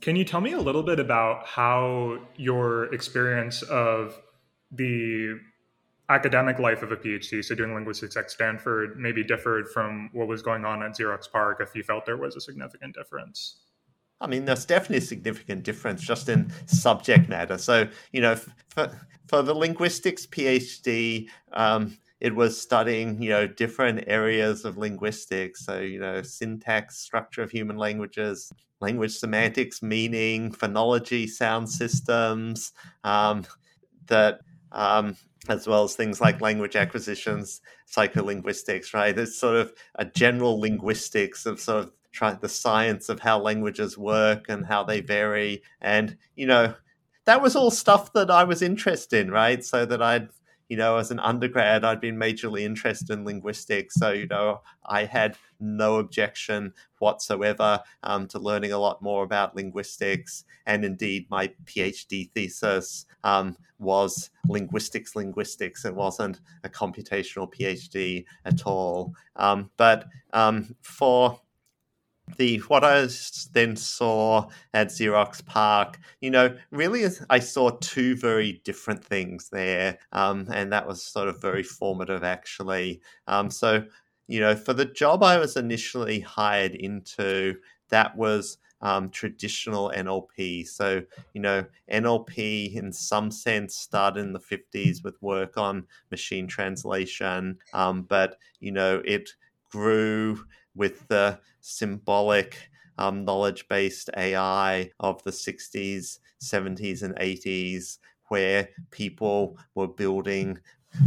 Can 0.01 0.17
you 0.17 0.25
tell 0.25 0.41
me 0.41 0.53
a 0.53 0.61
little 0.61 0.83
bit 0.83 0.99
about 0.99 1.47
how 1.47 2.19
your 2.37 2.93
experience 2.93 3.63
of 3.63 4.21
the 4.71 5.39
academic 6.09 6.59
life 6.59 6.83
of 6.83 6.93
a 6.93 6.97
PhD, 6.97 7.45
so 7.45 7.55
doing 7.55 7.75
linguistics 7.75 8.17
at 8.17 8.31
Stanford, 8.31 8.99
maybe 8.99 9.25
differed 9.25 9.69
from 9.69 10.11
what 10.13 10.29
was 10.29 10.43
going 10.43 10.65
on 10.65 10.83
at 10.83 10.93
Xerox 10.93 11.31
PARC 11.31 11.61
if 11.61 11.75
you 11.75 11.83
felt 11.83 12.05
there 12.05 12.17
was 12.17 12.37
a 12.37 12.41
significant 12.41 12.95
difference? 12.95 13.57
I 14.21 14.27
mean, 14.27 14.45
there's 14.45 14.65
definitely 14.65 14.99
a 14.99 15.03
significant 15.03 15.65
difference 15.65 16.03
just 16.03 16.29
in 16.29 16.53
subject 16.67 17.29
matter. 17.29 17.59
So, 17.59 17.89
you 18.13 18.21
know, 18.21 18.37
for, 18.69 18.91
for 19.27 19.43
the 19.43 19.55
linguistics 19.55 20.27
PhD, 20.27 21.29
um, 21.53 21.99
it 22.21 22.35
was 22.35 22.61
studying, 22.61 23.21
you 23.21 23.31
know, 23.31 23.47
different 23.47 24.05
areas 24.07 24.65
of 24.65 24.79
linguistics. 24.79 25.67
So, 25.67 25.81
you 25.81 25.99
know, 25.99 26.23
syntax, 26.23 26.99
structure 26.99 27.43
of 27.43 27.51
human 27.51 27.77
languages, 27.77 28.53
language 28.81 29.13
semantics, 29.13 29.83
meaning, 29.83 30.53
phonology, 30.53 31.29
sound 31.29 31.69
systems, 31.69 32.73
um, 33.03 33.45
that, 34.07 34.41
um, 34.75 35.17
as 35.49 35.67
well 35.67 35.85
as 35.85 35.95
things 35.95 36.21
like 36.21 36.41
language 36.41 36.77
acquisitions, 36.77 37.63
psycholinguistics, 37.91 38.93
right? 38.93 39.17
It's 39.19 39.39
sort 39.39 39.57
of 39.57 39.73
a 39.95 40.05
general 40.05 40.61
linguistics 40.61 41.47
of 41.47 41.61
sort 41.61 41.85
of 41.85 41.93
try 42.15 42.33
the 42.33 42.49
science 42.49 43.09
of 43.09 43.21
how 43.21 43.39
languages 43.41 43.99
work 43.99 44.47
and 44.49 44.65
how 44.65 44.85
they 44.85 45.01
vary 45.01 45.61
and 45.81 46.17
you 46.37 46.47
know 46.47 46.73
that 47.25 47.43
was 47.43 47.57
all 47.57 47.73
stuff 47.73 48.13
that 48.13 48.31
i 48.31 48.45
was 48.45 48.63
interested 48.63 49.27
in 49.27 49.33
right 49.33 49.65
so 49.65 49.85
that 49.85 50.01
i'd 50.01 50.29
you 50.69 50.77
know, 50.77 50.97
as 50.97 51.11
an 51.11 51.21
undergrad, 51.21 51.85
I'd 51.85 52.01
been 52.01 52.17
majorly 52.17 52.63
interested 52.63 53.11
in 53.11 53.25
linguistics. 53.25 53.97
So, 53.97 54.11
you 54.11 54.27
know, 54.27 54.63
I 54.87 55.05
had 55.05 55.37
no 55.61 55.99
objection 55.99 56.73
whatsoever 56.99 57.81
um, 58.03 58.27
to 58.29 58.39
learning 58.39 58.73
a 58.73 58.79
lot 58.79 59.03
more 59.03 59.25
about 59.25 59.55
linguistics. 59.55 60.45
And 60.67 60.85
indeed, 60.85 61.27
my 61.31 61.53
PhD 61.65 62.31
thesis 62.33 63.07
um, 63.25 63.57
was 63.79 64.31
linguistics, 64.49 65.15
linguistics. 65.15 65.85
It 65.85 65.95
wasn't 65.95 66.41
a 66.65 66.69
computational 66.69 67.53
PhD 67.53 68.25
at 68.45 68.67
all. 68.67 69.15
Um, 69.37 69.71
but 69.77 70.07
um, 70.33 70.75
for 70.83 71.41
the 72.37 72.59
what 72.69 72.85
I 72.85 73.07
then 73.53 73.77
saw 73.77 74.49
at 74.73 74.89
Xerox 74.89 75.45
PARC, 75.45 75.99
you 76.21 76.31
know, 76.31 76.57
really 76.71 77.05
I 77.31 77.39
saw 77.39 77.71
two 77.81 78.17
very 78.17 78.61
different 78.65 79.05
things 79.05 79.51
there, 79.51 79.99
um, 80.13 80.49
and 80.53 80.73
that 80.73 80.87
was 80.87 81.03
sort 81.03 81.29
of 81.29 81.41
very 81.41 81.63
formative 81.63 82.25
actually. 82.25 83.01
Um, 83.27 83.51
so, 83.51 83.85
you 84.27 84.41
know, 84.41 84.57
for 84.57 84.73
the 84.73 84.87
job 84.87 85.23
I 85.23 85.39
was 85.39 85.57
initially 85.57 86.21
hired 86.21 86.75
into, 86.75 87.57
that 87.91 88.17
was 88.17 88.59
um, 88.81 89.09
traditional 89.11 89.93
NLP. 89.95 90.69
So, 90.69 91.03
you 91.33 91.41
know, 91.41 91.65
NLP 91.91 92.75
in 92.75 92.93
some 92.93 93.31
sense 93.31 93.77
started 93.77 94.21
in 94.21 94.33
the 94.33 94.39
50s 94.39 95.03
with 95.03 95.21
work 95.23 95.57
on 95.57 95.87
machine 96.11 96.47
translation, 96.47 97.59
um, 97.73 98.03
but, 98.03 98.39
you 98.61 98.73
know, 98.73 99.03
it 99.05 99.31
grew 99.71 100.45
with 100.75 101.07
the 101.09 101.39
symbolic 101.61 102.71
um, 102.99 103.25
knowledge 103.25 103.67
based 103.69 104.11
AI 104.17 104.91
of 105.01 105.23
the 105.25 105.31
60s, 105.31 106.19
70s, 106.43 107.03
and 107.03 107.15
80s, 107.17 107.99
where 108.29 108.69
people 108.91 109.59
were 109.75 109.89
building 109.89 110.59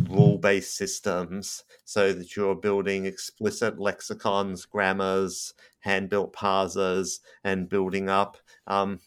rule 0.10 0.38
based 0.38 0.76
systems 0.76 1.64
so 1.86 2.12
that 2.12 2.36
you're 2.36 2.56
building 2.56 3.06
explicit 3.06 3.80
lexicons, 3.80 4.66
grammars, 4.66 5.54
hand 5.80 6.10
built 6.10 6.34
parsers, 6.34 7.20
and 7.44 7.70
building 7.70 8.10
up 8.10 8.38
um, 8.68 9.00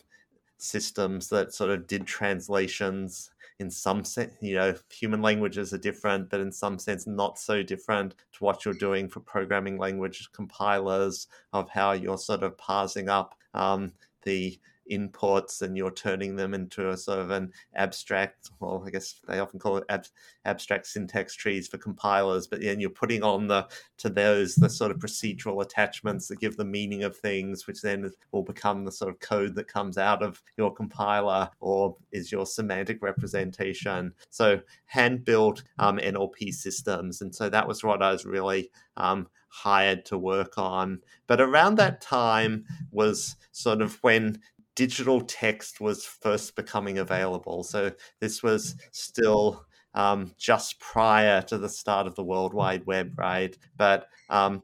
systems 0.59 1.29
that 1.29 1.53
sort 1.55 1.71
of 1.71 1.87
did 1.87 2.07
translations 2.07 3.31
in 3.61 3.71
some 3.71 4.05
sense, 4.05 4.33
you 4.41 4.55
know, 4.55 4.75
human 4.91 5.21
languages 5.21 5.75
are 5.75 5.79
different, 5.79 6.31
but 6.31 6.41
in 6.41 6.51
some 6.51 6.79
sense, 6.79 7.07
not 7.07 7.39
so 7.39 7.63
different 7.63 8.15
to 8.33 8.43
what 8.43 8.65
you're 8.65 8.73
doing 8.73 9.07
for 9.07 9.21
programming 9.21 9.77
language 9.77 10.31
compilers 10.33 11.27
of 11.53 11.69
how 11.69 11.93
you're 11.93 12.17
sort 12.17 12.43
of 12.43 12.57
parsing 12.57 13.11
up 13.11 13.35
um, 13.53 13.93
the 14.23 14.59
inputs 14.91 15.63
and 15.63 15.77
you're 15.77 15.91
turning 15.91 16.37
them 16.37 16.55
into 16.55 16.91
a 16.91 16.97
sort 16.97 17.19
of 17.19 17.31
an 17.31 17.53
abstract, 17.75 18.51
well, 18.61 18.83
I 18.87 18.91
guess 18.91 19.21
they 19.27 19.39
often 19.39 19.59
call 19.59 19.79
it 19.79 19.85
ab- 19.89 20.07
abstract 20.45 20.87
syntax 20.87 21.35
trees 21.35 21.69
for 21.69 21.79
compilers, 21.79 22.47
but 22.47 22.61
then 22.61 22.81
you're 22.81 22.91
putting 22.91 23.23
on 23.23 23.47
the 23.47 23.69
to 23.99 24.09
those 24.09 24.55
the 24.55 24.69
sort 24.69 24.91
of 24.91 24.99
procedural 24.99 25.63
attachments 25.63 26.29
that 26.29 26.41
give 26.41 26.57
the 26.57 26.65
meaning 26.65 27.03
of 27.03 27.17
things, 27.17 27.67
which 27.67 27.83
then 27.83 28.11
will 28.33 28.43
become 28.43 28.85
the 28.85 28.93
sort 28.93 29.11
of 29.11 29.21
code 29.21 29.55
that 29.55 29.69
comes 29.69 29.99
out 29.99 30.23
of 30.23 30.43
your 30.57 30.73
compiler 30.73 31.51
or 31.61 31.97
is 32.13 32.33
your 32.33 32.47
semantic 32.47 33.03
representation. 33.03 34.13
So 34.31 34.61
hand 34.87 35.25
built 35.25 35.63
um, 35.79 35.99
NLP 35.99 36.53
systems, 36.53 37.21
and 37.21 37.35
so 37.35 37.49
that 37.49 37.69
was 37.69 37.85
what 37.85 38.03
I 38.03 38.13
was 38.13 38.25
really 38.25 38.71
um, 38.97 39.29
hired 39.51 40.05
to 40.07 40.19
work 40.19 40.57
on. 40.57 41.01
But 41.27 41.41
around 41.41 41.77
that 41.77 42.01
time 42.01 42.65
was 42.91 43.37
sort 43.53 43.83
of 43.83 44.03
when 44.03 44.41
digital 44.81 45.21
text 45.21 45.79
was 45.79 46.07
first 46.07 46.57
becoming 46.57 46.97
available. 46.97 47.63
So 47.63 47.93
this 48.19 48.43
was 48.43 48.77
still 48.93 49.67
um, 49.93 50.35
just 50.39 50.81
prior 50.81 51.43
to 51.43 51.59
the 51.59 51.69
start 51.69 52.07
of 52.07 52.15
the 52.15 52.25
World 52.25 52.55
Wide 52.55 52.87
Web, 52.87 53.13
right? 53.19 53.55
But 53.77 54.07
um, 54.31 54.63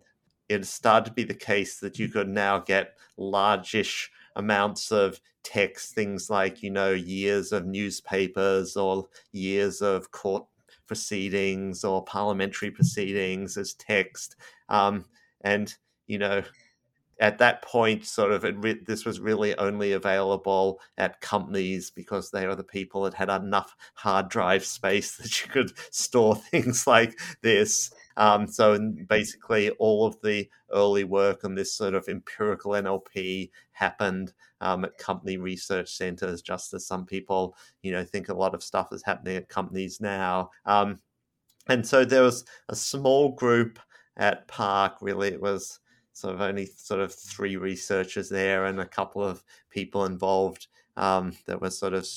it 0.49 0.65
started 0.65 1.05
to 1.05 1.13
be 1.13 1.25
the 1.25 1.35
case 1.35 1.81
that 1.81 1.99
you 1.99 2.09
could 2.09 2.31
now 2.31 2.61
get 2.61 2.97
largish 3.19 4.11
amounts 4.37 4.91
of 4.91 5.21
text, 5.43 5.95
things 5.95 6.31
like, 6.31 6.63
you 6.63 6.71
know, 6.71 6.93
years 6.93 7.53
of 7.53 7.67
newspapers 7.67 8.75
or 8.75 9.09
years 9.33 9.83
of 9.83 10.13
court 10.13 10.47
proceedings 10.87 11.85
or 11.85 12.03
parliamentary 12.07 12.71
proceedings 12.71 13.59
as 13.59 13.75
text. 13.75 14.35
Um, 14.71 15.05
and, 15.43 15.75
you 16.07 16.17
know, 16.17 16.43
at 17.19 17.39
that 17.39 17.63
point, 17.63 18.05
sort 18.05 18.33
of, 18.33 18.43
re- 18.63 18.81
this 18.87 19.05
was 19.05 19.21
really 19.21 19.57
only 19.57 19.93
available 19.93 20.81
at 20.99 21.21
companies 21.21 21.91
because 21.91 22.31
they 22.31 22.45
are 22.45 22.55
the 22.55 22.65
people 22.65 23.03
that 23.03 23.15
had 23.15 23.31
enough 23.31 23.75
hard 23.95 24.29
drive 24.29 24.65
space 24.65 25.17
that 25.19 25.43
you 25.43 25.51
could 25.51 25.73
store 25.91 26.37
things 26.51 26.87
like 26.87 27.19
this. 27.43 27.91
Um, 28.17 28.47
so 28.47 28.79
basically, 29.09 29.71
all 29.71 30.07
of 30.07 30.21
the 30.23 30.49
early 30.73 31.05
work 31.05 31.45
on 31.45 31.55
this 31.55 31.75
sort 31.75 31.95
of 31.95 32.09
empirical 32.09 32.73
NLP 32.73 33.51
happened 33.73 34.33
um, 34.61 34.85
at 34.85 34.99
company 34.99 35.37
research 35.37 35.91
centers, 35.91 36.43
just 36.43 36.73
as 36.75 36.87
some 36.87 37.05
people, 37.05 37.57
you 37.83 37.93
know, 37.93 38.05
think 38.05 38.29
a 38.29 38.35
lot 38.35 38.55
of 38.55 38.63
stuff 38.63 38.93
is 38.93 39.03
happening 39.03 39.37
at 39.37 39.49
companies 39.49 40.01
now. 40.01 40.51
Um, 40.65 40.99
and 41.69 41.87
so 41.87 42.05
there 42.05 42.23
was 42.23 42.45
a 42.69 42.77
small 42.77 43.33
group 43.33 43.79
at 44.17 44.47
PARC. 44.49 44.97
Really, 45.01 45.29
it 45.29 45.41
was 45.41 45.81
sort 46.17 46.35
of 46.35 46.41
only 46.41 46.65
sort 46.65 46.99
of 46.99 47.13
three 47.13 47.57
researchers 47.57 48.31
there 48.31 48.65
and 48.65 48.81
a 48.81 48.87
couple 48.87 49.23
of 49.23 49.45
people 49.69 50.07
involved 50.07 50.67
um, 50.97 51.37
that 51.45 51.61
were 51.61 51.69
sort 51.69 51.93
of 51.93 52.09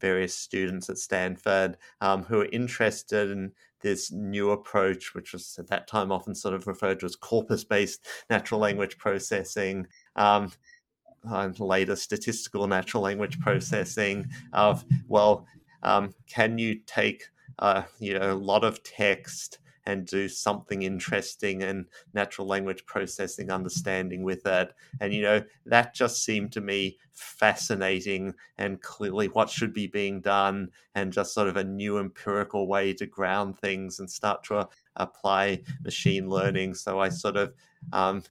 various 0.00 0.32
students 0.32 0.88
at 0.88 0.98
Stanford 0.98 1.76
um, 2.00 2.22
who 2.22 2.36
were 2.36 2.48
interested 2.52 3.28
in 3.28 3.50
this 3.80 4.12
new 4.12 4.52
approach, 4.52 5.14
which 5.14 5.32
was 5.32 5.56
at 5.58 5.66
that 5.66 5.88
time 5.88 6.12
often 6.12 6.32
sort 6.32 6.54
of 6.54 6.68
referred 6.68 7.00
to 7.00 7.06
as 7.06 7.16
corpus 7.16 7.64
based 7.64 8.06
natural 8.30 8.60
language 8.60 8.96
processing. 8.98 9.84
Um, 10.14 10.52
and 11.24 11.58
later 11.60 11.96
statistical 11.96 12.66
natural 12.66 13.02
language 13.02 13.38
processing 13.40 14.26
of 14.54 14.86
well 15.06 15.46
um, 15.82 16.14
can 16.26 16.56
you 16.56 16.76
take 16.86 17.24
uh, 17.58 17.82
you 17.98 18.18
know 18.18 18.32
a 18.32 18.34
lot 18.34 18.64
of 18.64 18.82
text 18.82 19.58
and 19.86 20.06
do 20.06 20.28
something 20.28 20.82
interesting 20.82 21.62
and 21.62 21.86
natural 22.14 22.46
language 22.46 22.84
processing 22.86 23.50
understanding 23.50 24.22
with 24.22 24.46
it. 24.46 24.72
And, 25.00 25.12
you 25.12 25.22
know, 25.22 25.42
that 25.66 25.94
just 25.94 26.24
seemed 26.24 26.52
to 26.52 26.60
me 26.60 26.98
fascinating 27.12 28.34
and 28.58 28.80
clearly 28.80 29.28
what 29.28 29.50
should 29.50 29.72
be 29.72 29.86
being 29.86 30.20
done 30.20 30.70
and 30.94 31.12
just 31.12 31.34
sort 31.34 31.48
of 31.48 31.56
a 31.56 31.64
new 31.64 31.98
empirical 31.98 32.66
way 32.66 32.92
to 32.94 33.06
ground 33.06 33.58
things 33.58 34.00
and 34.00 34.10
start 34.10 34.44
to 34.44 34.68
apply 34.96 35.62
machine 35.82 36.28
learning. 36.28 36.74
So 36.74 37.00
I 37.00 37.08
sort 37.08 37.36
of, 37.36 37.54
um, 37.92 38.22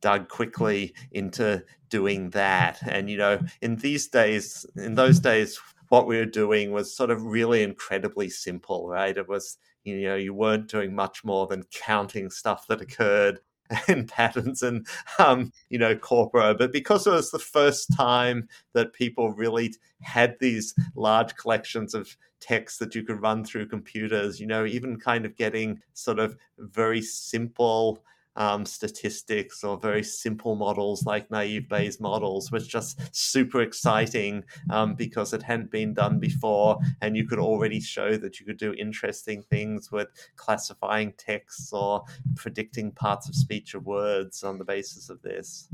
dug 0.00 0.28
quickly 0.28 0.94
into 1.12 1.64
doing 1.88 2.28
that. 2.30 2.78
And, 2.82 3.08
you 3.08 3.16
know, 3.16 3.40
in 3.62 3.76
these 3.76 4.08
days, 4.08 4.66
in 4.76 4.94
those 4.94 5.18
days, 5.18 5.58
what 5.88 6.06
we 6.06 6.18
were 6.18 6.26
doing 6.26 6.72
was 6.72 6.94
sort 6.94 7.10
of 7.10 7.24
really 7.24 7.62
incredibly 7.62 8.28
simple, 8.28 8.86
right? 8.86 9.16
It 9.16 9.28
was 9.28 9.56
you 9.84 10.02
know 10.02 10.16
you 10.16 10.34
weren't 10.34 10.68
doing 10.68 10.94
much 10.94 11.24
more 11.24 11.46
than 11.46 11.64
counting 11.72 12.30
stuff 12.30 12.66
that 12.66 12.80
occurred 12.80 13.40
in 13.88 14.06
patterns 14.06 14.62
and 14.62 14.86
um, 15.18 15.52
you 15.70 15.78
know 15.78 15.94
corpora. 15.96 16.54
But 16.54 16.72
because 16.72 17.06
it 17.06 17.10
was 17.10 17.30
the 17.30 17.38
first 17.38 17.94
time 17.96 18.48
that 18.72 18.92
people 18.92 19.32
really 19.32 19.74
had 20.02 20.36
these 20.40 20.74
large 20.94 21.34
collections 21.36 21.94
of 21.94 22.16
text 22.40 22.78
that 22.78 22.94
you 22.94 23.02
could 23.02 23.22
run 23.22 23.42
through 23.42 23.66
computers 23.66 24.38
you 24.38 24.46
know 24.46 24.66
even 24.66 25.00
kind 25.00 25.24
of 25.24 25.34
getting 25.34 25.80
sort 25.94 26.18
of 26.18 26.36
very 26.58 27.00
simple 27.00 28.04
um, 28.36 28.66
statistics 28.66 29.62
or 29.62 29.78
very 29.78 30.02
simple 30.02 30.56
models 30.56 31.04
like 31.04 31.30
naive 31.30 31.68
Bayes 31.68 32.00
models 32.00 32.50
was 32.50 32.66
just 32.66 33.14
super 33.14 33.62
exciting 33.62 34.44
um, 34.70 34.94
because 34.94 35.32
it 35.32 35.42
hadn't 35.42 35.70
been 35.70 35.94
done 35.94 36.18
before, 36.18 36.78
and 37.00 37.16
you 37.16 37.26
could 37.26 37.38
already 37.38 37.80
show 37.80 38.16
that 38.16 38.40
you 38.40 38.46
could 38.46 38.58
do 38.58 38.74
interesting 38.74 39.42
things 39.42 39.90
with 39.92 40.08
classifying 40.36 41.12
texts 41.16 41.72
or 41.72 42.04
predicting 42.36 42.90
parts 42.92 43.28
of 43.28 43.34
speech 43.34 43.74
or 43.74 43.80
words 43.80 44.42
on 44.42 44.58
the 44.58 44.64
basis 44.64 45.10
of 45.10 45.20
this. 45.22 45.68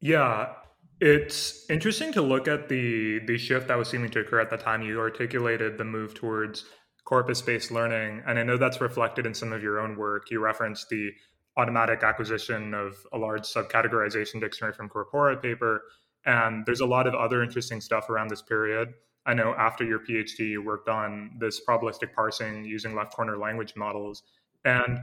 Yeah, 0.00 0.54
it's 1.00 1.68
interesting 1.70 2.12
to 2.12 2.22
look 2.22 2.48
at 2.48 2.68
the 2.68 3.20
the 3.20 3.38
shift 3.38 3.68
that 3.68 3.78
was 3.78 3.88
seeming 3.88 4.10
to 4.10 4.20
occur 4.20 4.40
at 4.40 4.50
the 4.50 4.56
time 4.56 4.82
you 4.82 4.98
articulated 4.98 5.78
the 5.78 5.84
move 5.84 6.14
towards 6.14 6.66
corpus 7.04 7.42
based 7.42 7.70
learning. 7.70 8.22
And 8.26 8.38
I 8.38 8.42
know 8.42 8.56
that's 8.56 8.80
reflected 8.80 9.26
in 9.26 9.34
some 9.34 9.52
of 9.52 9.62
your 9.62 9.80
own 9.80 9.96
work. 9.96 10.30
You 10.30 10.40
referenced 10.40 10.88
the 10.88 11.10
automatic 11.56 12.02
acquisition 12.02 12.74
of 12.74 12.94
a 13.12 13.18
large 13.18 13.42
subcategorization 13.42 14.40
dictionary 14.40 14.72
from 14.72 14.88
Corpora 14.88 15.36
paper. 15.36 15.82
And 16.24 16.64
there's 16.66 16.80
a 16.80 16.86
lot 16.86 17.06
of 17.06 17.14
other 17.14 17.42
interesting 17.42 17.80
stuff 17.80 18.08
around 18.08 18.28
this 18.28 18.42
period. 18.42 18.94
I 19.26 19.34
know 19.34 19.54
after 19.56 19.84
your 19.84 20.00
PhD, 20.00 20.50
you 20.50 20.62
worked 20.62 20.88
on 20.88 21.32
this 21.38 21.60
probabilistic 21.66 22.14
parsing 22.14 22.64
using 22.64 22.94
left 22.94 23.12
corner 23.12 23.36
language 23.36 23.74
models. 23.76 24.22
And 24.64 24.98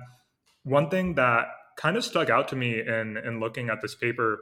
one 0.64 0.90
thing 0.90 1.16
that 1.16 1.48
kind 1.78 1.98
of 1.98 2.04
stuck 2.04 2.30
out 2.30 2.48
to 2.50 2.56
me 2.56 2.80
in, 2.80 3.18
in 3.18 3.40
looking 3.40 3.70
at 3.70 3.82
this 3.82 3.96
paper, 3.96 4.40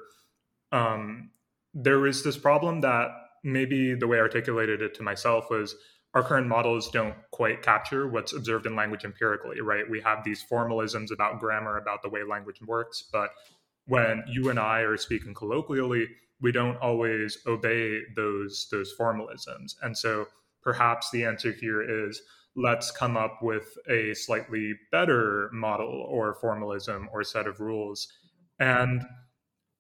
um, 0.72 1.32
there 1.74 2.00
was 2.00 2.24
this 2.24 2.38
problem 2.38 2.82
that 2.82 3.10
maybe 3.44 3.94
the 3.94 4.08
way 4.08 4.18
I 4.18 4.22
articulated 4.22 4.82
it 4.82 4.96
to 4.96 5.04
myself 5.04 5.50
was 5.50 5.76
our 6.16 6.24
current 6.24 6.48
models 6.48 6.90
don't 6.90 7.14
quite 7.32 7.62
capture 7.62 8.08
what's 8.08 8.34
observed 8.34 8.66
in 8.66 8.76
language 8.76 9.04
empirically, 9.04 9.60
right? 9.60 9.84
We 9.90 10.00
have 10.02 10.24
these 10.24 10.44
formalisms 10.50 11.12
about 11.12 11.42
grammar, 11.42 11.78
about 11.78 12.02
the 12.02 12.10
way 12.10 12.24
language 12.24 12.62
works, 12.66 13.04
but 13.12 13.32
when 13.86 14.24
you 14.26 14.50
and 14.50 14.58
I 14.58 14.80
are 14.80 14.96
speaking 14.96 15.34
colloquially, 15.34 16.08
we 16.42 16.54
don't 16.54 16.78
always 16.78 17.38
obey 17.46 18.00
those 18.16 18.68
those 18.72 18.94
formalisms. 18.98 19.76
And 19.82 19.96
so 19.96 20.28
perhaps 20.64 21.12
the 21.12 21.26
answer 21.26 21.52
here 21.52 22.08
is 22.08 22.22
let's 22.56 22.92
come 22.92 23.18
up 23.18 23.40
with 23.42 23.78
a 23.90 24.14
slightly 24.14 24.74
better 24.92 25.50
model 25.52 26.06
or 26.10 26.36
formalism 26.36 27.10
or 27.12 27.24
set 27.24 27.46
of 27.46 27.60
rules. 27.60 28.08
And 28.60 29.04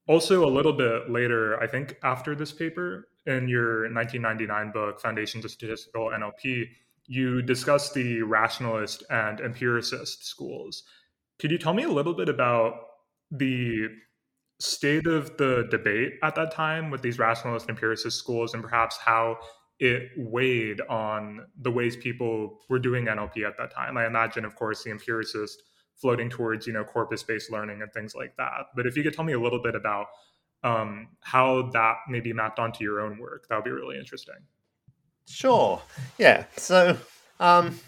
also 0.07 0.45
a 0.45 0.51
little 0.51 0.73
bit 0.73 1.09
later, 1.09 1.57
I 1.61 1.67
think 1.67 1.97
after 2.03 2.35
this 2.35 2.51
paper, 2.51 3.07
in 3.25 3.47
your 3.47 3.83
1999 3.91 4.71
book, 4.71 4.99
Foundations 4.99 5.45
of 5.45 5.51
Statistical 5.51 6.09
NLP, 6.09 6.65
you 7.07 7.41
discuss 7.41 7.91
the 7.91 8.21
rationalist 8.21 9.03
and 9.09 9.39
empiricist 9.39 10.25
schools. 10.25 10.83
Could 11.39 11.51
you 11.51 11.57
tell 11.57 11.73
me 11.73 11.83
a 11.83 11.89
little 11.89 12.13
bit 12.13 12.29
about 12.29 12.73
the 13.31 13.87
state 14.59 15.05
of 15.05 15.35
the 15.37 15.67
debate 15.69 16.13
at 16.23 16.35
that 16.35 16.51
time 16.51 16.89
with 16.89 17.01
these 17.01 17.19
rationalist 17.19 17.67
and 17.67 17.77
empiricist 17.77 18.17
schools 18.17 18.53
and 18.53 18.63
perhaps 18.63 18.97
how 18.97 19.37
it 19.79 20.09
weighed 20.17 20.79
on 20.89 21.45
the 21.61 21.71
ways 21.71 21.97
people 21.97 22.59
were 22.69 22.79
doing 22.79 23.05
NLP 23.05 23.45
at 23.45 23.57
that 23.57 23.71
time? 23.71 23.97
I 23.97 24.05
imagine, 24.05 24.45
of 24.45 24.55
course, 24.55 24.83
the 24.83 24.91
empiricist 24.91 25.61
floating 25.95 26.29
towards, 26.29 26.67
you 26.67 26.73
know, 26.73 26.83
corpus-based 26.83 27.51
learning 27.51 27.81
and 27.81 27.91
things 27.93 28.15
like 28.15 28.35
that. 28.37 28.67
But 28.75 28.85
if 28.85 28.95
you 28.95 29.03
could 29.03 29.13
tell 29.13 29.25
me 29.25 29.33
a 29.33 29.39
little 29.39 29.61
bit 29.61 29.75
about 29.75 30.07
um, 30.63 31.09
how 31.21 31.69
that 31.73 31.97
maybe 32.07 32.33
mapped 32.33 32.59
onto 32.59 32.83
your 32.83 33.01
own 33.01 33.17
work. 33.17 33.47
That 33.47 33.55
would 33.55 33.65
be 33.65 33.71
really 33.71 33.97
interesting. 33.97 34.35
Sure. 35.27 35.81
Yeah. 36.17 36.45
So, 36.57 36.97
um, 37.39 37.79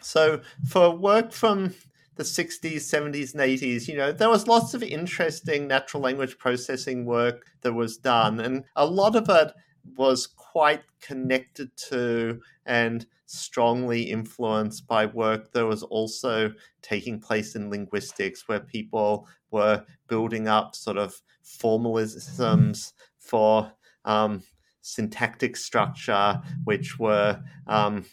so 0.00 0.40
for 0.68 0.90
work 0.90 1.32
from 1.32 1.74
the 2.16 2.22
60s, 2.22 2.76
70s, 2.76 3.32
and 3.34 3.42
80s, 3.42 3.88
you 3.88 3.96
know, 3.96 4.12
there 4.12 4.28
was 4.28 4.46
lots 4.46 4.74
of 4.74 4.82
interesting 4.82 5.66
natural 5.66 6.02
language 6.02 6.38
processing 6.38 7.04
work 7.04 7.46
that 7.62 7.72
was 7.72 7.96
done, 7.96 8.40
and 8.40 8.64
a 8.76 8.86
lot 8.86 9.16
of 9.16 9.28
it 9.28 9.52
was 9.96 10.26
quite 10.26 10.82
connected 11.00 11.76
to 11.76 12.40
and 12.66 13.06
strongly 13.26 14.02
influenced 14.02 14.86
by 14.86 15.06
work 15.06 15.52
that 15.52 15.66
was 15.66 15.82
also 15.82 16.52
taking 16.82 17.20
place 17.20 17.54
in 17.54 17.70
linguistics, 17.70 18.48
where 18.48 18.60
people 18.60 19.26
were 19.50 19.84
building 20.08 20.48
up 20.48 20.74
sort 20.74 20.98
of 20.98 21.20
formalisms 21.44 22.92
for 23.18 23.72
um, 24.04 24.42
syntactic 24.80 25.56
structure, 25.56 26.40
which 26.64 26.98
were, 26.98 27.40
um, 27.66 28.04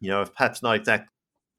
you 0.00 0.10
know, 0.10 0.24
perhaps 0.24 0.62
not 0.62 0.76
exactly 0.76 1.08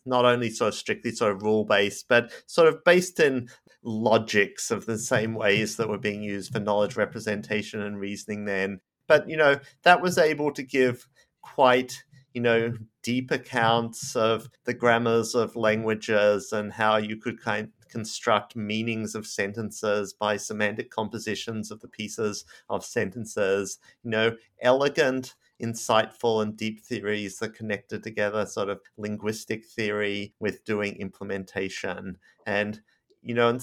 not 0.06 0.26
only 0.26 0.50
sort 0.50 0.70
of 0.70 0.76
strictly 0.76 1.12
sort 1.12 1.32
of 1.32 1.44
rule 1.44 1.64
based, 1.64 2.08
but 2.10 2.32
sort 2.46 2.68
of 2.68 2.84
based 2.84 3.20
in 3.20 3.48
logics 3.84 4.72
of 4.72 4.86
the 4.86 4.98
same 4.98 5.34
ways 5.44 5.78
that 5.78 5.90
were 5.90 5.98
being 5.98 6.24
used 6.24 6.52
for 6.52 6.60
knowledge 6.60 6.96
representation 6.96 7.82
and 7.82 8.00
reasoning 8.00 8.46
then. 8.46 8.80
But, 9.08 9.30
you 9.30 9.38
know, 9.38 9.60
that 9.84 10.02
was 10.02 10.18
able 10.18 10.52
to 10.52 10.64
give 10.64 11.08
quite 11.42 12.04
you 12.34 12.42
know 12.42 12.74
deep 13.04 13.30
accounts 13.30 14.16
of 14.16 14.50
the 14.64 14.74
grammars 14.74 15.36
of 15.36 15.56
languages 15.58 16.52
and 16.52 16.72
how 16.74 16.96
you 16.96 17.16
could 17.18 17.40
kind 17.40 17.70
construct 17.94 18.56
meanings 18.56 19.14
of 19.14 19.28
sentences 19.28 20.14
by 20.14 20.36
semantic 20.36 20.90
compositions 20.90 21.70
of 21.70 21.80
the 21.80 21.88
pieces 21.88 22.44
of 22.68 22.84
sentences, 22.84 23.78
you 24.04 24.10
know, 24.10 24.36
elegant, 24.64 25.36
insightful, 25.62 26.42
and 26.42 26.58
deep 26.58 26.84
theories 26.84 27.38
that 27.38 27.54
connected 27.54 28.02
together 28.02 28.48
sort 28.48 28.68
of 28.68 28.82
linguistic 28.98 29.64
theory 29.64 30.34
with 30.40 30.66
doing 30.66 30.96
implementation. 30.96 32.18
And, 32.48 32.82
you 33.24 33.34
know, 33.34 33.58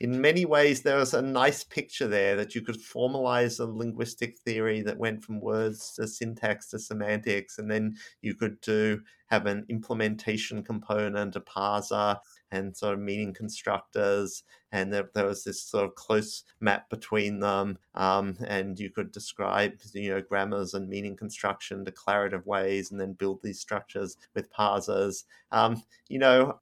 in 0.00 0.20
many 0.20 0.44
ways, 0.44 0.82
there 0.82 0.96
was 0.96 1.14
a 1.14 1.22
nice 1.22 1.64
picture 1.64 2.06
there 2.06 2.36
that 2.36 2.54
you 2.54 2.60
could 2.62 2.78
formalize 2.78 3.60
a 3.60 3.64
linguistic 3.64 4.36
theory 4.38 4.82
that 4.82 4.98
went 4.98 5.24
from 5.24 5.40
words 5.40 5.94
to 5.94 6.06
syntax 6.06 6.70
to 6.70 6.78
semantics, 6.78 7.58
and 7.58 7.70
then 7.70 7.96
you 8.20 8.34
could 8.34 8.60
do 8.60 9.00
have 9.26 9.46
an 9.46 9.66
implementation 9.68 10.62
component, 10.62 11.36
a 11.36 11.40
parser, 11.40 12.18
and 12.50 12.76
sort 12.76 12.94
of 12.94 13.00
meaning 13.00 13.32
constructors, 13.34 14.42
and 14.72 14.92
there, 14.92 15.10
there 15.14 15.26
was 15.26 15.44
this 15.44 15.62
sort 15.62 15.84
of 15.84 15.94
close 15.94 16.44
map 16.60 16.88
between 16.90 17.40
them, 17.40 17.78
um, 17.94 18.36
and 18.46 18.78
you 18.78 18.90
could 18.90 19.12
describe 19.12 19.72
you 19.94 20.10
know 20.10 20.20
grammars 20.20 20.74
and 20.74 20.88
meaning 20.88 21.16
construction 21.16 21.84
declarative 21.84 22.46
ways, 22.46 22.90
and 22.90 23.00
then 23.00 23.12
build 23.12 23.40
these 23.42 23.60
structures 23.60 24.16
with 24.34 24.52
parsers. 24.52 25.24
Um, 25.52 25.82
you 26.08 26.18
know, 26.18 26.60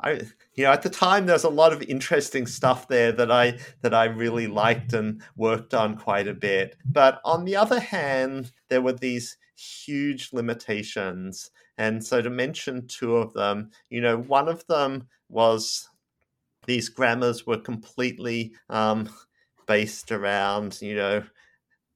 I 0.00 0.20
you 0.54 0.64
know 0.64 0.72
at 0.72 0.82
the 0.82 0.90
time 0.90 1.26
there 1.26 1.34
was 1.34 1.44
a 1.44 1.48
lot 1.48 1.72
of 1.72 1.82
interesting 1.82 2.46
stuff 2.46 2.88
there 2.88 3.12
that 3.12 3.30
I 3.30 3.58
that 3.82 3.94
I 3.94 4.04
really 4.04 4.46
liked 4.46 4.92
and 4.92 5.22
worked 5.36 5.74
on 5.74 5.96
quite 5.96 6.28
a 6.28 6.34
bit. 6.34 6.76
But 6.84 7.20
on 7.24 7.44
the 7.44 7.56
other 7.56 7.80
hand, 7.80 8.52
there 8.68 8.82
were 8.82 8.92
these 8.92 9.36
huge 9.56 10.32
limitations. 10.32 11.50
And 11.78 12.04
so 12.04 12.20
to 12.22 12.30
mention 12.30 12.86
two 12.88 13.16
of 13.16 13.32
them, 13.34 13.70
you 13.88 14.00
know, 14.00 14.18
one 14.18 14.48
of 14.48 14.66
them 14.66 15.06
was 15.28 15.88
these 16.66 16.88
grammars 16.88 17.46
were 17.46 17.58
completely 17.58 18.52
um, 18.68 19.08
based 19.66 20.10
around, 20.10 20.80
you 20.82 20.96
know, 20.96 21.22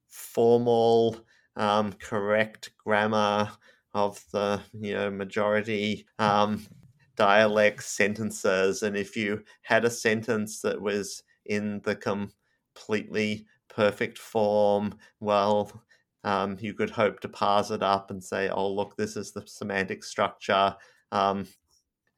formal, 0.08 1.24
um, 1.56 1.92
correct 1.94 2.70
grammar 2.84 3.50
of 3.94 4.24
the 4.32 4.60
you 4.80 4.94
know 4.94 5.10
majority 5.10 6.06
um, 6.18 6.66
dialects, 7.16 7.86
sentences, 7.86 8.82
and 8.82 8.96
if 8.96 9.16
you 9.16 9.42
had 9.62 9.84
a 9.84 9.90
sentence 9.90 10.60
that 10.62 10.80
was 10.80 11.22
in 11.46 11.80
the 11.84 11.96
completely 11.96 13.46
perfect 13.68 14.18
form, 14.18 14.94
well, 15.20 15.82
um, 16.24 16.56
you 16.60 16.74
could 16.74 16.90
hope 16.90 17.20
to 17.20 17.28
parse 17.28 17.70
it 17.70 17.82
up 17.82 18.10
and 18.10 18.22
say, 18.22 18.48
oh, 18.48 18.72
look, 18.72 18.96
this 18.96 19.16
is 19.16 19.32
the 19.32 19.42
semantic 19.46 20.04
structure, 20.04 20.76
um, 21.10 21.46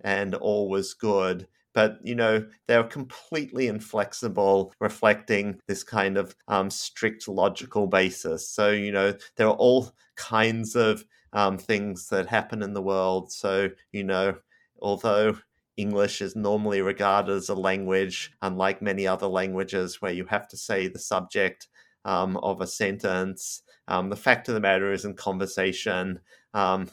and 0.03 0.34
all 0.34 0.68
was 0.68 0.95
good. 0.95 1.47
But, 1.72 1.99
you 2.05 2.14
know, 2.14 2.47
they're 2.68 2.84
completely 2.84 3.66
inflexible, 3.66 4.72
reflecting 4.78 5.59
this 5.66 5.82
kind 5.82 6.16
of 6.16 6.36
um, 6.47 6.70
strict 6.70 7.26
logical 7.26 7.88
basis. 7.88 8.49
So, 8.49 8.70
you 8.70 8.92
know, 8.92 9.14
there 9.36 9.49
are 9.49 9.57
all 9.57 9.90
kinds 10.14 10.76
of 10.76 11.05
um, 11.32 11.59
things 11.59 12.09
that 12.11 12.28
happen 12.28 12.62
in 12.62 12.74
the 12.74 12.82
world. 12.82 13.32
So, 13.32 13.70
you 13.90 14.05
know, 14.05 14.36
although 14.85 15.39
English 15.76 16.20
is 16.22 16.37
normally 16.37 16.82
regarded 16.82 17.32
as 17.32 17.49
a 17.49 17.55
language, 17.55 18.32
unlike 18.43 18.82
many 18.82 19.07
other 19.07 19.26
languages 19.26 20.01
where 20.01 20.12
you 20.12 20.26
have 20.26 20.47
to 20.49 20.57
say 20.57 20.87
the 20.87 20.99
subject 20.99 21.68
um, 22.05 22.37
of 22.37 22.61
a 22.61 22.66
sentence. 22.66 23.62
Um, 23.89 24.11
the 24.11 24.16
fact 24.16 24.49
of 24.49 24.55
the 24.55 24.61
matter 24.61 24.93
is, 24.93 25.05
in 25.05 25.14
conversation, 25.14 26.20
um, 26.53 26.91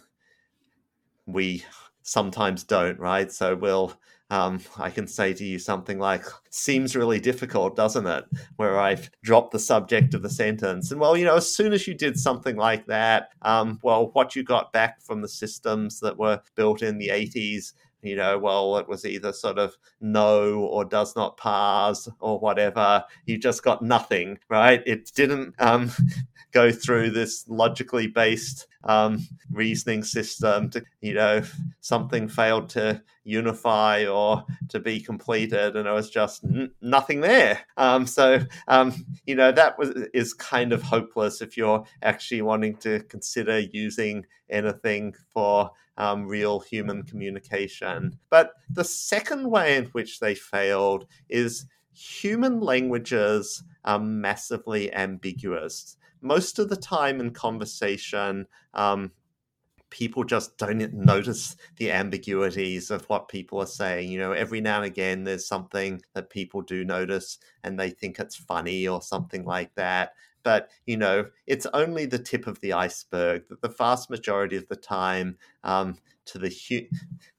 we 1.27 1.63
sometimes 2.01 2.63
don't, 2.63 2.97
right? 2.97 3.31
So 3.31 3.55
we'll, 3.55 3.93
um, 4.31 4.61
I 4.77 4.89
can 4.89 5.07
say 5.07 5.33
to 5.33 5.43
you 5.43 5.59
something 5.59 5.99
like, 5.99 6.23
seems 6.49 6.95
really 6.95 7.19
difficult, 7.19 7.75
doesn't 7.75 8.07
it? 8.07 8.23
Where 8.55 8.79
I've 8.79 9.11
dropped 9.21 9.51
the 9.51 9.59
subject 9.59 10.13
of 10.13 10.21
the 10.21 10.29
sentence. 10.29 10.89
And 10.89 11.01
well, 11.01 11.17
you 11.17 11.25
know, 11.25 11.35
as 11.35 11.53
soon 11.53 11.73
as 11.73 11.85
you 11.85 11.93
did 11.93 12.17
something 12.17 12.55
like 12.55 12.85
that, 12.87 13.33
um, 13.41 13.77
well, 13.83 14.09
what 14.13 14.33
you 14.33 14.43
got 14.43 14.71
back 14.71 15.01
from 15.01 15.21
the 15.21 15.27
systems 15.27 15.99
that 15.99 16.17
were 16.17 16.41
built 16.55 16.81
in 16.81 16.97
the 16.97 17.09
80s 17.09 17.73
you 18.03 18.15
know, 18.15 18.37
well, 18.39 18.77
it 18.77 18.87
was 18.87 19.05
either 19.05 19.31
sort 19.31 19.59
of 19.59 19.77
no 19.99 20.61
or 20.61 20.83
does 20.83 21.15
not 21.15 21.37
parse 21.37 22.09
or 22.19 22.39
whatever. 22.39 23.03
You 23.25 23.37
just 23.37 23.63
got 23.63 23.83
nothing, 23.83 24.39
right? 24.49 24.81
It 24.85 25.11
didn't 25.13 25.53
um, 25.59 25.91
go 26.51 26.71
through 26.71 27.11
this 27.11 27.45
logically 27.47 28.07
based 28.07 28.67
um, 28.83 29.27
reasoning 29.51 30.03
system 30.03 30.69
to, 30.71 30.83
you 31.01 31.13
know, 31.13 31.41
something 31.81 32.27
failed 32.27 32.69
to 32.69 33.01
unify 33.23 34.05
or 34.05 34.43
to 34.69 34.79
be 34.79 34.99
completed, 34.99 35.75
and 35.75 35.87
it 35.87 35.91
was 35.91 36.09
just 36.09 36.43
n- 36.43 36.71
nothing 36.81 37.21
there. 37.21 37.59
Um, 37.77 38.07
so, 38.07 38.39
um, 38.67 39.05
you 39.25 39.35
know, 39.35 39.51
that 39.51 39.77
was 39.77 39.89
is 40.13 40.33
kind 40.33 40.73
of 40.73 40.81
hopeless 40.81 41.41
if 41.41 41.57
you're 41.57 41.83
actually 42.01 42.41
wanting 42.41 42.75
to 42.77 43.01
consider 43.03 43.59
using 43.59 44.25
anything 44.49 45.13
for 45.29 45.71
um, 45.97 46.25
real 46.25 46.59
human 46.59 47.03
communication. 47.03 48.17
But 48.29 48.53
the 48.69 48.83
second 48.83 49.49
way 49.49 49.77
in 49.77 49.85
which 49.85 50.19
they 50.19 50.33
failed 50.35 51.05
is 51.29 51.65
human 51.93 52.59
languages 52.59 53.63
are 53.83 53.99
massively 53.99 54.93
ambiguous. 54.93 55.97
Most 56.21 56.59
of 56.59 56.69
the 56.69 56.75
time 56.75 57.19
in 57.19 57.31
conversation, 57.31 58.47
um, 58.73 59.11
people 59.89 60.23
just 60.23 60.57
don't 60.57 60.93
notice 60.93 61.55
the 61.77 61.91
ambiguities 61.91 62.89
of 62.91 63.05
what 63.09 63.27
people 63.27 63.59
are 63.59 63.65
saying. 63.67 64.09
You 64.11 64.19
know, 64.19 64.31
every 64.31 64.61
now 64.61 64.77
and 64.77 64.85
again, 64.85 65.23
there's 65.25 65.47
something 65.47 66.01
that 66.13 66.29
people 66.29 66.61
do 66.61 66.85
notice 66.85 67.37
and 67.63 67.79
they 67.79 67.89
think 67.89 68.19
it's 68.19 68.35
funny 68.35 68.87
or 68.87 69.01
something 69.01 69.45
like 69.45 69.75
that. 69.75 70.13
but 70.43 70.69
you 70.87 70.97
know, 70.97 71.25
it's 71.45 71.67
only 71.73 72.05
the 72.05 72.17
tip 72.19 72.47
of 72.47 72.59
the 72.61 72.73
iceberg. 72.73 73.47
That 73.49 73.61
the 73.61 73.69
vast 73.69 74.09
majority 74.09 74.55
of 74.57 74.67
the 74.69 74.75
time, 74.75 75.37
um, 75.63 75.97
to 76.25 76.39
the 76.39 76.49
hu- 76.49 76.87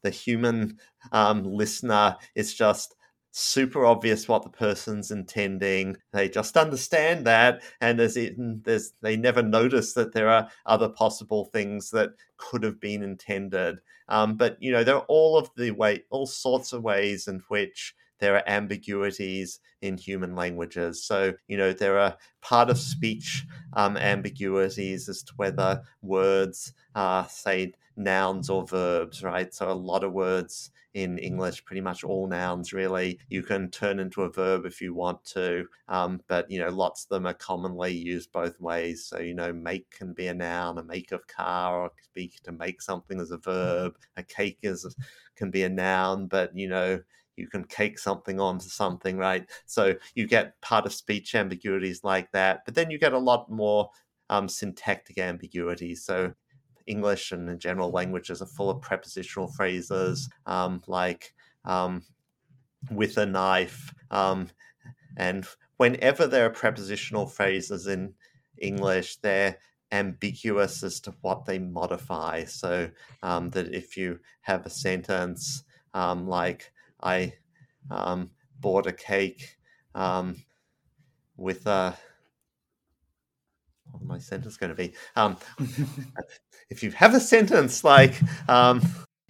the 0.02 0.10
human 0.10 0.78
um, 1.12 1.44
listener, 1.44 2.16
it's 2.34 2.54
just 2.54 2.94
super 3.32 3.84
obvious 3.84 4.28
what 4.28 4.42
the 4.42 4.50
person's 4.50 5.10
intending. 5.10 5.96
They 6.12 6.28
just 6.28 6.56
understand 6.56 7.26
that, 7.26 7.62
and 7.80 7.98
there's, 7.98 8.16
there's 8.36 8.92
they 9.00 9.16
never 9.16 9.42
notice 9.42 9.94
that 9.94 10.12
there 10.12 10.28
are 10.28 10.48
other 10.66 10.88
possible 10.88 11.46
things 11.46 11.90
that 11.90 12.10
could 12.36 12.62
have 12.62 12.80
been 12.80 13.02
intended. 13.02 13.78
Um, 14.08 14.36
but 14.36 14.56
you 14.60 14.70
know, 14.70 14.84
there 14.84 14.96
are 14.96 15.06
all 15.08 15.36
of 15.36 15.50
the 15.56 15.70
way, 15.72 16.04
all 16.10 16.26
sorts 16.26 16.72
of 16.72 16.82
ways 16.82 17.26
in 17.26 17.42
which 17.48 17.94
there 18.22 18.36
are 18.36 18.44
ambiguities 18.46 19.60
in 19.82 19.98
human 19.98 20.36
languages. 20.36 21.04
So, 21.04 21.34
you 21.48 21.56
know, 21.58 21.72
there 21.72 21.98
are 21.98 22.16
part 22.40 22.70
of 22.70 22.78
speech 22.78 23.44
um, 23.74 23.96
ambiguities 23.96 25.08
as 25.08 25.24
to 25.24 25.32
whether 25.36 25.82
words 26.02 26.72
are, 26.94 27.28
say, 27.28 27.72
nouns 27.96 28.48
or 28.48 28.64
verbs, 28.66 29.22
right? 29.24 29.52
So, 29.52 29.70
a 29.70 29.74
lot 29.74 30.04
of 30.04 30.12
words 30.12 30.70
in 30.94 31.18
English, 31.18 31.64
pretty 31.64 31.80
much 31.80 32.04
all 32.04 32.28
nouns 32.28 32.72
really, 32.72 33.18
you 33.30 33.42
can 33.42 33.70
turn 33.70 33.98
into 33.98 34.22
a 34.22 34.30
verb 34.30 34.66
if 34.66 34.80
you 34.80 34.94
want 34.94 35.24
to. 35.24 35.66
Um, 35.88 36.20
but, 36.28 36.50
you 36.50 36.60
know, 36.60 36.68
lots 36.68 37.04
of 37.04 37.08
them 37.08 37.26
are 37.26 37.34
commonly 37.34 37.92
used 37.92 38.30
both 38.32 38.60
ways. 38.60 39.04
So, 39.06 39.18
you 39.18 39.34
know, 39.34 39.52
make 39.52 39.90
can 39.90 40.12
be 40.12 40.28
a 40.28 40.34
noun, 40.34 40.78
a 40.78 40.84
make 40.84 41.12
of 41.12 41.26
car, 41.26 41.80
or 41.82 41.90
speak 42.02 42.40
to 42.44 42.52
make 42.52 42.82
something 42.82 43.20
as 43.20 43.30
a 43.30 43.38
verb. 43.38 43.96
A 44.16 44.22
cake 44.22 44.58
is 44.62 44.94
can 45.36 45.50
be 45.50 45.62
a 45.62 45.68
noun, 45.68 46.26
but, 46.26 46.56
you 46.56 46.68
know, 46.68 47.00
you 47.42 47.48
can 47.48 47.64
cake 47.64 47.98
something 47.98 48.38
onto 48.38 48.68
something, 48.68 49.18
right? 49.18 49.44
So 49.66 49.96
you 50.14 50.28
get 50.28 50.58
part 50.60 50.86
of 50.86 50.94
speech 50.94 51.34
ambiguities 51.34 52.04
like 52.04 52.30
that, 52.30 52.64
but 52.64 52.76
then 52.76 52.88
you 52.90 52.98
get 52.98 53.12
a 53.12 53.18
lot 53.18 53.50
more 53.50 53.90
um, 54.30 54.48
syntactic 54.48 55.18
ambiguities. 55.18 56.04
So 56.04 56.34
English 56.86 57.32
and 57.32 57.50
in 57.50 57.58
general 57.58 57.90
languages 57.90 58.40
are 58.40 58.46
full 58.46 58.70
of 58.70 58.80
prepositional 58.80 59.48
phrases 59.48 60.30
um, 60.46 60.82
like 60.86 61.34
um, 61.64 62.04
with 62.92 63.18
a 63.18 63.26
knife. 63.26 63.92
Um, 64.12 64.48
and 65.16 65.44
whenever 65.78 66.28
there 66.28 66.46
are 66.46 66.50
prepositional 66.50 67.26
phrases 67.26 67.88
in 67.88 68.14
English, 68.58 69.16
they're 69.16 69.58
ambiguous 69.90 70.84
as 70.84 71.00
to 71.00 71.14
what 71.22 71.44
they 71.44 71.58
modify. 71.58 72.44
So 72.44 72.88
um, 73.22 73.50
that 73.50 73.74
if 73.74 73.96
you 73.96 74.20
have 74.42 74.64
a 74.64 74.70
sentence 74.70 75.64
um, 75.92 76.28
like, 76.28 76.72
I 77.02 77.34
um, 77.90 78.30
bought 78.60 78.86
a 78.86 78.92
cake 78.92 79.56
um, 79.94 80.36
with 81.36 81.66
a. 81.66 81.96
What 83.90 84.02
my 84.04 84.18
sentence 84.18 84.56
going 84.56 84.70
to 84.70 84.76
be? 84.76 84.94
Um, 85.16 85.36
if 86.70 86.82
you 86.82 86.90
have 86.92 87.14
a 87.14 87.20
sentence 87.20 87.84
like, 87.84 88.14
um, 88.48 88.80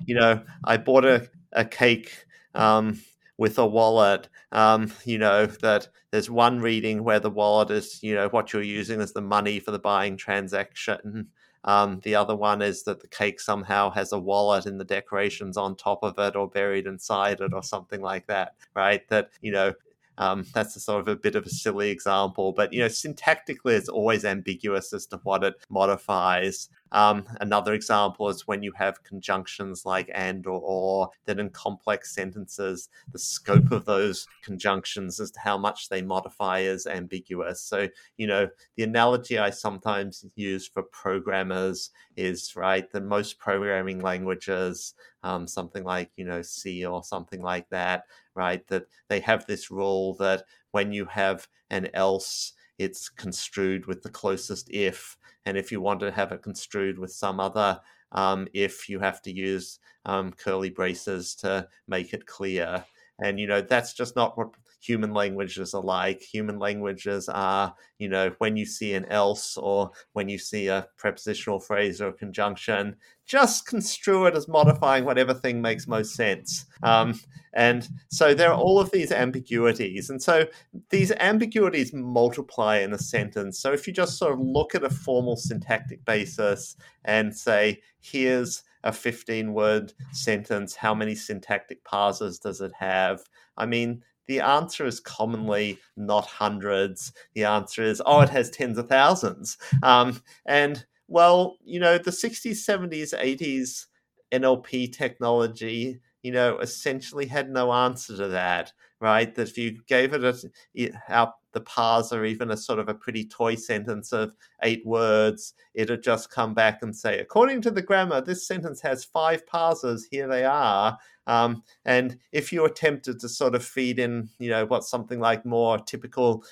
you 0.07 0.15
know, 0.15 0.43
I 0.65 0.77
bought 0.77 1.05
a, 1.05 1.29
a 1.53 1.65
cake 1.65 2.13
um, 2.55 3.01
with 3.39 3.59
a 3.59 3.67
wallet, 3.67 4.29
um, 4.53 4.93
you 5.05 5.19
know, 5.19 5.47
that 5.47 5.89
there's 6.11 6.31
one 6.31 6.61
reading 6.61 7.03
where 7.03 7.19
the 7.21 7.31
wallet 7.31 7.71
is, 7.71 8.03
you 8.03 8.15
know, 8.15 8.29
what 8.29 8.53
you're 8.53 8.63
using 8.63 9.01
as 9.01 9.13
the 9.13 9.21
money 9.21 9.59
for 9.59 9.71
the 9.71 9.79
buying 9.79 10.17
transaction. 10.17 11.29
Um, 11.65 12.01
the 12.03 12.15
other 12.15 12.35
one 12.35 12.61
is 12.61 12.83
that 12.85 13.01
the 13.01 13.09
cake 13.09 13.41
somehow 13.41 13.91
has 13.91 14.13
a 14.13 14.19
wallet 14.19 14.67
and 14.67 14.81
the 14.81 14.85
decorations 14.85 15.57
on 15.57 15.77
top 15.77 16.03
of 16.03 16.19
it 16.19 16.35
or 16.35 16.49
buried 16.49 16.87
inside 16.87 17.41
it 17.41 17.53
or 17.53 17.63
something 17.63 18.01
like 18.01 18.27
that, 18.27 18.55
right? 18.75 19.07
That, 19.09 19.31
you 19.41 19.53
know, 19.53 19.73
um, 20.19 20.45
that's 20.53 20.77
a 20.77 20.81
sort 20.81 21.01
of 21.01 21.09
a 21.09 21.17
bit 21.17 21.37
of 21.37 21.47
a 21.47 21.51
silly 21.51 21.91
example, 21.91 22.53
but 22.53 22.73
you 22.73 22.81
know, 22.81 22.87
syntactically, 22.87 23.73
it's 23.73 23.89
always 23.89 24.25
ambiguous 24.25 24.93
as 24.93 25.07
to 25.07 25.19
what 25.23 25.45
it 25.45 25.55
modifies. 25.71 26.69
Um, 26.93 27.25
another 27.41 27.73
example 27.73 28.29
is 28.29 28.47
when 28.47 28.63
you 28.63 28.73
have 28.77 29.03
conjunctions 29.03 29.85
like 29.85 30.11
and 30.15 30.47
or 30.47 30.61
or, 30.63 31.11
that 31.25 31.39
in 31.39 31.51
complex 31.51 32.15
sentences, 32.15 32.89
the 33.13 33.19
scope 33.19 33.73
of 33.73 33.85
those 33.85 34.27
conjunctions 34.43 35.19
as 35.19 35.31
to 35.33 35.41
how 35.41 35.59
much 35.59 35.89
they 35.89 36.03
modify 36.03 36.61
is 36.61 36.87
ambiguous. 36.87 37.61
So, 37.61 37.89
you 38.17 38.27
know, 38.27 38.49
the 38.77 38.85
analogy 38.85 39.39
I 39.39 39.51
sometimes 39.51 40.25
use 40.37 40.69
for 40.69 40.83
programmers 40.83 41.91
is 42.17 42.55
right 42.57 42.91
that 42.93 43.05
most 43.05 43.39
programming 43.39 44.01
languages, 44.01 44.95
um, 45.23 45.47
something 45.47 45.85
like, 45.85 46.11
you 46.17 46.25
know, 46.25 46.43
C 46.43 46.85
or 46.85 47.03
something 47.03 47.43
like 47.43 47.69
that, 47.71 48.05
right, 48.35 48.67
that 48.69 48.87
they 49.09 49.21
have 49.21 49.47
this 49.47 49.71
rule 49.71 50.15
that 50.15 50.45
when 50.73 50.93
you 50.93 51.07
have 51.07 51.49
an 51.71 51.89
else, 51.95 52.53
it's 52.79 53.09
construed 53.09 53.87
with 53.87 54.03
the 54.03 54.11
closest 54.11 54.71
if 54.71 55.17
and 55.47 55.57
if 55.57 55.73
you 55.73 55.81
want 55.81 56.01
to 56.01 56.11
have 56.11 56.33
it 56.33 56.43
construed 56.43 56.99
with 56.99 57.13
some 57.13 57.41
other 57.41 57.81
um, 58.13 58.47
if, 58.53 58.89
you 58.89 59.01
have 59.01 59.23
to 59.23 59.33
use 59.33 59.79
um, 60.05 60.33
curly 60.33 60.71
braces 60.71 61.35
to 61.37 61.67
make 61.89 62.13
it 62.13 62.27
clear. 62.27 62.85
And, 63.23 63.39
you 63.39 63.47
know, 63.47 63.61
that's 63.61 63.95
just 63.95 64.17
not 64.17 64.37
what 64.37 64.51
human 64.83 65.15
languages 65.15 65.75
are 65.75 65.83
like. 65.83 66.21
Human 66.21 66.59
languages 66.59 67.29
are, 67.29 67.75
you 67.99 68.09
know, 68.09 68.33
when 68.39 68.57
you 68.57 68.67
see 68.67 68.95
an 68.95 69.05
else 69.07 69.57
or 69.57 69.91
when 70.13 70.29
you 70.29 70.39
see 70.39 70.67
a 70.67 70.87
prepositional 70.97 71.61
phrase 71.61 72.01
or 72.01 72.09
a 72.09 72.13
conjunction, 72.13 72.97
just 73.25 73.67
construe 73.67 74.27
it 74.27 74.35
as 74.35 74.49
modifying 74.49 75.05
whatever 75.05 75.33
thing 75.33 75.63
makes 75.63 75.87
most 75.87 76.15
sense. 76.15 76.67
Um, 76.83 77.21
and 77.55 77.89
so 78.09 78.35
there 78.35 78.51
are 78.51 78.59
all 78.59 78.81
of 78.81 78.91
these 78.91 79.13
ambiguities. 79.13 80.11
And 80.11 80.21
so 80.21 80.47
these 80.91 81.13
ambiguities 81.13 81.93
multiply 81.93 82.79
in 82.79 82.93
a 82.93 82.99
sentence. 82.99 83.61
So 83.61 83.73
if 83.73 83.87
you 83.87 83.93
just 83.93 84.19
sort 84.19 84.33
of 84.33 84.41
look 84.41 84.75
at 84.75 84.85
a 84.85 84.91
formal 84.91 85.37
syntactic 85.37 86.05
basis 86.05 86.77
and 87.05 87.35
say, 87.35 87.81
here's 88.01 88.65
a 88.85 88.93
15 88.93 89.53
word 89.53 89.93
sentence, 90.13 90.75
how 90.75 90.95
many 90.95 91.15
syntactic 91.15 91.85
parsers 91.85 92.41
does 92.41 92.61
it 92.61 92.73
have? 92.79 93.23
I 93.57 93.67
mean, 93.67 94.03
the 94.27 94.41
answer 94.41 94.87
is 94.87 95.01
commonly 95.01 95.79
not 95.97 96.27
hundreds. 96.27 97.13
The 97.35 97.45
answer 97.45 97.83
is, 97.83 98.03
oh, 98.05 98.21
it 98.21 98.29
has 98.31 98.51
tens 98.51 98.79
of 98.79 98.89
thousands. 98.89 99.59
Um, 99.83 100.23
and 100.47 100.85
well, 101.09 101.59
you 101.65 101.81
know, 101.81 101.99
the 101.99 102.11
60s, 102.11 102.67
70s, 102.67 103.13
80s 103.15 103.87
NLP 104.33 104.93
technology, 104.93 106.01
you 106.23 106.33
know, 106.33 106.59
essentially 106.59 107.27
had 107.27 107.51
no 107.51 107.73
answer 107.73 108.17
to 108.17 108.29
that, 108.29 108.73
right? 109.03 109.35
That 109.35 109.49
if 109.49 109.59
you 109.59 109.83
gave 109.89 110.15
it 110.15 110.25
a, 110.25 110.91
out 111.09 111.35
the 111.53 111.61
parser, 111.61 112.27
even 112.27 112.53
a 112.53 112.57
sort 112.57 112.79
of 112.79 112.89
a 112.89 112.95
pretty 112.95 113.25
toy 113.27 113.57
sentence 113.57 114.13
of 114.13 114.35
eight 114.63 114.87
words, 114.87 115.55
it'd 115.75 116.03
just 116.03 116.31
come 116.31 116.55
back 116.55 116.79
and 116.83 116.95
say, 116.97 117.19
according 117.19 117.61
to 117.63 117.71
the 117.73 117.83
grammar, 117.83 118.21
this 118.21 118.47
sentence 118.47 118.81
has 118.81 119.05
five 119.05 119.45
parsers. 119.45 120.03
Here 120.11 120.29
they 120.29 120.45
are. 120.45 120.97
Um, 121.27 121.65
and 121.85 122.17
if 122.31 122.53
you 122.53 122.65
attempted 122.65 123.19
to 123.21 123.29
sort 123.29 123.57
of 123.57 123.65
feed 123.65 123.99
in, 123.99 124.29
you 124.39 124.51
know, 124.51 124.65
what's 124.67 124.89
something 124.89 125.19
like 125.19 125.45
more 125.45 125.79
typical 125.79 126.45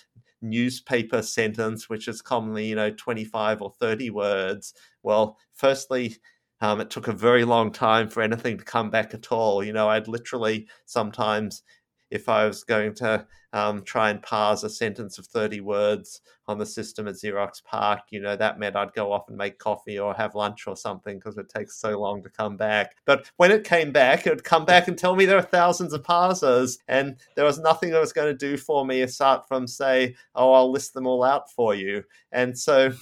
newspaper 0.42 1.22
sentence, 1.22 1.88
which 1.88 2.08
is 2.08 2.20
commonly, 2.20 2.66
you 2.66 2.74
know, 2.74 2.90
25 2.90 3.62
or 3.62 3.72
30 3.78 4.10
words, 4.10 4.74
well, 5.04 5.38
firstly, 5.54 6.16
um, 6.62 6.80
it 6.80 6.90
took 6.90 7.08
a 7.08 7.12
very 7.12 7.44
long 7.44 7.72
time 7.72 8.08
for 8.08 8.22
anything 8.22 8.58
to 8.58 8.64
come 8.64 8.90
back 8.90 9.14
at 9.14 9.32
all. 9.32 9.64
You 9.64 9.72
know, 9.72 9.88
I'd 9.88 10.08
literally 10.08 10.68
sometimes 10.84 11.62
if 12.10 12.28
I 12.28 12.46
was 12.46 12.64
going 12.64 12.94
to 12.94 13.26
um, 13.52 13.82
try 13.82 14.10
and 14.10 14.22
parse 14.22 14.62
a 14.62 14.70
sentence 14.70 15.18
of 15.18 15.26
30 15.26 15.60
words 15.60 16.20
on 16.46 16.58
the 16.58 16.66
system 16.66 17.08
at 17.08 17.14
Xerox 17.14 17.62
PARC, 17.62 18.00
you 18.10 18.20
know, 18.20 18.36
that 18.36 18.58
meant 18.58 18.76
I'd 18.76 18.92
go 18.92 19.12
off 19.12 19.28
and 19.28 19.36
make 19.36 19.58
coffee 19.58 19.98
or 19.98 20.14
have 20.14 20.34
lunch 20.34 20.66
or 20.66 20.76
something 20.76 21.18
because 21.18 21.36
it 21.36 21.48
takes 21.48 21.80
so 21.80 21.98
long 21.98 22.22
to 22.22 22.30
come 22.30 22.56
back. 22.56 22.96
But 23.04 23.30
when 23.36 23.50
it 23.50 23.64
came 23.64 23.92
back, 23.92 24.26
it 24.26 24.30
would 24.30 24.44
come 24.44 24.64
back 24.64 24.88
and 24.88 24.98
tell 24.98 25.16
me 25.16 25.24
there 25.24 25.38
are 25.38 25.42
thousands 25.42 25.92
of 25.92 26.02
parsers 26.02 26.78
and 26.88 27.16
there 27.36 27.44
was 27.44 27.58
nothing 27.58 27.90
that 27.90 28.00
was 28.00 28.12
going 28.12 28.32
to 28.32 28.46
do 28.46 28.56
for 28.56 28.84
me 28.84 29.02
aside 29.02 29.40
from 29.46 29.66
say, 29.66 30.14
oh, 30.34 30.52
I'll 30.52 30.70
list 30.70 30.94
them 30.94 31.06
all 31.06 31.22
out 31.22 31.50
for 31.50 31.74
you. 31.74 32.04
And 32.32 32.58
so 32.58 32.92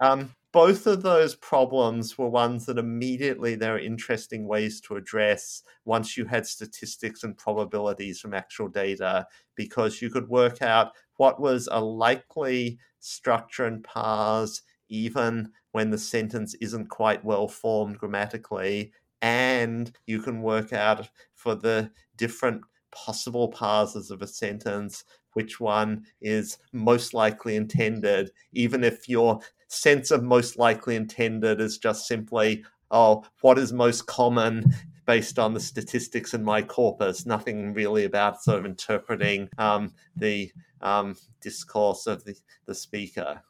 um, 0.00 0.34
both 0.52 0.86
of 0.86 1.02
those 1.02 1.34
problems 1.34 2.18
were 2.18 2.28
ones 2.28 2.66
that 2.66 2.78
immediately 2.78 3.54
there 3.54 3.74
are 3.74 3.78
interesting 3.78 4.46
ways 4.46 4.80
to 4.82 4.96
address 4.96 5.62
once 5.86 6.16
you 6.16 6.26
had 6.26 6.46
statistics 6.46 7.24
and 7.24 7.36
probabilities 7.38 8.20
from 8.20 8.34
actual 8.34 8.68
data 8.68 9.26
because 9.56 10.02
you 10.02 10.10
could 10.10 10.28
work 10.28 10.60
out 10.60 10.92
what 11.16 11.40
was 11.40 11.68
a 11.72 11.80
likely 11.80 12.78
structure 13.00 13.64
and 13.64 13.82
parse 13.82 14.62
even 14.88 15.50
when 15.72 15.90
the 15.90 15.98
sentence 15.98 16.54
isn't 16.60 16.88
quite 16.88 17.24
well 17.24 17.48
formed 17.48 17.98
grammatically 17.98 18.92
and 19.22 19.96
you 20.06 20.20
can 20.20 20.42
work 20.42 20.72
out 20.72 21.08
for 21.34 21.54
the 21.54 21.90
different 22.16 22.60
possible 22.90 23.48
parses 23.48 24.10
of 24.10 24.20
a 24.20 24.26
sentence 24.26 25.04
which 25.32 25.58
one 25.60 26.04
is 26.20 26.58
most 26.72 27.14
likely 27.14 27.56
intended, 27.56 28.30
even 28.52 28.84
if 28.84 29.08
your 29.08 29.40
sense 29.72 30.10
of 30.10 30.22
most 30.22 30.58
likely 30.58 30.96
intended 30.96 31.60
is 31.60 31.78
just 31.78 32.06
simply, 32.06 32.64
oh, 32.90 33.24
what 33.40 33.58
is 33.58 33.72
most 33.72 34.06
common 34.06 34.74
based 35.06 35.38
on 35.38 35.54
the 35.54 35.60
statistics 35.60 36.34
in 36.34 36.44
my 36.44 36.62
corpus, 36.62 37.26
nothing 37.26 37.74
really 37.74 38.04
about 38.04 38.42
sort 38.42 38.58
of 38.58 38.64
interpreting 38.64 39.48
um, 39.58 39.92
the 40.16 40.52
um, 40.80 41.16
discourse 41.40 42.06
of 42.06 42.24
the, 42.24 42.36
the 42.66 42.74
speaker. 42.74 43.42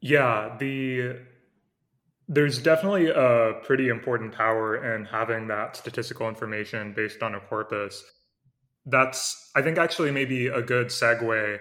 Yeah, 0.00 0.56
the 0.58 1.16
there's 2.28 2.62
definitely 2.62 3.08
a 3.08 3.54
pretty 3.64 3.88
important 3.88 4.32
power 4.32 4.94
in 4.94 5.04
having 5.04 5.48
that 5.48 5.74
statistical 5.76 6.28
information 6.28 6.92
based 6.94 7.22
on 7.22 7.34
a 7.34 7.40
corpus. 7.40 8.04
That's 8.86 9.50
I 9.56 9.62
think 9.62 9.78
actually 9.78 10.10
maybe 10.10 10.46
a 10.46 10.62
good 10.62 10.88
segue 10.88 11.58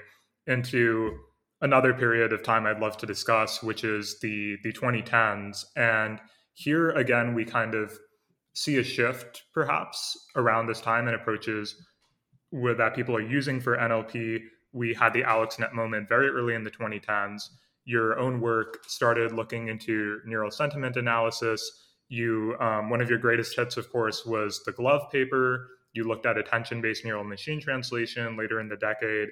into 0.48 1.18
another 1.62 1.94
period 1.94 2.34
of 2.34 2.44
time 2.44 2.66
I'd 2.66 2.80
love 2.80 2.98
to 2.98 3.06
discuss, 3.06 3.62
which 3.62 3.84
is 3.84 4.20
the 4.20 4.58
the 4.64 4.74
2010s. 4.74 5.66
And 5.76 6.20
here 6.54 6.92
again, 6.92 7.34
we 7.34 7.46
kind 7.46 7.76
of 7.76 7.98
see 8.54 8.78
a 8.78 8.84
shift 8.84 9.44
perhaps 9.54 10.18
around 10.36 10.68
this 10.68 10.82
time 10.82 11.08
and 11.08 11.16
approaches 11.16 11.76
with, 12.52 12.78
that 12.78 12.96
people 12.96 13.16
are 13.16 13.22
using 13.22 13.60
for 13.60 13.78
NLP. 13.78 14.40
We 14.74 14.94
had 14.94 15.14
the 15.14 15.24
AlexNet 15.24 15.74
moment 15.74 16.10
very 16.10 16.30
early 16.30 16.56
in 16.56 16.64
the 16.64 16.72
2010s. 16.72 17.44
Your 17.86 18.20
own 18.20 18.42
work 18.42 18.80
started 18.88 19.32
looking 19.32 19.68
into 19.68 20.20
neural 20.26 20.52
sentiment 20.52 20.98
analysis. 20.98 21.72
You, 22.10 22.56
um, 22.60 22.90
one 22.90 23.02
of 23.02 23.10
your 23.10 23.20
greatest 23.20 23.56
hits, 23.56 23.78
of 23.78 23.90
course, 23.92 24.26
was 24.26 24.62
the 24.66 24.74
GloVe 24.74 25.12
paper. 25.12 25.68
You 25.94 26.04
looked 26.04 26.26
at 26.26 26.38
attention-based 26.38 27.06
neural 27.06 27.24
machine 27.24 27.62
translation 27.62 28.38
later 28.38 28.60
in 28.60 28.68
the 28.68 28.78
decade, 28.78 29.30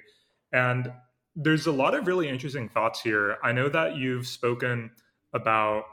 and 0.52 0.92
there's 1.40 1.68
a 1.68 1.72
lot 1.72 1.94
of 1.94 2.08
really 2.08 2.28
interesting 2.28 2.68
thoughts 2.68 3.00
here. 3.00 3.36
I 3.44 3.52
know 3.52 3.68
that 3.68 3.96
you've 3.96 4.26
spoken 4.26 4.90
about 5.32 5.84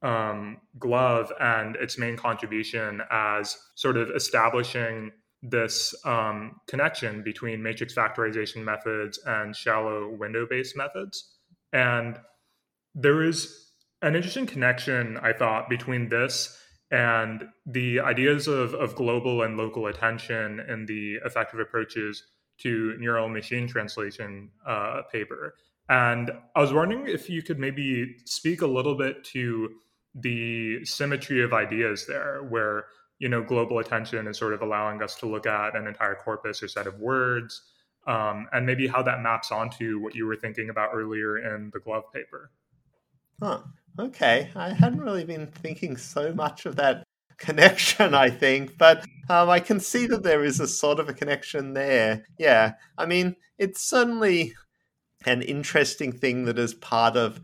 um, 0.00 0.58
GloVe 0.78 1.32
and 1.40 1.74
its 1.74 1.98
main 1.98 2.16
contribution 2.16 3.02
as 3.10 3.58
sort 3.74 3.96
of 3.96 4.10
establishing 4.10 5.10
this 5.42 5.92
um, 6.04 6.60
connection 6.68 7.24
between 7.24 7.60
matrix 7.60 7.94
factorization 7.94 8.62
methods 8.62 9.18
and 9.26 9.56
shallow 9.56 10.08
window 10.08 10.46
based 10.48 10.76
methods. 10.76 11.32
And 11.72 12.20
there 12.94 13.24
is 13.24 13.72
an 14.02 14.14
interesting 14.14 14.46
connection, 14.46 15.18
I 15.20 15.32
thought, 15.32 15.68
between 15.68 16.08
this 16.08 16.56
and 16.92 17.48
the 17.66 18.00
ideas 18.00 18.46
of, 18.46 18.74
of 18.74 18.94
global 18.94 19.42
and 19.42 19.56
local 19.56 19.88
attention 19.88 20.60
and 20.60 20.86
the 20.86 21.14
effective 21.24 21.58
approaches 21.58 22.22
to 22.60 22.96
neural 22.98 23.28
machine 23.28 23.66
translation 23.66 24.50
uh, 24.66 25.02
paper. 25.10 25.54
And 25.88 26.30
I 26.54 26.60
was 26.60 26.72
wondering 26.72 27.08
if 27.08 27.28
you 27.28 27.42
could 27.42 27.58
maybe 27.58 28.16
speak 28.24 28.62
a 28.62 28.66
little 28.66 28.94
bit 28.94 29.24
to 29.24 29.70
the 30.14 30.84
symmetry 30.84 31.42
of 31.42 31.52
ideas 31.52 32.06
there, 32.06 32.42
where 32.48 32.86
you 33.18 33.28
know 33.28 33.42
global 33.42 33.80
attention 33.80 34.28
is 34.28 34.38
sort 34.38 34.54
of 34.54 34.62
allowing 34.62 35.02
us 35.02 35.16
to 35.16 35.26
look 35.26 35.46
at 35.46 35.74
an 35.74 35.86
entire 35.86 36.14
corpus 36.14 36.62
or 36.62 36.68
set 36.68 36.86
of 36.86 36.98
words, 37.00 37.62
um, 38.06 38.46
and 38.52 38.64
maybe 38.64 38.86
how 38.86 39.02
that 39.02 39.20
maps 39.20 39.50
onto 39.50 39.98
what 40.00 40.14
you 40.14 40.26
were 40.26 40.36
thinking 40.36 40.70
about 40.70 40.90
earlier 40.92 41.38
in 41.38 41.70
the 41.72 41.80
GloVe 41.80 42.12
paper. 42.12 42.50
Huh. 43.42 43.60
Okay, 43.98 44.50
I 44.54 44.72
hadn't 44.72 45.00
really 45.00 45.24
been 45.24 45.48
thinking 45.48 45.96
so 45.96 46.32
much 46.32 46.66
of 46.66 46.76
that 46.76 47.02
connection, 47.40 48.14
I 48.14 48.30
think, 48.30 48.78
but 48.78 49.04
um, 49.28 49.48
I 49.48 49.58
can 49.58 49.80
see 49.80 50.06
that 50.06 50.22
there 50.22 50.44
is 50.44 50.60
a 50.60 50.68
sort 50.68 51.00
of 51.00 51.08
a 51.08 51.14
connection 51.14 51.72
there. 51.72 52.24
Yeah, 52.38 52.74
I 52.96 53.06
mean, 53.06 53.34
it's 53.58 53.82
certainly 53.82 54.54
an 55.26 55.42
interesting 55.42 56.12
thing 56.12 56.44
that 56.44 56.58
is 56.58 56.74
part 56.74 57.16
of 57.16 57.40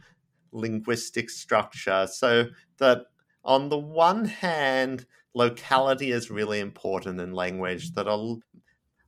linguistic 0.52 1.30
structure. 1.30 2.06
So 2.10 2.46
that 2.78 3.06
on 3.44 3.68
the 3.68 3.78
one 3.78 4.26
hand, 4.26 5.06
locality 5.34 6.12
is 6.12 6.30
really 6.30 6.60
important 6.60 7.20
in 7.20 7.32
language, 7.32 7.92
that 7.92 8.06
a, 8.06 8.36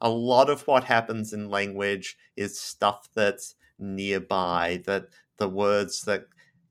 a 0.00 0.08
lot 0.08 0.50
of 0.50 0.66
what 0.66 0.84
happens 0.84 1.32
in 1.32 1.50
language 1.50 2.16
is 2.36 2.58
stuff 2.58 3.08
that's 3.14 3.54
nearby, 3.78 4.82
that 4.86 5.06
the 5.38 5.48
words 5.48 6.02
that 6.02 6.24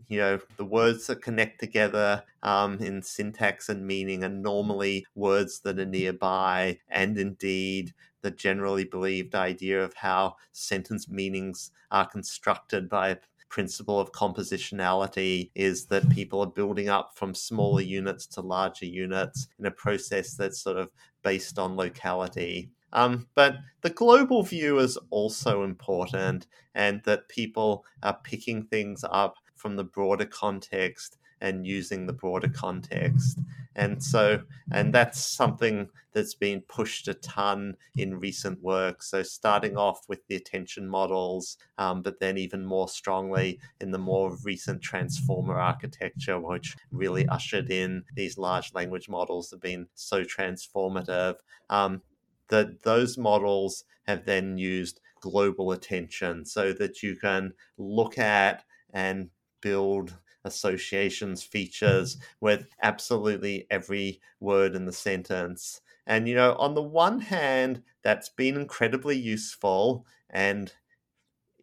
you 0.07 0.17
know 0.17 0.39
the 0.57 0.65
words 0.65 1.07
that 1.07 1.21
connect 1.21 1.59
together 1.59 2.23
um, 2.43 2.77
in 2.79 3.01
syntax 3.01 3.69
and 3.69 3.85
meaning 3.85 4.23
are 4.23 4.29
normally 4.29 5.05
words 5.15 5.59
that 5.61 5.79
are 5.79 5.85
nearby 5.85 6.79
and 6.89 7.17
indeed 7.17 7.93
the 8.21 8.31
generally 8.31 8.83
believed 8.83 9.35
idea 9.35 9.83
of 9.83 9.93
how 9.93 10.35
sentence 10.51 11.07
meanings 11.07 11.71
are 11.91 12.07
constructed 12.07 12.89
by 12.89 13.17
principle 13.49 13.99
of 13.99 14.11
compositionality 14.11 15.51
is 15.55 15.85
that 15.85 16.09
people 16.09 16.41
are 16.41 16.47
building 16.47 16.89
up 16.89 17.11
from 17.15 17.33
smaller 17.33 17.81
units 17.81 18.25
to 18.27 18.41
larger 18.41 18.85
units 18.85 19.47
in 19.59 19.65
a 19.65 19.71
process 19.71 20.33
that's 20.33 20.59
sort 20.59 20.77
of 20.77 20.91
based 21.23 21.57
on 21.57 21.75
locality. 21.75 22.69
Um, 22.93 23.27
but 23.35 23.57
the 23.81 23.89
global 23.89 24.43
view 24.43 24.79
is 24.79 24.97
also 25.09 25.63
important, 25.63 26.47
and 26.73 27.01
that 27.03 27.27
people 27.27 27.85
are 28.01 28.17
picking 28.23 28.63
things 28.63 29.03
up 29.09 29.35
from 29.57 29.75
the 29.75 29.83
broader 29.83 30.25
context 30.25 31.17
and 31.41 31.67
using 31.67 32.05
the 32.05 32.13
broader 32.13 32.49
context. 32.49 33.39
And 33.75 34.03
so, 34.03 34.41
and 34.71 34.91
that's 34.91 35.19
something 35.19 35.89
that's 36.11 36.33
been 36.33 36.61
pushed 36.61 37.07
a 37.07 37.13
ton 37.13 37.75
in 37.95 38.19
recent 38.19 38.61
work. 38.63 39.03
So, 39.03 39.21
starting 39.21 39.77
off 39.77 40.01
with 40.09 40.25
the 40.27 40.35
attention 40.35 40.87
models, 40.87 41.57
um, 41.77 42.01
but 42.01 42.19
then 42.19 42.39
even 42.39 42.65
more 42.65 42.89
strongly 42.89 43.59
in 43.79 43.91
the 43.91 43.99
more 43.99 44.35
recent 44.43 44.81
transformer 44.81 45.59
architecture, 45.59 46.39
which 46.39 46.75
really 46.91 47.27
ushered 47.27 47.69
in 47.69 48.03
these 48.15 48.39
large 48.39 48.73
language 48.73 49.07
models 49.07 49.51
have 49.51 49.61
been 49.61 49.87
so 49.93 50.23
transformative. 50.23 51.35
Um, 51.69 52.01
that 52.49 52.81
those 52.83 53.17
models 53.17 53.83
have 54.07 54.25
then 54.25 54.57
used 54.57 55.01
global 55.19 55.71
attention 55.71 56.45
so 56.45 56.73
that 56.73 57.03
you 57.03 57.15
can 57.15 57.53
look 57.77 58.17
at 58.17 58.63
and 58.93 59.29
build 59.61 60.17
associations, 60.43 61.43
features 61.43 62.17
with 62.39 62.67
absolutely 62.81 63.67
every 63.69 64.21
word 64.39 64.75
in 64.75 64.85
the 64.85 64.93
sentence. 64.93 65.81
And, 66.05 66.27
you 66.27 66.35
know, 66.35 66.55
on 66.55 66.73
the 66.73 66.81
one 66.81 67.19
hand, 67.19 67.83
that's 68.01 68.29
been 68.29 68.55
incredibly 68.55 69.17
useful 69.17 70.05
and 70.29 70.73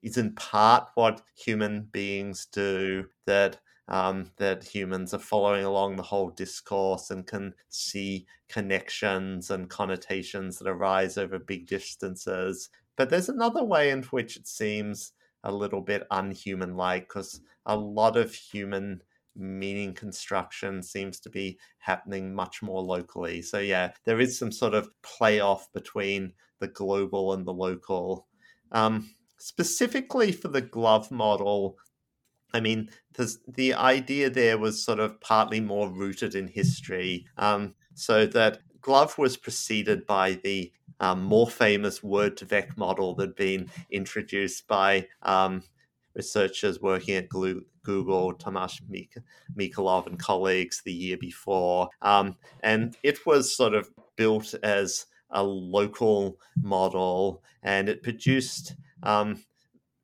is 0.02 0.18
in 0.18 0.34
part 0.34 0.90
what 0.94 1.22
human 1.34 1.82
beings 1.84 2.46
do 2.46 3.06
that 3.26 3.58
um, 3.88 4.30
that 4.38 4.64
humans 4.64 5.12
are 5.12 5.18
following 5.18 5.64
along 5.64 5.96
the 5.96 6.02
whole 6.02 6.30
discourse 6.30 7.10
and 7.10 7.26
can 7.26 7.54
see 7.68 8.26
connections 8.48 9.50
and 9.50 9.68
connotations 9.68 10.58
that 10.58 10.68
arise 10.68 11.18
over 11.18 11.38
big 11.38 11.66
distances. 11.66 12.70
But 12.96 13.10
there's 13.10 13.28
another 13.28 13.62
way 13.62 13.90
in 13.90 14.02
which 14.04 14.36
it 14.38 14.46
seems 14.46 15.12
a 15.42 15.52
little 15.52 15.82
bit 15.82 16.06
unhuman 16.10 16.76
like 16.76 17.08
because 17.08 17.42
a 17.66 17.76
lot 17.76 18.16
of 18.16 18.34
human 18.34 19.02
meaning 19.36 19.94
construction 19.94 20.82
seems 20.82 21.18
to 21.20 21.30
be 21.30 21.58
happening 21.78 22.34
much 22.34 22.62
more 22.62 22.82
locally. 22.82 23.42
So, 23.42 23.58
yeah, 23.58 23.92
there 24.04 24.20
is 24.20 24.38
some 24.38 24.52
sort 24.52 24.74
of 24.74 24.90
playoff 25.02 25.64
between 25.72 26.32
the 26.60 26.68
global 26.68 27.32
and 27.32 27.46
the 27.46 27.52
local. 27.52 28.26
Um, 28.72 29.10
specifically 29.38 30.32
for 30.32 30.48
the 30.48 30.62
GloVe 30.62 31.10
model, 31.10 31.76
I 32.52 32.60
mean, 32.60 32.90
the 33.48 33.74
idea 33.74 34.30
there 34.30 34.58
was 34.58 34.84
sort 34.84 35.00
of 35.00 35.20
partly 35.20 35.60
more 35.60 35.88
rooted 35.90 36.34
in 36.36 36.46
history. 36.46 37.26
Um, 37.36 37.74
so 37.94 38.26
that 38.26 38.60
GloVe 38.80 39.18
was 39.18 39.36
preceded 39.36 40.06
by 40.06 40.38
the 40.44 40.72
um, 41.00 41.24
more 41.24 41.48
famous 41.48 42.00
word2vec 42.00 42.76
model 42.76 43.14
that 43.16 43.28
had 43.28 43.36
been 43.36 43.70
introduced 43.90 44.68
by 44.68 45.08
um, 45.22 45.64
researchers 46.14 46.80
working 46.80 47.16
at 47.16 47.28
Google, 47.28 48.34
Tomas 48.34 48.80
Mikolov 49.56 50.06
and 50.06 50.18
colleagues 50.18 50.82
the 50.84 50.92
year 50.92 51.16
before. 51.16 51.88
Um, 52.02 52.36
and 52.62 52.96
it 53.02 53.26
was 53.26 53.56
sort 53.56 53.74
of 53.74 53.90
built 54.16 54.54
as 54.62 55.06
a 55.30 55.42
local 55.42 56.38
model 56.62 57.42
and 57.62 57.88
it 57.88 58.02
produced, 58.02 58.76
um, 59.02 59.42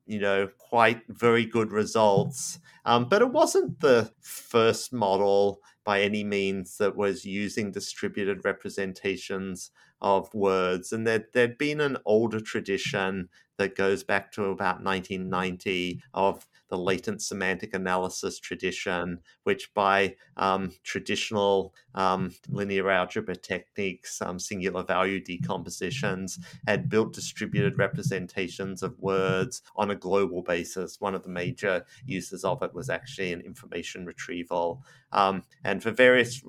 you 0.05 0.19
know, 0.19 0.49
quite 0.57 1.01
very 1.07 1.45
good 1.45 1.71
results. 1.71 2.59
Um, 2.85 3.07
but 3.07 3.21
it 3.21 3.31
wasn't 3.31 3.79
the 3.79 4.11
first 4.21 4.91
model 4.91 5.61
by 5.83 6.01
any 6.01 6.23
means 6.23 6.77
that 6.77 6.95
was 6.95 7.25
using 7.25 7.71
distributed 7.71 8.43
representations 8.43 9.71
of 10.01 10.33
words. 10.33 10.91
And 10.91 11.05
there, 11.05 11.25
there'd 11.33 11.57
been 11.57 11.81
an 11.81 11.97
older 12.05 12.39
tradition 12.39 13.29
that 13.61 13.75
goes 13.75 14.03
back 14.03 14.31
to 14.31 14.45
about 14.45 14.83
1990 14.83 16.01
of 16.15 16.47
the 16.69 16.77
latent 16.77 17.21
semantic 17.21 17.75
analysis 17.75 18.39
tradition, 18.39 19.19
which 19.43 19.71
by 19.75 20.15
um, 20.37 20.71
traditional 20.83 21.75
um, 21.93 22.33
linear 22.49 22.89
algebra 22.89 23.35
techniques, 23.35 24.19
um, 24.21 24.39
singular 24.39 24.83
value 24.83 25.19
decompositions, 25.19 26.39
had 26.65 26.89
built 26.89 27.13
distributed 27.13 27.77
representations 27.77 28.81
of 28.81 28.97
words 28.99 29.61
on 29.75 29.91
a 29.91 29.95
global 29.95 30.41
basis. 30.41 30.99
One 30.99 31.13
of 31.13 31.23
the 31.23 31.29
major 31.29 31.85
uses 32.05 32.43
of 32.43 32.63
it 32.63 32.73
was 32.73 32.89
actually 32.89 33.31
in 33.31 33.41
information 33.41 34.05
retrieval. 34.05 34.81
Um, 35.11 35.43
and 35.63 35.83
for 35.83 35.91
various 35.91 36.41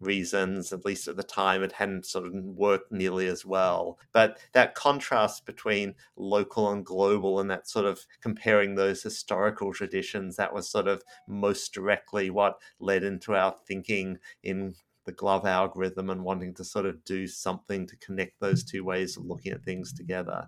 reasons, 0.00 0.72
at 0.72 0.84
least 0.84 1.08
at 1.08 1.16
the 1.16 1.22
time, 1.22 1.62
it 1.62 1.72
hadn't 1.72 2.06
sort 2.06 2.26
of 2.26 2.32
worked 2.34 2.92
nearly 2.92 3.26
as 3.26 3.44
well. 3.44 3.98
But 4.12 4.38
that 4.52 4.74
contrast 4.74 5.46
between 5.46 5.94
local 6.16 6.70
and 6.70 6.84
global 6.84 7.40
and 7.40 7.50
that 7.50 7.68
sort 7.68 7.86
of 7.86 8.06
comparing 8.20 8.74
those 8.74 9.02
historical 9.02 9.72
traditions, 9.72 10.36
that 10.36 10.54
was 10.54 10.70
sort 10.70 10.88
of 10.88 11.02
most 11.26 11.72
directly 11.72 12.30
what 12.30 12.60
led 12.78 13.02
into 13.02 13.34
our 13.34 13.54
thinking 13.66 14.18
in 14.42 14.74
the 15.04 15.12
GloVe 15.12 15.46
algorithm 15.46 16.10
and 16.10 16.22
wanting 16.22 16.52
to 16.54 16.64
sort 16.64 16.84
of 16.84 17.02
do 17.04 17.26
something 17.26 17.86
to 17.86 17.96
connect 17.96 18.38
those 18.40 18.62
two 18.62 18.84
ways 18.84 19.16
of 19.16 19.24
looking 19.24 19.52
at 19.52 19.64
things 19.64 19.92
together. 19.92 20.46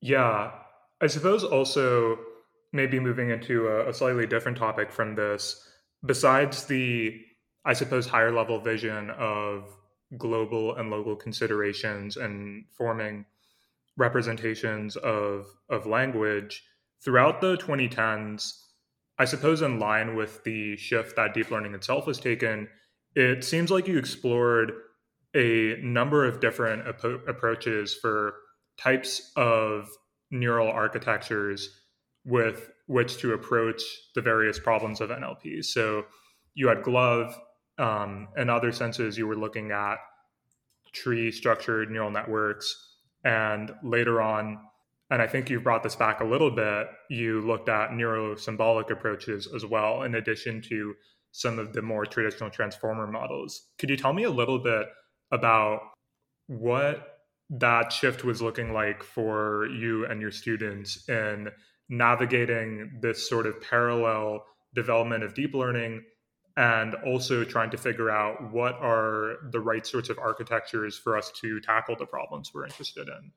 Yeah. 0.00 0.52
I 1.00 1.06
suppose 1.08 1.42
also 1.44 2.18
maybe 2.72 3.00
moving 3.00 3.30
into 3.30 3.66
a, 3.66 3.88
a 3.88 3.94
slightly 3.94 4.26
different 4.26 4.58
topic 4.58 4.92
from 4.92 5.14
this, 5.14 5.66
besides 6.04 6.66
the 6.66 7.20
I 7.68 7.74
suppose, 7.74 8.06
higher 8.06 8.32
level 8.32 8.58
vision 8.58 9.10
of 9.10 9.76
global 10.16 10.74
and 10.76 10.88
local 10.88 11.14
considerations 11.14 12.16
and 12.16 12.64
forming 12.70 13.26
representations 13.98 14.96
of, 14.96 15.46
of 15.68 15.84
language 15.84 16.64
throughout 17.04 17.42
the 17.42 17.58
2010s, 17.58 18.54
I 19.18 19.26
suppose, 19.26 19.60
in 19.60 19.78
line 19.78 20.16
with 20.16 20.42
the 20.44 20.78
shift 20.78 21.14
that 21.16 21.34
deep 21.34 21.50
learning 21.50 21.74
itself 21.74 22.06
has 22.06 22.18
taken, 22.18 22.68
it 23.14 23.44
seems 23.44 23.70
like 23.70 23.86
you 23.86 23.98
explored 23.98 24.72
a 25.34 25.76
number 25.82 26.24
of 26.24 26.40
different 26.40 26.88
ap- 26.88 27.28
approaches 27.28 27.94
for 27.94 28.32
types 28.80 29.30
of 29.36 29.90
neural 30.30 30.70
architectures 30.70 31.82
with 32.24 32.70
which 32.86 33.18
to 33.18 33.34
approach 33.34 33.82
the 34.14 34.22
various 34.22 34.58
problems 34.58 35.02
of 35.02 35.10
NLP. 35.10 35.62
So 35.62 36.06
you 36.54 36.68
had 36.68 36.82
GloVe, 36.82 37.34
um, 37.78 38.28
in 38.36 38.50
other 38.50 38.72
senses, 38.72 39.16
you 39.16 39.26
were 39.26 39.36
looking 39.36 39.70
at 39.70 39.96
tree 40.92 41.30
structured 41.30 41.90
neural 41.90 42.10
networks. 42.10 42.74
And 43.24 43.72
later 43.82 44.20
on, 44.20 44.58
and 45.10 45.22
I 45.22 45.26
think 45.26 45.50
you 45.50 45.60
brought 45.60 45.82
this 45.82 45.96
back 45.96 46.20
a 46.20 46.24
little 46.24 46.50
bit, 46.50 46.88
you 47.08 47.40
looked 47.40 47.68
at 47.68 47.90
neurosymbolic 47.90 48.90
approaches 48.90 49.48
as 49.54 49.64
well, 49.64 50.02
in 50.02 50.14
addition 50.14 50.62
to 50.68 50.94
some 51.32 51.58
of 51.58 51.72
the 51.72 51.82
more 51.82 52.06
traditional 52.06 52.50
transformer 52.50 53.06
models. 53.06 53.68
Could 53.78 53.90
you 53.90 53.96
tell 53.96 54.12
me 54.12 54.24
a 54.24 54.30
little 54.30 54.58
bit 54.58 54.86
about 55.30 55.80
what 56.46 57.18
that 57.50 57.92
shift 57.92 58.24
was 58.24 58.42
looking 58.42 58.72
like 58.72 59.02
for 59.02 59.66
you 59.66 60.06
and 60.06 60.20
your 60.20 60.30
students 60.30 61.08
in 61.08 61.48
navigating 61.88 62.98
this 63.00 63.28
sort 63.28 63.46
of 63.46 63.60
parallel 63.60 64.44
development 64.74 65.24
of 65.24 65.34
deep 65.34 65.54
learning 65.54 66.02
and 66.58 66.96
also 67.06 67.44
trying 67.44 67.70
to 67.70 67.76
figure 67.76 68.10
out 68.10 68.52
what 68.52 68.74
are 68.80 69.36
the 69.52 69.60
right 69.60 69.86
sorts 69.86 70.10
of 70.10 70.18
architectures 70.18 70.98
for 70.98 71.16
us 71.16 71.30
to 71.30 71.60
tackle 71.60 71.94
the 71.96 72.04
problems 72.04 72.52
we're 72.52 72.64
interested 72.64 73.06
in. 73.06 73.30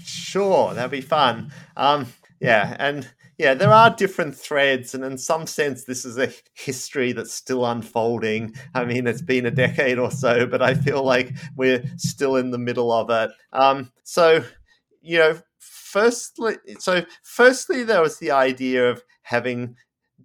Sure, 0.00 0.72
that'd 0.72 0.92
be 0.92 1.00
fun. 1.00 1.50
Um, 1.76 2.06
yeah, 2.40 2.76
and 2.78 3.10
yeah, 3.36 3.54
there 3.54 3.72
are 3.72 3.90
different 3.90 4.36
threads, 4.36 4.94
and 4.94 5.02
in 5.02 5.18
some 5.18 5.44
sense, 5.48 5.84
this 5.84 6.04
is 6.04 6.18
a 6.18 6.32
history 6.54 7.10
that's 7.10 7.34
still 7.34 7.66
unfolding. 7.66 8.54
I 8.74 8.84
mean, 8.84 9.08
it's 9.08 9.22
been 9.22 9.46
a 9.46 9.50
decade 9.50 9.98
or 9.98 10.12
so, 10.12 10.46
but 10.46 10.62
I 10.62 10.74
feel 10.74 11.02
like 11.02 11.32
we're 11.56 11.82
still 11.96 12.36
in 12.36 12.52
the 12.52 12.58
middle 12.58 12.92
of 12.92 13.10
it. 13.10 13.32
Um, 13.52 13.90
so, 14.04 14.44
you 15.02 15.18
know, 15.18 15.40
firstly, 15.58 16.58
so 16.78 17.04
firstly, 17.24 17.82
there 17.82 18.02
was 18.02 18.18
the 18.18 18.30
idea 18.30 18.88
of 18.88 19.02
having 19.22 19.74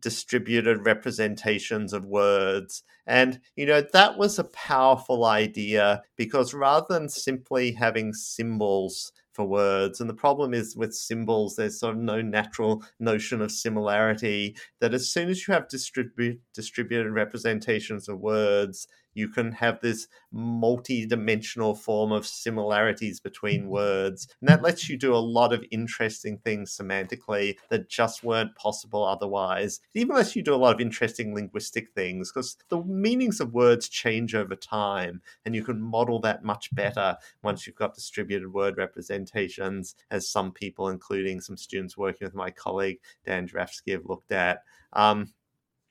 distributed 0.04 0.86
representations 0.86 1.94
of 1.94 2.06
words. 2.06 2.84
And, 3.08 3.40
you 3.56 3.66
know, 3.66 3.82
that 3.94 4.18
was 4.18 4.38
a 4.38 4.44
powerful 4.44 5.26
idea 5.26 6.04
because 6.18 6.54
rather 6.54 6.86
than 6.90 7.10
simply 7.10 7.72
having 7.72 8.14
symbols 8.14 9.12
for 9.32 9.46
words, 9.46 10.00
and 10.00 10.10
the 10.10 10.14
problem 10.14 10.54
is 10.54 10.76
with 10.76 10.94
symbols, 10.94 11.56
there's 11.56 11.80
sort 11.80 11.96
of 11.96 12.02
no 12.02 12.22
natural 12.22 12.84
notion 13.00 13.42
of 13.42 13.52
similarity, 13.52 14.56
that 14.80 14.94
as 14.94 15.10
soon 15.10 15.30
as 15.30 15.48
you 15.48 15.54
have 15.54 15.68
distribu- 15.68 16.38
distributed 16.54 17.12
representations 17.12 18.08
of 18.08 18.20
words, 18.20 18.88
you 19.14 19.28
can 19.30 19.52
have 19.52 19.80
this 19.82 20.08
multi-dimensional 20.32 21.76
form 21.76 22.12
of 22.12 22.26
similarities 22.26 23.20
between 23.20 23.70
words 23.70 24.28
and 24.42 24.50
that 24.50 24.62
lets 24.62 24.90
you 24.90 24.98
do 24.98 25.14
a 25.14 25.18
lot 25.18 25.54
of 25.54 25.64
interesting 25.72 26.38
things 26.38 26.76
semantically 26.76 27.56
that 27.70 27.90
just 27.90 28.24
weren't 28.24 28.56
possible 28.56 29.04
otherwise. 29.04 29.80
It 29.94 30.02
even 30.02 30.16
lets 30.16 30.36
you 30.36 30.42
do 30.42 30.56
a 30.56 30.58
lot 30.58 30.76
of 30.76 30.82
interesting 30.82 31.34
linguistic 31.34 31.90
things 31.92 32.32
because 32.32 32.58
the 32.70 32.84
meanings 32.84 33.40
of 33.40 33.54
words 33.54 33.90
change 33.90 34.36
over 34.36 34.56
time 34.56 35.22
and 35.46 35.56
you 35.56 35.64
can 35.64 35.82
model 35.82 36.20
that 36.22 36.44
much 36.44 36.74
better 36.74 37.18
once 37.44 37.66
you've 37.66 37.76
got 37.76 37.96
distributed 37.96 38.52
word 38.52 38.78
representations 38.78 39.96
as 40.12 40.30
some 40.30 40.52
people 40.52 40.90
including 40.90 41.40
some 41.40 41.58
students 41.58 41.98
working 41.98 42.26
with 42.26 42.36
my 42.36 42.50
colleague 42.50 43.00
Dan 43.26 43.48
Jurafsky 43.48 43.92
have 43.92 44.06
looked 44.06 44.32
at. 44.32 44.64
Um, 44.94 45.34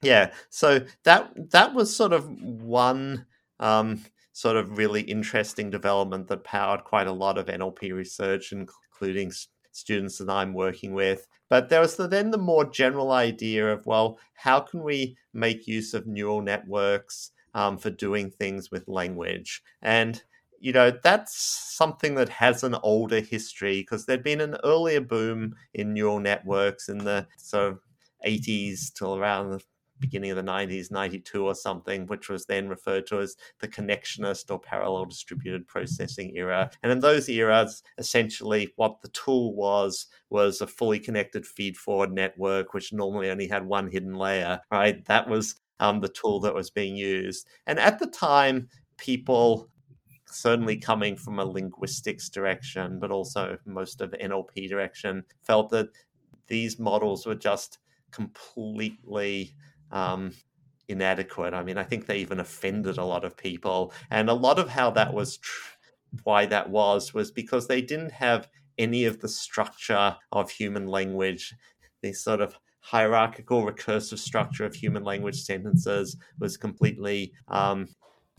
yeah, 0.02 0.32
so 0.50 0.80
that 1.04 1.32
that 1.50 1.74
was 1.74 1.94
sort 1.94 2.12
of 2.12 2.28
one 2.28 3.26
um, 3.60 4.02
sort 4.32 4.56
of 4.56 4.76
really 4.78 5.02
interesting 5.02 5.70
development 5.70 6.28
that 6.28 6.44
powered 6.44 6.84
quite 6.84 7.06
a 7.06 7.12
lot 7.12 7.38
of 7.38 7.46
NLP 7.46 7.92
research, 7.94 8.52
including 8.52 9.32
students 9.70 10.18
that 10.18 10.28
I'm 10.28 10.54
working 10.54 10.92
with. 10.92 11.26
But 11.48 11.68
there 11.68 11.80
was 11.80 11.96
the, 11.96 12.08
then 12.08 12.30
the 12.30 12.38
more 12.38 12.64
general 12.64 13.12
idea 13.12 13.72
of 13.72 13.86
well, 13.86 14.18
how 14.34 14.60
can 14.60 14.82
we 14.82 15.16
make 15.32 15.66
use 15.68 15.94
of 15.94 16.06
neural 16.06 16.42
networks 16.42 17.30
um, 17.54 17.78
for 17.78 17.90
doing 17.90 18.30
things 18.30 18.70
with 18.70 18.88
language? 18.88 19.62
And 19.82 20.22
you 20.58 20.72
know 20.72 20.92
that's 21.02 21.36
something 21.76 22.14
that 22.14 22.28
has 22.28 22.62
an 22.62 22.76
older 22.82 23.20
history 23.20 23.80
because 23.80 24.06
there'd 24.06 24.22
been 24.22 24.40
an 24.40 24.56
earlier 24.64 25.00
boom 25.00 25.54
in 25.74 25.92
neural 25.92 26.20
networks 26.20 26.88
in 26.88 26.98
the 26.98 27.26
sort 27.36 27.72
of 27.72 27.80
80s 28.24 28.92
till 28.92 29.16
around 29.16 29.50
the 29.50 29.60
beginning 30.02 30.30
of 30.30 30.36
the 30.36 30.42
90s, 30.42 30.90
92 30.90 31.46
or 31.46 31.54
something, 31.54 32.06
which 32.06 32.28
was 32.28 32.44
then 32.44 32.68
referred 32.68 33.06
to 33.06 33.20
as 33.20 33.36
the 33.60 33.68
connectionist 33.68 34.50
or 34.50 34.58
parallel 34.58 35.06
distributed 35.06 35.66
processing 35.66 36.36
era. 36.36 36.70
And 36.82 36.92
in 36.92 37.00
those 37.00 37.28
eras, 37.30 37.82
essentially 37.96 38.72
what 38.76 39.00
the 39.00 39.08
tool 39.08 39.54
was 39.54 40.08
was 40.28 40.60
a 40.60 40.66
fully 40.66 40.98
connected 40.98 41.46
feed 41.46 41.76
forward 41.78 42.12
network, 42.12 42.74
which 42.74 42.92
normally 42.92 43.30
only 43.30 43.48
had 43.48 43.64
one 43.64 43.90
hidden 43.90 44.14
layer, 44.14 44.60
right? 44.70 45.02
That 45.06 45.28
was 45.28 45.54
um, 45.80 46.00
the 46.00 46.08
tool 46.08 46.40
that 46.40 46.54
was 46.54 46.70
being 46.70 46.96
used. 46.96 47.46
And 47.66 47.78
at 47.78 47.98
the 47.98 48.06
time, 48.06 48.68
people 48.98 49.70
certainly 50.26 50.76
coming 50.76 51.16
from 51.16 51.38
a 51.38 51.44
linguistics 51.44 52.28
direction, 52.28 52.98
but 52.98 53.10
also 53.10 53.58
most 53.64 54.00
of 54.00 54.10
the 54.10 54.18
NLP 54.18 54.68
direction, 54.68 55.24
felt 55.42 55.70
that 55.70 55.88
these 56.46 56.78
models 56.78 57.26
were 57.26 57.34
just 57.34 57.78
completely 58.10 59.54
um, 59.92 60.32
inadequate. 60.88 61.54
I 61.54 61.62
mean, 61.62 61.78
I 61.78 61.84
think 61.84 62.06
they 62.06 62.18
even 62.18 62.40
offended 62.40 62.98
a 62.98 63.04
lot 63.04 63.24
of 63.24 63.36
people, 63.36 63.92
and 64.10 64.28
a 64.28 64.34
lot 64.34 64.58
of 64.58 64.68
how 64.68 64.90
that 64.90 65.12
was, 65.12 65.36
tr- 65.36 65.76
why 66.24 66.46
that 66.46 66.68
was, 66.68 67.14
was 67.14 67.30
because 67.30 67.66
they 67.66 67.80
didn't 67.80 68.12
have 68.12 68.48
any 68.78 69.04
of 69.04 69.20
the 69.20 69.28
structure 69.28 70.16
of 70.32 70.50
human 70.50 70.86
language. 70.86 71.54
This 72.02 72.24
sort 72.24 72.40
of 72.40 72.58
hierarchical 72.80 73.64
recursive 73.64 74.18
structure 74.18 74.64
of 74.64 74.74
human 74.74 75.04
language 75.04 75.40
sentences 75.40 76.16
was 76.40 76.56
completely 76.56 77.32
um, 77.48 77.86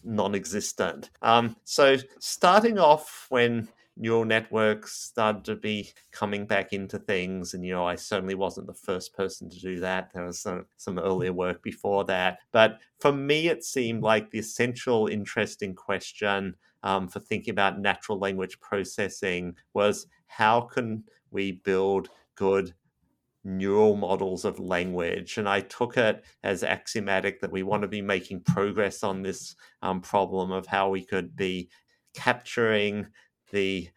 non-existent. 0.04 1.12
Um, 1.22 1.56
so 1.64 1.98
starting 2.20 2.78
off 2.78 3.28
when 3.30 3.70
neural 3.96 4.26
networks 4.26 4.94
started 4.94 5.46
to 5.46 5.56
be 5.56 5.92
coming 6.12 6.46
back 6.46 6.74
into 6.74 6.98
things. 6.98 7.54
And, 7.54 7.66
you 7.66 7.74
know, 7.74 7.86
I 7.86 7.96
certainly 7.96 8.36
wasn't 8.36 8.68
the 8.68 8.74
first 8.74 9.14
person 9.14 9.50
to 9.50 9.60
do 9.60 9.80
that. 9.80 10.12
There 10.14 10.26
was 10.26 10.40
some, 10.40 10.66
some 10.78 10.98
earlier 11.00 11.34
work 11.34 11.62
before 11.62 12.04
that. 12.06 12.40
But 12.52 12.80
for 13.00 13.12
me, 13.12 13.48
it 13.50 13.64
seemed 13.64 14.02
like 14.02 14.32
the 14.32 14.40
essential, 14.40 15.08
interesting 15.08 15.76
question 15.76 16.56
um, 16.82 17.08
for 17.08 17.20
thinking 17.20 17.52
about 17.52 17.80
natural 17.80 18.18
language 18.18 18.60
processing 18.60 19.56
was 19.74 20.08
how 20.28 20.62
can 20.62 21.04
we 21.32 21.52
build 21.52 22.10
good 22.36 22.74
neural 23.44 23.96
models 23.96 24.46
of 24.46 24.60
language. 24.60 25.38
And 25.38 25.48
I 25.48 25.62
took 25.62 25.98
it 25.98 26.24
as 26.44 26.64
axiomatic 26.64 27.42
that 27.42 27.52
we 27.52 27.64
want 27.64 27.82
to 27.82 27.88
be 27.88 28.02
making 28.02 28.42
progress 28.42 29.04
on 29.04 29.22
this 29.22 29.56
um, 29.82 30.02
problem 30.02 30.52
of 30.52 30.66
how 30.66 30.90
we 30.90 31.04
could 31.04 31.36
be 31.36 31.70
capturing 32.14 33.08
the 33.54 33.90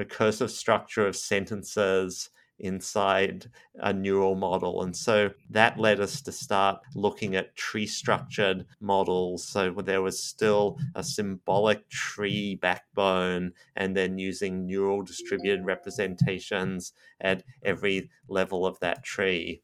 recursive 0.00 0.50
structure 0.50 1.06
of 1.06 1.16
sentences 1.16 2.30
inside 2.60 3.46
a 3.76 3.92
neural 3.92 4.34
model. 4.34 4.82
And 4.82 4.96
so 4.96 5.30
that 5.50 5.78
led 5.78 6.00
us 6.00 6.20
to 6.22 6.32
start 6.32 6.80
looking 6.94 7.36
at 7.36 7.54
tree 7.56 7.86
structured 7.86 8.66
models. 8.80 9.46
So 9.46 9.70
there 9.70 10.02
was 10.02 10.22
still 10.22 10.78
a 10.94 11.04
symbolic 11.04 11.88
tree 11.88 12.56
backbone, 12.56 13.52
and 13.76 13.96
then 13.96 14.18
using 14.18 14.66
neural 14.66 15.02
distributed 15.02 15.64
representations 15.64 16.92
at 17.20 17.44
every 17.62 18.10
level 18.28 18.66
of 18.66 18.78
that 18.80 19.04
tree. 19.04 19.62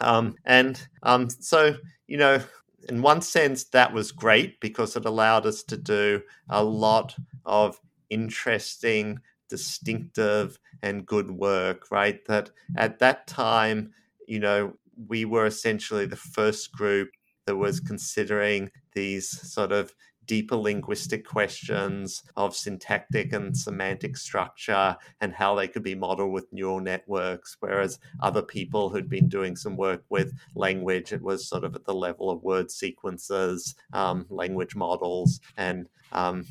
Um, 0.00 0.34
and 0.44 0.84
um, 1.04 1.30
so, 1.30 1.76
you 2.08 2.16
know, 2.16 2.40
in 2.88 3.02
one 3.02 3.22
sense, 3.22 3.64
that 3.64 3.92
was 3.92 4.10
great 4.10 4.58
because 4.60 4.96
it 4.96 5.04
allowed 5.04 5.46
us 5.46 5.62
to 5.64 5.76
do 5.76 6.22
a 6.48 6.64
lot 6.64 7.14
of 7.44 7.80
interesting, 8.12 9.18
distinctive, 9.48 10.58
and 10.82 11.06
good 11.06 11.30
work, 11.30 11.90
right? 11.90 12.24
That 12.26 12.50
at 12.76 12.98
that 12.98 13.26
time, 13.26 13.92
you 14.28 14.38
know, 14.38 14.74
we 15.08 15.24
were 15.24 15.46
essentially 15.46 16.06
the 16.06 16.16
first 16.16 16.72
group 16.72 17.10
that 17.46 17.56
was 17.56 17.80
considering 17.80 18.70
these 18.94 19.28
sort 19.52 19.72
of 19.72 19.94
deeper 20.26 20.56
linguistic 20.56 21.26
questions 21.26 22.22
of 22.36 22.54
syntactic 22.54 23.32
and 23.32 23.56
semantic 23.56 24.16
structure 24.16 24.96
and 25.20 25.32
how 25.32 25.54
they 25.54 25.66
could 25.66 25.82
be 25.82 25.94
modeled 25.94 26.32
with 26.32 26.52
neural 26.52 26.80
networks. 26.80 27.56
Whereas 27.60 27.98
other 28.20 28.42
people 28.42 28.88
who'd 28.88 29.08
been 29.08 29.28
doing 29.28 29.56
some 29.56 29.76
work 29.76 30.04
with 30.10 30.32
language, 30.54 31.12
it 31.12 31.22
was 31.22 31.48
sort 31.48 31.64
of 31.64 31.74
at 31.74 31.84
the 31.84 31.94
level 31.94 32.30
of 32.30 32.42
word 32.42 32.70
sequences, 32.70 33.74
um, 33.92 34.26
language 34.28 34.76
models, 34.76 35.40
and 35.56 35.88
um, 36.12 36.46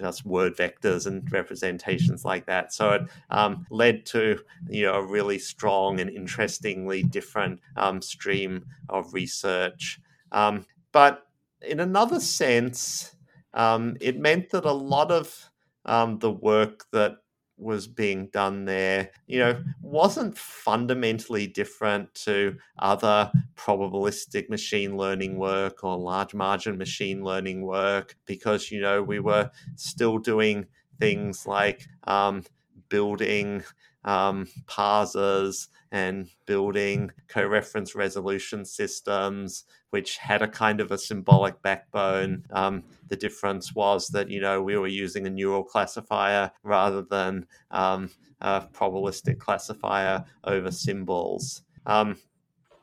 just 0.00 0.24
word 0.24 0.56
vectors 0.56 1.06
and 1.06 1.30
representations 1.30 2.24
like 2.24 2.46
that. 2.46 2.72
So 2.72 2.90
it 2.92 3.02
um, 3.30 3.66
led 3.70 4.06
to 4.06 4.40
you 4.68 4.84
know 4.86 4.94
a 4.94 5.06
really 5.06 5.38
strong 5.38 6.00
and 6.00 6.10
interestingly 6.10 7.02
different 7.02 7.60
um, 7.76 8.02
stream 8.02 8.66
of 8.88 9.12
research. 9.14 10.00
Um, 10.32 10.66
but 10.92 11.26
in 11.62 11.80
another 11.80 12.20
sense, 12.20 13.14
um, 13.54 13.96
it 14.00 14.18
meant 14.18 14.50
that 14.50 14.64
a 14.64 14.72
lot 14.72 15.10
of 15.10 15.50
um, 15.84 16.18
the 16.18 16.30
work 16.30 16.86
that 16.92 17.16
was 17.60 17.86
being 17.86 18.28
done 18.28 18.64
there, 18.64 19.10
you 19.26 19.38
know, 19.38 19.62
wasn't 19.82 20.36
fundamentally 20.36 21.46
different 21.46 22.12
to 22.14 22.56
other 22.78 23.30
probabilistic 23.56 24.48
machine 24.48 24.96
learning 24.96 25.38
work 25.38 25.84
or 25.84 25.98
large 25.98 26.34
margin 26.34 26.78
machine 26.78 27.22
learning 27.22 27.62
work 27.62 28.16
because, 28.26 28.70
you 28.70 28.80
know, 28.80 29.02
we 29.02 29.20
were 29.20 29.50
still 29.76 30.18
doing 30.18 30.66
things 30.98 31.46
like 31.46 31.86
um, 32.04 32.44
building 32.88 33.62
um, 34.04 34.46
parsers 34.66 35.68
and 35.92 36.28
building 36.46 37.10
co-reference 37.28 37.94
resolution 37.94 38.64
systems 38.64 39.64
which 39.90 40.18
had 40.18 40.40
a 40.40 40.48
kind 40.48 40.80
of 40.80 40.90
a 40.90 40.98
symbolic 40.98 41.60
backbone. 41.62 42.44
Um, 42.50 42.84
the 43.08 43.16
difference 43.16 43.74
was 43.74 44.08
that 44.08 44.30
you 44.30 44.40
know 44.40 44.62
we 44.62 44.76
were 44.76 44.86
using 44.86 45.26
a 45.26 45.30
neural 45.30 45.64
classifier 45.64 46.50
rather 46.62 47.02
than 47.02 47.46
um, 47.70 48.10
a 48.40 48.62
probabilistic 48.72 49.38
classifier 49.38 50.24
over 50.44 50.70
symbols. 50.70 51.62
Um, 51.86 52.16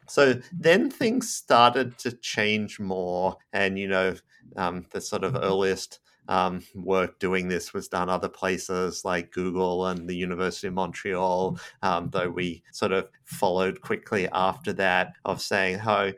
so 0.07 0.35
then 0.53 0.89
things 0.89 1.33
started 1.33 1.97
to 1.99 2.11
change 2.11 2.79
more 2.79 3.37
and 3.53 3.77
you 3.77 3.87
know 3.87 4.15
um, 4.55 4.85
the 4.91 5.01
sort 5.01 5.23
of 5.23 5.35
earliest 5.35 5.99
um, 6.27 6.61
work 6.75 7.19
doing 7.19 7.47
this 7.47 7.73
was 7.73 7.87
done 7.87 8.09
other 8.09 8.29
places 8.29 9.05
like 9.05 9.31
Google 9.31 9.87
and 9.87 10.07
the 10.07 10.15
University 10.15 10.67
of 10.67 10.73
Montreal, 10.73 11.59
um, 11.81 12.09
though 12.11 12.29
we 12.29 12.63
sort 12.71 12.91
of 12.91 13.09
followed 13.25 13.81
quickly 13.81 14.27
after 14.29 14.73
that 14.73 15.13
of 15.25 15.41
saying, 15.41 15.79
oh, 15.85 16.11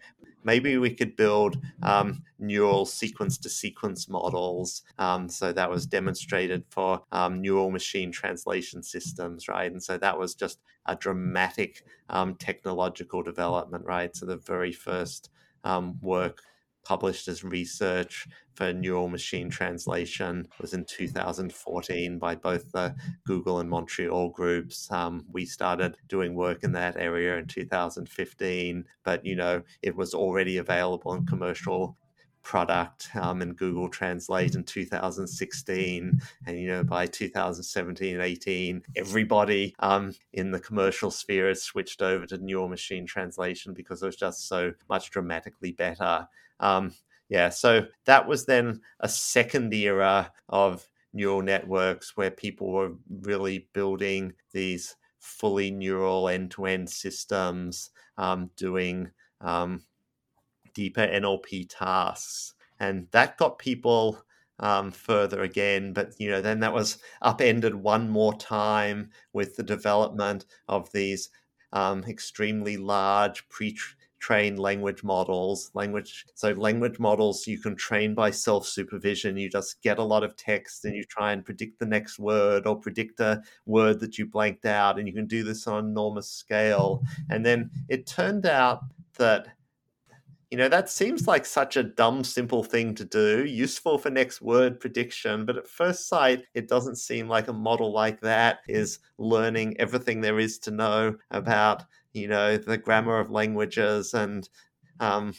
maybe 0.43 0.77
we 0.77 0.93
could 0.93 1.15
build 1.15 1.59
um, 1.83 2.23
neural 2.39 2.85
sequence 2.85 3.37
to 3.37 3.49
sequence 3.49 4.07
models. 4.09 4.83
Um, 4.97 5.29
so 5.29 5.51
that 5.51 5.69
was 5.69 5.85
demonstrated 5.85 6.63
for 6.69 7.03
um, 7.11 7.41
neural 7.41 7.71
machine 7.71 8.11
translation 8.11 8.81
systems, 8.81 9.47
right? 9.47 9.71
And 9.71 9.83
so 9.83 9.97
that 9.97 10.17
was 10.17 10.35
just 10.35 10.59
a 10.85 10.95
dramatic 10.95 11.83
um, 12.09 12.35
technological 12.35 13.21
development, 13.21 13.85
right? 13.85 14.15
So 14.15 14.25
the 14.25 14.37
very 14.37 14.71
first 14.71 15.29
um, 15.63 15.99
work 16.01 16.41
published 16.83 17.27
as 17.27 17.43
research 17.43 18.27
for 18.53 18.73
neural 18.73 19.07
machine 19.07 19.49
translation 19.49 20.47
was 20.59 20.73
in 20.73 20.85
2014 20.85 22.19
by 22.19 22.35
both 22.35 22.71
the 22.71 22.95
Google 23.25 23.59
and 23.59 23.69
Montreal 23.69 24.29
groups. 24.29 24.91
Um, 24.91 25.25
we 25.31 25.45
started 25.45 25.97
doing 26.07 26.35
work 26.35 26.63
in 26.63 26.71
that 26.73 26.97
area 26.97 27.37
in 27.37 27.47
2015, 27.47 28.85
but 29.03 29.25
you 29.25 29.35
know 29.35 29.61
it 29.81 29.95
was 29.95 30.13
already 30.13 30.57
available 30.57 31.13
in 31.13 31.25
commercial 31.25 31.97
product 32.49 33.09
um, 33.15 33.41
in 33.41 33.53
Google 33.53 33.89
Translate 33.89 34.55
in 34.55 34.63
2016. 34.63 36.19
And, 36.47 36.59
you 36.59 36.67
know, 36.67 36.83
by 36.83 37.05
2017 37.05 38.19
18, 38.19 38.81
everybody 38.95 39.75
um, 39.79 40.15
in 40.33 40.51
the 40.51 40.59
commercial 40.59 41.11
sphere 41.11 41.49
has 41.49 41.61
switched 41.61 42.01
over 42.01 42.25
to 42.25 42.37
neural 42.37 42.67
machine 42.67 43.05
translation 43.05 43.73
because 43.73 44.01
it 44.01 44.07
was 44.07 44.15
just 44.15 44.47
so 44.47 44.73
much 44.89 45.11
dramatically 45.11 45.71
better. 45.73 46.27
Um, 46.59 46.93
yeah, 47.29 47.49
so 47.49 47.85
that 48.05 48.27
was 48.27 48.45
then 48.45 48.81
a 48.99 49.09
second 49.09 49.73
era 49.73 50.31
of 50.49 50.87
neural 51.13 51.41
networks 51.41 52.15
where 52.17 52.31
people 52.31 52.71
were 52.71 52.91
really 53.21 53.67
building 53.73 54.33
these 54.51 54.95
fully 55.19 55.69
neural 55.71 56.29
end 56.29 56.51
to 56.51 56.65
end 56.65 56.89
systems, 56.89 57.91
um, 58.17 58.49
doing 58.55 59.09
um, 59.41 59.81
deeper 60.73 61.01
NLP 61.01 61.67
tasks. 61.69 62.53
And 62.79 63.07
that 63.11 63.37
got 63.37 63.59
people 63.59 64.23
um, 64.59 64.91
further 64.91 65.41
again. 65.43 65.93
But, 65.93 66.13
you 66.19 66.29
know, 66.29 66.41
then 66.41 66.59
that 66.61 66.73
was 66.73 66.99
upended 67.21 67.75
one 67.75 68.09
more 68.09 68.33
time 68.37 69.11
with 69.33 69.55
the 69.55 69.63
development 69.63 70.45
of 70.67 70.91
these 70.91 71.29
um, 71.73 72.03
extremely 72.05 72.77
large 72.77 73.47
pre 73.49 73.77
train 74.19 74.57
language 74.57 75.03
models 75.03 75.71
language 75.73 76.25
so 76.35 76.51
language 76.51 76.99
models 76.99 77.47
you 77.47 77.57
can 77.57 77.75
train 77.75 78.13
by 78.13 78.29
self 78.29 78.65
supervision 78.65 79.37
you 79.37 79.49
just 79.49 79.81
get 79.81 79.97
a 79.97 80.03
lot 80.03 80.23
of 80.23 80.35
text 80.35 80.85
and 80.85 80.95
you 80.95 81.03
try 81.03 81.31
and 81.31 81.45
predict 81.45 81.79
the 81.79 81.85
next 81.85 82.19
word 82.19 82.67
or 82.67 82.75
predict 82.75 83.19
a 83.19 83.41
word 83.65 83.99
that 83.99 84.17
you 84.17 84.25
blanked 84.25 84.65
out 84.65 84.97
and 84.97 85.07
you 85.07 85.13
can 85.13 85.27
do 85.27 85.43
this 85.43 85.67
on 85.67 85.85
enormous 85.85 86.29
scale. 86.29 87.03
And 87.29 87.45
then 87.45 87.69
it 87.87 88.05
turned 88.05 88.45
out 88.45 88.81
that 89.17 89.47
you 90.49 90.57
know 90.57 90.69
that 90.69 90.89
seems 90.89 91.27
like 91.27 91.45
such 91.45 91.77
a 91.77 91.83
dumb 91.83 92.23
simple 92.23 92.63
thing 92.63 92.95
to 92.95 93.05
do 93.05 93.45
useful 93.45 93.99
for 93.99 94.09
next 94.09 94.41
word 94.41 94.79
prediction 94.79 95.45
but 95.45 95.57
at 95.57 95.67
first 95.67 96.07
sight 96.07 96.43
it 96.55 96.67
doesn't 96.67 96.95
seem 96.95 97.27
like 97.27 97.49
a 97.49 97.53
model 97.53 97.93
like 97.93 98.19
that 98.21 98.59
is 98.67 98.97
learning 99.19 99.79
everything 99.79 100.21
there 100.21 100.39
is 100.39 100.57
to 100.57 100.71
know 100.71 101.15
about 101.29 101.83
you 102.19 102.27
know 102.27 102.57
the 102.57 102.77
grammar 102.77 103.19
of 103.19 103.31
languages 103.31 104.13
and 104.13 104.49
um, 104.99 105.33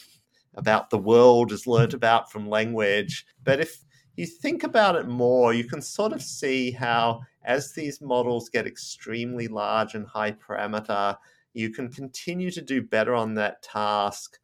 about 0.54 0.90
the 0.90 0.98
world 0.98 1.52
is 1.52 1.66
learnt 1.66 1.94
about 1.94 2.30
from 2.30 2.48
language. 2.48 3.26
But 3.44 3.60
if 3.60 3.84
you 4.16 4.26
think 4.26 4.64
about 4.64 4.96
it 4.96 5.06
more, 5.06 5.54
you 5.54 5.64
can 5.64 5.80
sort 5.80 6.12
of 6.12 6.22
see 6.22 6.70
how 6.70 7.20
as 7.44 7.72
these 7.72 8.00
models 8.00 8.48
get 8.48 8.66
extremely 8.66 9.48
large 9.48 9.94
and 9.94 10.06
high 10.06 10.32
parameter, 10.32 11.16
you 11.54 11.70
can 11.70 11.90
continue 11.90 12.50
to 12.50 12.62
do 12.62 12.82
better 12.82 13.14
on 13.14 13.34
that 13.34 13.62
task 13.62 14.38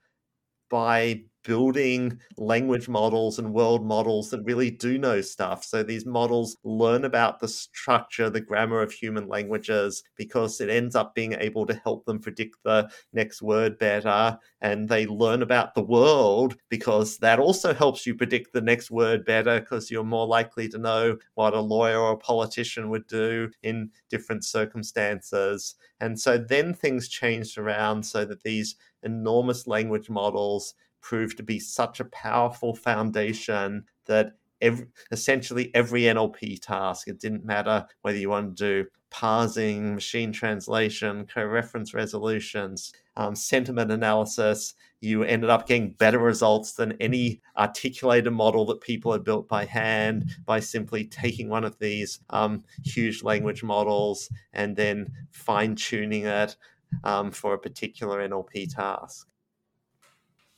by 0.70 1.22
building 1.46 2.18
language 2.36 2.88
models 2.88 3.38
and 3.38 3.54
world 3.54 3.86
models 3.86 4.30
that 4.30 4.42
really 4.42 4.68
do 4.70 4.98
know 4.98 5.20
stuff. 5.20 5.64
So 5.64 5.84
these 5.84 6.04
models 6.04 6.56
learn 6.64 7.04
about 7.04 7.38
the 7.38 7.46
structure, 7.46 8.28
the 8.28 8.40
grammar 8.40 8.82
of 8.82 8.90
human 8.90 9.28
languages 9.28 10.02
because 10.16 10.60
it 10.60 10.68
ends 10.68 10.96
up 10.96 11.14
being 11.14 11.34
able 11.34 11.64
to 11.66 11.74
help 11.84 12.04
them 12.04 12.18
predict 12.18 12.56
the 12.64 12.90
next 13.12 13.42
word 13.42 13.78
better. 13.78 14.36
And 14.60 14.88
they 14.88 15.06
learn 15.06 15.42
about 15.42 15.74
the 15.76 15.82
world 15.84 16.56
because 16.68 17.18
that 17.18 17.38
also 17.38 17.72
helps 17.72 18.04
you 18.06 18.16
predict 18.16 18.52
the 18.52 18.60
next 18.60 18.90
word 18.90 19.24
better 19.24 19.60
because 19.60 19.88
you're 19.88 20.02
more 20.02 20.26
likely 20.26 20.68
to 20.70 20.78
know 20.78 21.16
what 21.34 21.54
a 21.54 21.60
lawyer 21.60 22.00
or 22.00 22.12
a 22.12 22.18
politician 22.18 22.90
would 22.90 23.06
do 23.06 23.50
in 23.62 23.90
different 24.10 24.44
circumstances. 24.44 25.76
And 26.00 26.18
so 26.18 26.38
then 26.38 26.74
things 26.74 27.08
changed 27.08 27.56
around 27.56 28.04
so 28.04 28.24
that 28.24 28.42
these 28.42 28.76
enormous 29.02 29.66
language 29.66 30.10
models 30.10 30.74
proved 31.06 31.36
to 31.36 31.42
be 31.44 31.60
such 31.60 32.00
a 32.00 32.04
powerful 32.06 32.74
foundation 32.74 33.84
that 34.06 34.32
every, 34.60 34.86
essentially 35.12 35.72
every 35.72 36.02
NLP 36.02 36.60
task, 36.60 37.06
it 37.06 37.20
didn't 37.20 37.44
matter 37.44 37.86
whether 38.02 38.18
you 38.18 38.30
wanted 38.30 38.56
to 38.56 38.82
do 38.82 38.88
parsing, 39.10 39.94
machine 39.94 40.32
translation, 40.32 41.24
co-reference 41.32 41.94
resolutions, 41.94 42.92
um, 43.16 43.36
sentiment 43.36 43.92
analysis, 43.92 44.74
you 45.00 45.22
ended 45.22 45.48
up 45.48 45.68
getting 45.68 45.92
better 45.92 46.18
results 46.18 46.72
than 46.72 46.96
any 47.00 47.40
articulated 47.56 48.32
model 48.32 48.66
that 48.66 48.80
people 48.80 49.12
had 49.12 49.22
built 49.22 49.46
by 49.46 49.64
hand 49.64 50.28
by 50.44 50.58
simply 50.58 51.04
taking 51.04 51.48
one 51.48 51.62
of 51.62 51.78
these 51.78 52.18
um, 52.30 52.64
huge 52.84 53.22
language 53.22 53.62
models 53.62 54.28
and 54.52 54.74
then 54.74 55.06
fine 55.30 55.76
tuning 55.76 56.24
it 56.24 56.56
um, 57.04 57.30
for 57.30 57.54
a 57.54 57.58
particular 57.58 58.28
NLP 58.28 58.74
task. 58.74 59.28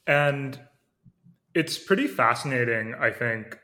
And 0.08 0.58
it's 1.54 1.78
pretty 1.78 2.08
fascinating, 2.08 2.94
I 2.98 3.10
think, 3.10 3.58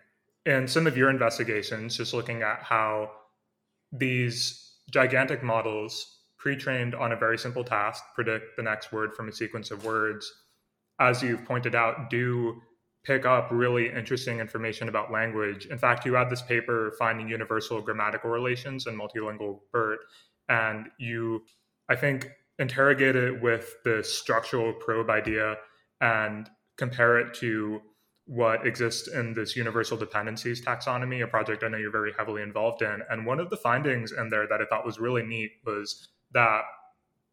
in 0.47 0.69
some 0.69 0.87
of 0.87 0.97
your 0.97 1.09
investigations, 1.09 1.97
just 1.97 2.13
looking 2.13 2.43
at 2.43 2.63
how 2.63 3.11
these 3.91 4.75
gigantic 4.91 5.43
models 5.43 6.21
pre 6.39 6.55
trained 6.55 6.95
on 6.95 7.13
a 7.13 7.17
very 7.17 7.39
simple 7.39 7.65
task 7.65 8.05
predict 8.15 8.57
the 8.57 8.63
next 8.63 8.93
word 8.93 9.17
from 9.17 9.29
a 9.29 9.33
sequence 9.33 9.71
of 9.71 9.85
words. 9.85 10.31
as 11.01 11.23
you've 11.23 11.45
pointed 11.45 11.75
out, 11.75 12.09
do 12.11 12.61
pick 13.05 13.27
up 13.27 13.49
really 13.51 13.91
interesting 13.91 14.39
information 14.39 14.89
about 14.89 15.11
language. 15.11 15.67
In 15.67 15.79
fact, 15.79 16.07
you 16.07 16.15
had 16.15 16.31
this 16.31 16.43
paper 16.43 16.95
finding 16.99 17.29
universal 17.29 17.81
grammatical 17.81 18.31
relations 18.31 18.87
in 18.87 18.97
multilingual 18.97 19.61
BERT, 19.73 19.99
and 20.49 20.89
you, 20.99 21.43
I 21.89 21.97
think, 21.97 22.31
interrogate 22.59 23.17
it 23.17 23.43
with 23.43 23.75
the 23.85 24.05
structural 24.05 24.73
probe 24.73 25.11
idea 25.11 25.57
and 26.05 26.51
compare 26.77 27.19
it 27.19 27.33
to 27.33 27.81
what 28.27 28.67
exists 28.67 29.09
in 29.09 29.35
this 29.35 29.57
universal 29.57 29.97
dependencies 29.97 30.65
taxonomy, 30.65 31.23
a 31.23 31.27
project 31.27 31.65
I 31.65 31.69
know 31.69 31.79
you're 31.79 31.91
very 31.91 32.13
heavily 32.17 32.43
involved 32.43 32.83
in. 32.83 33.01
And 33.11 33.27
one 33.27 33.41
of 33.41 33.51
the 33.51 33.57
findings 33.57 34.13
in 34.13 34.29
there 34.29 34.47
that 34.47 34.61
I 34.61 34.67
thought 34.67 34.85
was 34.85 34.99
really 34.99 35.23
neat 35.23 35.51
was 35.65 36.09
that 36.33 36.63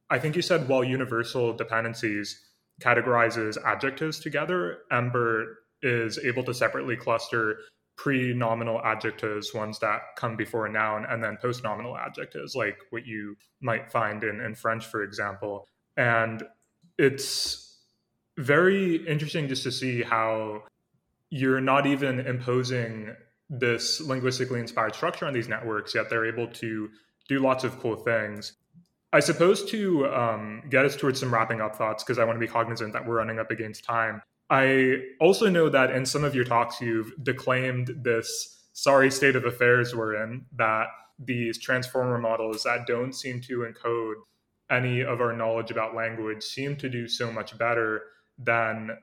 I 0.10 0.20
think 0.20 0.36
you 0.36 0.42
said 0.42 0.68
while 0.68 0.84
universal 0.84 1.54
dependencies 1.54 2.46
categorizes 2.82 3.58
adjectives 3.64 4.20
together, 4.20 4.80
mBERT 4.92 5.46
is 5.82 6.18
able 6.20 6.44
to 6.44 6.54
separately 6.54 6.96
cluster 6.96 7.58
pre-nominal 7.98 8.82
adjectives, 8.84 9.54
ones 9.54 9.80
that 9.80 10.02
come 10.18 10.36
before 10.36 10.66
a 10.66 10.72
noun, 10.72 11.06
and 11.10 11.24
then 11.24 11.38
post-nominal 11.42 11.96
adjectives, 11.98 12.56
like 12.56 12.78
what 12.90 13.06
you 13.06 13.36
might 13.62 13.92
find 13.92 14.24
in, 14.24 14.42
in 14.42 14.56
French, 14.56 14.86
for 14.86 15.04
example. 15.04 15.68
And 15.98 16.44
it's 16.98 17.71
very 18.42 18.96
interesting 19.08 19.48
just 19.48 19.64
to 19.64 19.72
see 19.72 20.02
how 20.02 20.64
you're 21.30 21.62
not 21.62 21.86
even 21.86 22.20
imposing 22.20 23.16
this 23.50 24.02
linguistically 24.02 24.60
inspired 24.60 24.96
structure 24.96 25.26
on 25.26 25.34
these 25.34 25.48
networks, 25.48 25.94
yet 25.94 26.10
they're 26.10 26.26
able 26.26 26.48
to 26.48 26.90
do 27.28 27.40
lots 27.40 27.64
of 27.64 27.80
cool 27.80 27.96
things. 27.96 28.54
I 29.14 29.20
suppose 29.20 29.66
to 29.72 30.08
um, 30.08 30.64
get 30.70 30.86
us 30.86 30.96
towards 30.96 31.20
some 31.20 31.34
wrapping 31.34 31.60
up 31.60 31.76
thoughts, 31.76 32.04
because 32.04 32.18
I 32.18 32.24
want 32.24 32.38
to 32.38 32.40
be 32.40 32.48
cognizant 32.48 32.94
that 32.94 33.06
we're 33.06 33.18
running 33.18 33.40
up 33.40 33.52
against 33.52 33.84
time. 33.84 34.22
I 34.50 34.98
also 35.20 35.50
know 35.50 35.70
that 35.70 35.92
in 35.92 36.06
some 36.06 36.24
of 36.24 36.34
your 36.34 36.46
talks, 36.46 36.82
you've 36.82 37.14
declaimed 37.24 37.94
this 38.04 38.68
sorry 38.74 39.12
state 39.12 39.36
of 39.36 39.46
affairs 39.46 39.96
we're 39.96 40.24
in, 40.24 40.46
that 40.56 40.88
these 41.20 41.58
transformer 41.58 42.18
models 42.18 42.64
that 42.64 42.88
don't 42.88 43.14
seem 43.14 43.42
to 43.42 43.60
encode 43.60 44.16
any 44.70 45.02
of 45.02 45.20
our 45.20 45.34
knowledge 45.34 45.72
about 45.72 45.94
language 45.94 46.42
seem 46.42 46.76
to 46.78 46.90
do 46.90 47.08
so 47.08 47.32
much 47.32 47.58
better 47.58 48.04
than 48.44 48.98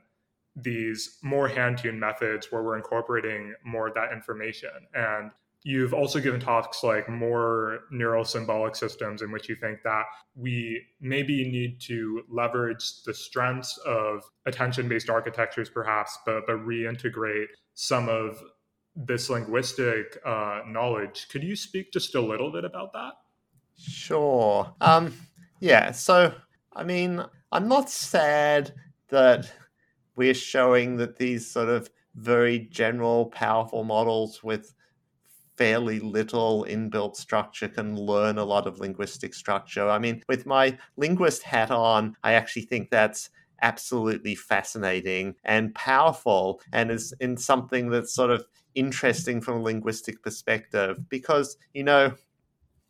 these 0.57 1.19
more 1.23 1.49
hand 1.49 1.79
tuned 1.79 2.01
methods 2.01 2.51
where 2.51 2.63
we're 2.63 2.77
incorporating 2.77 3.55
more 3.65 3.89
of 3.89 3.95
that 3.95 4.13
information. 4.13 4.71
And 4.95 5.31
You've 5.65 5.93
also 5.93 6.21
given 6.21 6.39
talks 6.39 6.85
like 6.85 7.09
more 7.09 7.81
neural 7.91 8.25
symbolic 8.25 8.77
systems 8.77 9.23
in 9.23 9.33
which 9.33 9.49
you 9.49 9.57
think 9.57 9.83
that 9.83 10.05
we 10.37 10.81
maybe 11.01 11.51
need 11.51 11.81
to 11.83 12.23
leverage 12.31 13.03
the 13.03 13.13
strengths 13.13 13.77
of 13.79 14.23
attention 14.47 14.89
based 14.89 15.11
architectures, 15.11 15.69
perhaps, 15.69 16.17
but, 16.25 16.47
but 16.47 16.57
reintegrate 16.65 17.49
some 17.75 18.09
of 18.09 18.41
this 18.95 19.29
linguistic 19.31 20.19
uh, 20.25 20.61
knowledge. 20.67 21.27
Could 21.29 21.43
you 21.43 21.57
speak 21.57 21.93
just 21.93 22.15
a 22.15 22.21
little 22.21 22.53
bit 22.53 22.65
about 22.65 22.93
that? 22.93 23.15
Sure. 23.77 24.73
Um, 24.81 25.13
yeah. 25.59 25.91
So, 25.91 26.33
I 26.73 26.85
mean, 26.85 27.25
I'm 27.51 27.67
not 27.67 27.91
sad 27.91 28.75
that 29.09 29.51
we're 30.17 30.35
showing 30.35 30.97
that 30.97 31.17
these 31.19 31.51
sort 31.51 31.69
of 31.69 31.91
very 32.15 32.59
general, 32.61 33.27
powerful 33.27 33.85
models 33.85 34.43
with 34.43 34.75
fairly 35.57 35.99
little 35.99 36.65
inbuilt 36.69 37.17
structure 37.17 37.69
can 37.69 37.97
learn 37.97 38.39
a 38.39 38.45
lot 38.45 38.67
of 38.67 38.79
linguistic 38.79 39.35
structure. 39.35 39.89
I 39.89 39.99
mean, 39.99 40.23
with 40.29 40.47
my 40.47 40.79
linguist 40.97 41.43
hat 41.43 41.71
on, 41.71 42.17
I 42.23 42.33
actually 42.35 42.63
think 42.63 42.91
that's 42.91 43.31
absolutely 43.61 44.37
fascinating 44.37 45.35
and 45.45 45.75
powerful 45.75 46.61
and 46.73 46.93
is 46.93 47.13
in 47.21 47.37
something 47.37 47.91
that's 47.91 48.15
sort 48.15 48.31
of 48.31 48.47
interesting 48.77 49.41
from 49.41 49.57
a 49.59 49.63
linguistic 49.63 50.23
perspective 50.23 51.09
because, 51.09 51.57
you 51.75 51.83
know, 51.83 52.15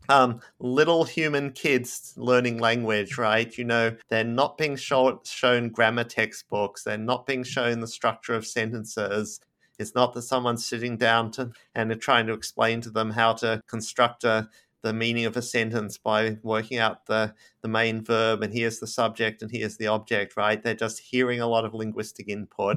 um, 0.08 0.40
little 0.58 1.04
human 1.04 1.52
kids 1.52 2.14
learning 2.16 2.58
language, 2.58 3.18
right? 3.18 3.56
You 3.56 3.64
know, 3.64 3.96
they're 4.08 4.24
not 4.24 4.58
being 4.58 4.76
show- 4.76 5.20
shown 5.24 5.68
grammar 5.68 6.04
textbooks, 6.04 6.84
they're 6.84 6.98
not 6.98 7.26
being 7.26 7.44
shown 7.44 7.80
the 7.80 7.86
structure 7.86 8.34
of 8.34 8.46
sentences. 8.46 9.40
It's 9.78 9.94
not 9.94 10.12
that 10.14 10.22
someone's 10.22 10.66
sitting 10.66 10.96
down 10.96 11.30
to 11.32 11.52
and 11.74 12.00
trying 12.00 12.26
to 12.26 12.32
explain 12.32 12.80
to 12.80 12.90
them 12.90 13.10
how 13.10 13.34
to 13.34 13.62
construct 13.68 14.24
a 14.24 14.48
the 14.82 14.92
meaning 14.92 15.24
of 15.24 15.36
a 15.36 15.42
sentence 15.42 15.98
by 15.98 16.38
working 16.42 16.78
out 16.78 17.06
the, 17.06 17.34
the 17.62 17.68
main 17.68 18.02
verb 18.02 18.42
and 18.42 18.52
here's 18.52 18.78
the 18.78 18.86
subject 18.86 19.42
and 19.42 19.50
here's 19.50 19.76
the 19.76 19.88
object, 19.88 20.36
right? 20.36 20.62
They're 20.62 20.74
just 20.74 21.00
hearing 21.00 21.40
a 21.40 21.48
lot 21.48 21.64
of 21.64 21.74
linguistic 21.74 22.28
input 22.28 22.76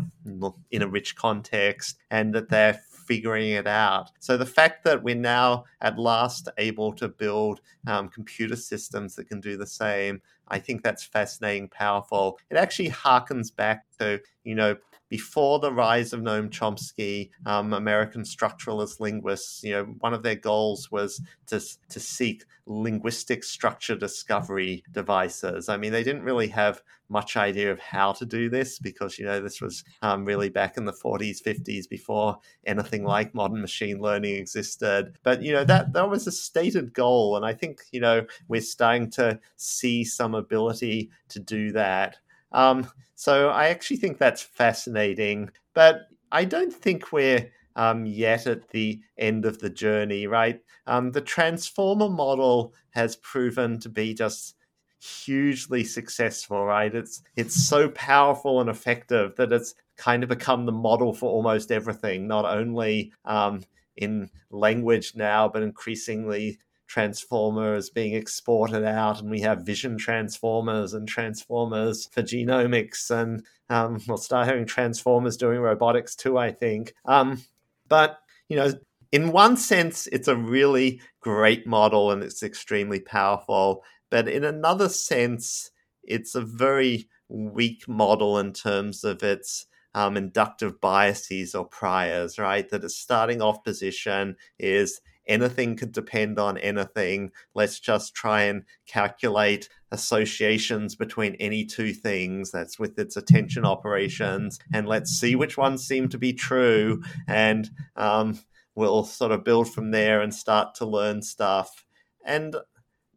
in 0.71 0.81
a 0.81 0.87
rich 0.87 1.15
context 1.15 1.99
and 2.09 2.33
that 2.33 2.49
they're 2.49 2.81
figuring 3.11 3.49
it 3.49 3.67
out. 3.67 4.09
So 4.19 4.37
the 4.37 4.45
fact 4.45 4.85
that 4.85 5.03
we're 5.03 5.15
now 5.15 5.65
at 5.81 5.99
last 5.99 6.47
able 6.57 6.93
to 6.93 7.09
build 7.09 7.59
um, 7.85 8.07
computer 8.07 8.55
systems 8.55 9.15
that 9.15 9.27
can 9.27 9.41
do 9.41 9.57
the 9.57 9.67
same, 9.67 10.21
I 10.47 10.59
think 10.59 10.81
that's 10.81 11.03
fascinating, 11.03 11.67
powerful. 11.67 12.39
It 12.49 12.55
actually 12.55 12.89
harkens 12.89 13.53
back 13.53 13.83
to, 13.99 14.21
you 14.45 14.55
know, 14.55 14.77
before 15.11 15.59
the 15.59 15.73
rise 15.73 16.13
of 16.13 16.21
Noam 16.21 16.49
Chomsky, 16.49 17.31
um, 17.45 17.73
American 17.73 18.21
structuralist 18.21 19.01
linguists, 19.01 19.61
you 19.61 19.73
know, 19.73 19.83
one 19.99 20.13
of 20.13 20.23
their 20.23 20.37
goals 20.37 20.89
was 20.89 21.21
to, 21.47 21.59
to 21.89 21.99
seek 21.99 22.45
linguistic 22.65 23.43
structure 23.43 23.97
discovery 23.97 24.85
devices. 24.89 25.67
I 25.67 25.75
mean, 25.75 25.91
they 25.91 26.05
didn't 26.05 26.23
really 26.23 26.47
have 26.47 26.81
much 27.09 27.35
idea 27.35 27.73
of 27.73 27.79
how 27.81 28.13
to 28.13 28.25
do 28.25 28.49
this 28.49 28.79
because, 28.79 29.19
you 29.19 29.25
know, 29.25 29.41
this 29.41 29.59
was 29.59 29.83
um, 30.01 30.23
really 30.23 30.47
back 30.47 30.77
in 30.77 30.85
the 30.85 30.93
40s, 30.93 31.43
50s 31.43 31.89
before 31.89 32.37
anything 32.65 33.03
like 33.03 33.35
modern 33.35 33.59
machine 33.59 33.99
learning 33.99 34.35
existed. 34.35 35.17
But, 35.23 35.43
you 35.43 35.51
know, 35.51 35.65
that, 35.65 35.91
that 35.91 36.09
was 36.09 36.25
a 36.25 36.31
stated 36.31 36.93
goal. 36.93 37.35
And 37.35 37.45
I 37.45 37.53
think, 37.53 37.81
you 37.91 37.99
know, 37.99 38.25
we're 38.47 38.61
starting 38.61 39.09
to 39.11 39.41
see 39.57 40.05
some 40.05 40.35
ability 40.35 41.09
to 41.27 41.39
do 41.41 41.73
that. 41.73 42.15
Um, 42.51 42.89
so 43.15 43.49
I 43.49 43.67
actually 43.67 43.97
think 43.97 44.17
that's 44.17 44.41
fascinating, 44.41 45.49
but 45.73 46.07
I 46.31 46.45
don't 46.45 46.73
think 46.73 47.11
we're 47.11 47.51
um, 47.75 48.05
yet 48.05 48.47
at 48.47 48.69
the 48.69 48.99
end 49.17 49.45
of 49.45 49.59
the 49.59 49.69
journey, 49.69 50.27
right? 50.27 50.59
Um, 50.87 51.11
the 51.11 51.21
transformer 51.21 52.09
model 52.09 52.73
has 52.91 53.15
proven 53.17 53.79
to 53.79 53.89
be 53.89 54.13
just 54.13 54.55
hugely 54.99 55.83
successful, 55.83 56.65
right? 56.65 56.93
It's 56.93 57.21
it's 57.35 57.55
so 57.67 57.89
powerful 57.89 58.61
and 58.61 58.69
effective 58.69 59.35
that 59.37 59.51
it's 59.51 59.73
kind 59.97 60.23
of 60.23 60.29
become 60.29 60.65
the 60.65 60.71
model 60.71 61.13
for 61.13 61.29
almost 61.29 61.71
everything, 61.71 62.27
not 62.27 62.45
only 62.45 63.13
um, 63.25 63.63
in 63.97 64.29
language 64.49 65.13
now, 65.15 65.47
but 65.47 65.63
increasingly 65.63 66.59
transformers 66.91 67.89
being 67.89 68.13
exported 68.13 68.83
out, 68.83 69.21
and 69.21 69.31
we 69.31 69.39
have 69.39 69.65
vision 69.65 69.97
transformers 69.97 70.93
and 70.93 71.07
transformers 71.07 72.07
for 72.11 72.21
genomics, 72.21 73.09
and 73.09 73.45
um, 73.69 74.01
we'll 74.07 74.17
start 74.17 74.47
having 74.47 74.65
transformers 74.65 75.37
doing 75.37 75.59
robotics 75.59 76.15
too, 76.15 76.37
I 76.37 76.51
think. 76.51 76.93
Um, 77.05 77.43
but 77.87 78.19
you 78.49 78.57
know, 78.57 78.73
in 79.13 79.31
one 79.31 79.55
sense, 79.55 80.07
it's 80.07 80.27
a 80.27 80.35
really 80.35 81.01
great 81.21 81.65
model 81.65 82.11
and 82.11 82.21
it's 82.23 82.43
extremely 82.43 82.99
powerful. 82.99 83.83
But 84.09 84.27
in 84.27 84.43
another 84.43 84.89
sense, 84.89 85.71
it's 86.03 86.35
a 86.35 86.41
very 86.41 87.07
weak 87.29 87.87
model 87.87 88.37
in 88.37 88.51
terms 88.51 89.05
of 89.05 89.23
its 89.23 89.65
um, 89.93 90.17
inductive 90.17 90.81
biases 90.81 91.55
or 91.55 91.65
priors, 91.65 92.37
right? 92.37 92.67
That 92.69 92.83
its 92.83 92.97
starting 92.97 93.41
off 93.41 93.63
position 93.63 94.35
is 94.59 94.99
anything 95.31 95.75
could 95.77 95.93
depend 95.93 96.37
on 96.37 96.57
anything. 96.57 97.31
Let's 97.55 97.79
just 97.79 98.13
try 98.13 98.43
and 98.43 98.63
calculate 98.85 99.69
associations 99.91 100.95
between 100.95 101.35
any 101.35 101.65
two 101.65 101.93
things. 101.93 102.51
That's 102.51 102.77
with 102.77 102.99
its 102.99 103.15
attention 103.15 103.65
operations. 103.65 104.59
And 104.73 104.87
let's 104.87 105.11
see 105.11 105.35
which 105.35 105.57
ones 105.57 105.87
seem 105.87 106.09
to 106.09 106.17
be 106.17 106.33
true. 106.33 107.01
And 107.27 107.69
um, 107.95 108.39
we'll 108.75 109.05
sort 109.05 109.31
of 109.31 109.43
build 109.43 109.73
from 109.73 109.91
there 109.91 110.21
and 110.21 110.33
start 110.33 110.75
to 110.75 110.85
learn 110.85 111.21
stuff. 111.21 111.85
And 112.25 112.55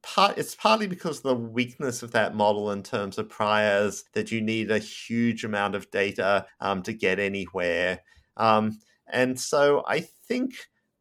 part 0.03 0.39
it's 0.39 0.55
partly 0.55 0.87
because 0.87 1.19
of 1.19 1.23
the 1.25 1.35
weakness 1.35 2.03
of 2.03 2.13
that 2.13 2.35
model 2.35 2.71
in 2.71 2.83
terms 2.83 3.19
of 3.19 3.29
priors 3.29 4.05
that 4.13 4.31
you 4.31 4.41
need 4.41 4.71
a 4.71 4.79
huge 4.79 5.45
amount 5.45 5.75
of 5.75 5.91
data 5.91 6.47
um, 6.61 6.83
to 6.83 6.93
get 6.93 7.19
anywhere. 7.19 8.01
Um, 8.37 8.79
and 9.11 9.39
so 9.39 9.83
I 9.87 10.01
think 10.01 10.55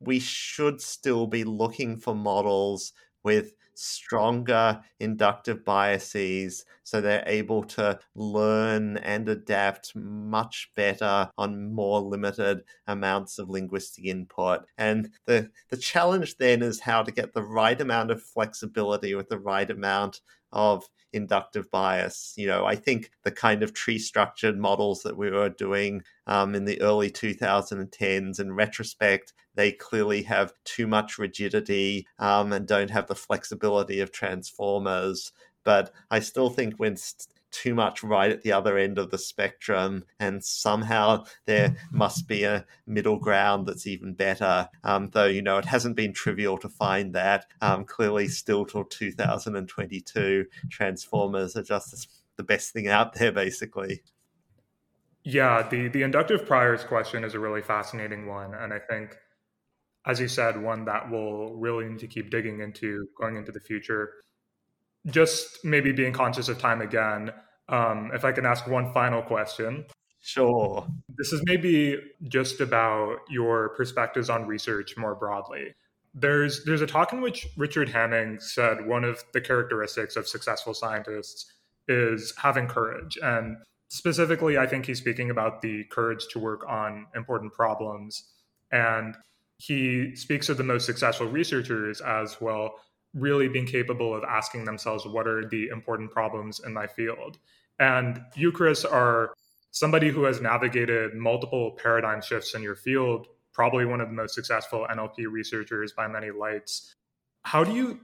we 0.05 0.19
should 0.19 0.81
still 0.81 1.27
be 1.27 1.43
looking 1.43 1.97
for 1.97 2.15
models 2.15 2.93
with 3.23 3.53
stronger 3.75 4.79
inductive 4.99 5.65
biases 5.65 6.65
so 6.83 7.01
they're 7.01 7.23
able 7.25 7.63
to 7.63 7.97
learn 8.15 8.97
and 8.97 9.27
adapt 9.27 9.95
much 9.95 10.69
better 10.75 11.29
on 11.37 11.73
more 11.73 11.99
limited 12.01 12.61
amounts 12.87 13.39
of 13.39 13.49
linguistic 13.49 14.05
input. 14.05 14.65
And 14.77 15.09
the 15.25 15.49
the 15.69 15.77
challenge 15.77 16.37
then 16.37 16.61
is 16.61 16.81
how 16.81 17.03
to 17.03 17.11
get 17.11 17.33
the 17.33 17.43
right 17.43 17.79
amount 17.79 18.11
of 18.11 18.21
flexibility 18.21 19.15
with 19.15 19.29
the 19.29 19.39
right 19.39 19.69
amount 19.69 20.21
of 20.51 20.87
inductive 21.13 21.69
bias. 21.71 22.33
You 22.35 22.47
know, 22.47 22.65
I 22.65 22.75
think 22.75 23.11
the 23.23 23.31
kind 23.31 23.63
of 23.63 23.73
tree 23.73 23.99
structured 23.99 24.57
models 24.57 25.03
that 25.03 25.17
we 25.17 25.31
were 25.31 25.49
doing 25.49 26.03
um, 26.27 26.55
in 26.55 26.65
the 26.65 26.81
early 26.81 27.09
2010s, 27.09 28.39
in 28.39 28.53
retrospect, 28.53 29.33
they 29.55 29.71
clearly 29.71 30.23
have 30.23 30.53
too 30.63 30.87
much 30.87 31.17
rigidity 31.17 32.07
um, 32.19 32.51
and 32.51 32.67
don't 32.67 32.89
have 32.89 33.07
the 33.07 33.15
flexibility 33.15 33.99
of 33.99 34.11
transformers. 34.11 35.31
But 35.63 35.93
I 36.11 36.19
still 36.19 36.49
think 36.49 36.75
when 36.75 36.97
st- 36.97 37.27
too 37.53 37.73
much 37.73 38.03
right 38.03 38.31
at 38.31 38.41
the 38.41 38.51
other 38.51 38.77
end 38.77 38.97
of 38.97 39.11
the 39.11 39.17
spectrum, 39.17 40.03
and 40.19 40.43
somehow 40.43 41.23
there 41.45 41.77
must 41.91 42.27
be 42.27 42.43
a 42.43 42.65
middle 42.85 43.17
ground 43.17 43.67
that's 43.67 43.87
even 43.87 44.13
better. 44.13 44.67
Um, 44.83 45.09
though, 45.13 45.27
you 45.27 45.41
know, 45.41 45.59
it 45.59 45.65
hasn't 45.65 45.95
been 45.95 46.11
trivial 46.11 46.57
to 46.57 46.67
find 46.67 47.13
that. 47.13 47.45
Um, 47.61 47.85
clearly, 47.85 48.27
still 48.27 48.65
till 48.65 48.83
2022, 48.83 50.45
Transformers 50.69 51.55
are 51.55 51.63
just 51.63 52.09
the 52.35 52.43
best 52.43 52.73
thing 52.73 52.87
out 52.87 53.13
there, 53.13 53.31
basically. 53.31 54.01
Yeah, 55.23 55.67
the, 55.69 55.87
the 55.87 56.01
inductive 56.01 56.45
priors 56.45 56.83
question 56.83 57.23
is 57.23 57.33
a 57.33 57.39
really 57.39 57.61
fascinating 57.61 58.27
one. 58.27 58.53
And 58.55 58.73
I 58.73 58.79
think, 58.79 59.15
as 60.05 60.19
you 60.19 60.27
said, 60.27 60.61
one 60.61 60.83
that 60.85 61.09
we'll 61.09 61.53
really 61.53 61.85
need 61.85 61.99
to 61.99 62.07
keep 62.07 62.29
digging 62.29 62.59
into 62.59 63.07
going 63.17 63.37
into 63.37 63.53
the 63.53 63.61
future 63.61 64.09
just 65.07 65.63
maybe 65.63 65.91
being 65.91 66.13
conscious 66.13 66.47
of 66.47 66.59
time 66.59 66.81
again, 66.81 67.31
um, 67.69 68.11
if 68.13 68.25
I 68.25 68.31
can 68.31 68.45
ask 68.45 68.67
one 68.67 68.93
final 68.93 69.21
question. 69.21 69.85
Sure. 70.21 70.87
This 71.17 71.33
is 71.33 71.41
maybe 71.45 71.97
just 72.29 72.61
about 72.61 73.17
your 73.29 73.69
perspectives 73.75 74.29
on 74.29 74.47
research 74.47 74.95
more 74.95 75.15
broadly. 75.15 75.75
There's 76.13 76.63
there's 76.63 76.81
a 76.81 76.87
talk 76.87 77.11
in 77.11 77.21
which 77.21 77.47
Richard 77.57 77.89
Hamming 77.89 78.41
said 78.41 78.87
one 78.87 79.03
of 79.03 79.23
the 79.33 79.41
characteristics 79.41 80.15
of 80.15 80.27
successful 80.27 80.73
scientists 80.73 81.51
is 81.87 82.33
having 82.37 82.67
courage. 82.67 83.17
And 83.21 83.57
specifically, 83.89 84.57
I 84.57 84.65
think 84.65 84.85
he's 84.85 84.99
speaking 84.99 85.29
about 85.29 85.61
the 85.61 85.83
courage 85.85 86.27
to 86.31 86.39
work 86.39 86.61
on 86.69 87.07
important 87.15 87.51
problems. 87.51 88.23
And 88.71 89.17
he 89.57 90.15
speaks 90.15 90.47
of 90.49 90.57
the 90.57 90.63
most 90.63 90.85
successful 90.85 91.27
researchers 91.27 91.99
as 91.99 92.39
well 92.39 92.75
really 93.13 93.47
being 93.47 93.65
capable 93.65 94.15
of 94.15 94.23
asking 94.23 94.65
themselves 94.65 95.05
what 95.05 95.27
are 95.27 95.47
the 95.47 95.67
important 95.67 96.11
problems 96.11 96.61
in 96.65 96.73
my 96.73 96.87
field. 96.87 97.37
And 97.79 98.21
you, 98.35 98.51
Chris, 98.51 98.85
are 98.85 99.33
somebody 99.71 100.09
who 100.09 100.23
has 100.23 100.41
navigated 100.41 101.15
multiple 101.15 101.71
paradigm 101.71 102.21
shifts 102.21 102.53
in 102.53 102.61
your 102.61 102.75
field, 102.75 103.27
probably 103.53 103.85
one 103.85 104.01
of 104.01 104.07
the 104.07 104.13
most 104.13 104.35
successful 104.35 104.87
NLP 104.91 105.29
researchers 105.29 105.91
by 105.91 106.07
many 106.07 106.31
lights. 106.31 106.95
How 107.43 107.63
do 107.63 107.73
you 107.73 107.99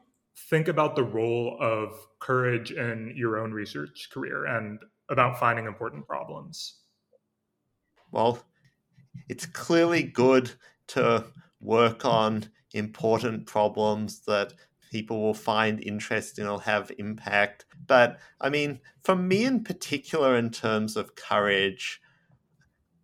think 0.50 0.68
about 0.68 0.96
the 0.96 1.04
role 1.04 1.58
of 1.60 2.08
courage 2.20 2.72
in 2.72 3.14
your 3.16 3.40
own 3.40 3.52
research 3.52 4.10
career 4.12 4.46
and 4.46 4.80
about 5.10 5.40
finding 5.40 5.66
important 5.66 6.08
problems? 6.08 6.82
Well, 8.12 8.40
it's 9.28 9.46
clearly 9.46 10.04
good 10.04 10.52
to 10.88 11.26
work 11.62 12.06
on 12.06 12.46
important 12.74 13.46
problems 13.46 14.22
that 14.22 14.54
people 14.90 15.22
will 15.22 15.34
find 15.34 15.82
interesting 15.82 16.48
or 16.48 16.62
have 16.62 16.92
impact. 16.98 17.66
But 17.88 18.20
I 18.42 18.50
mean, 18.50 18.80
for 19.04 19.16
me 19.16 19.46
in 19.46 19.64
particular, 19.64 20.38
in 20.38 20.50
terms 20.50 20.96
of 20.98 21.16
courage, 21.16 22.02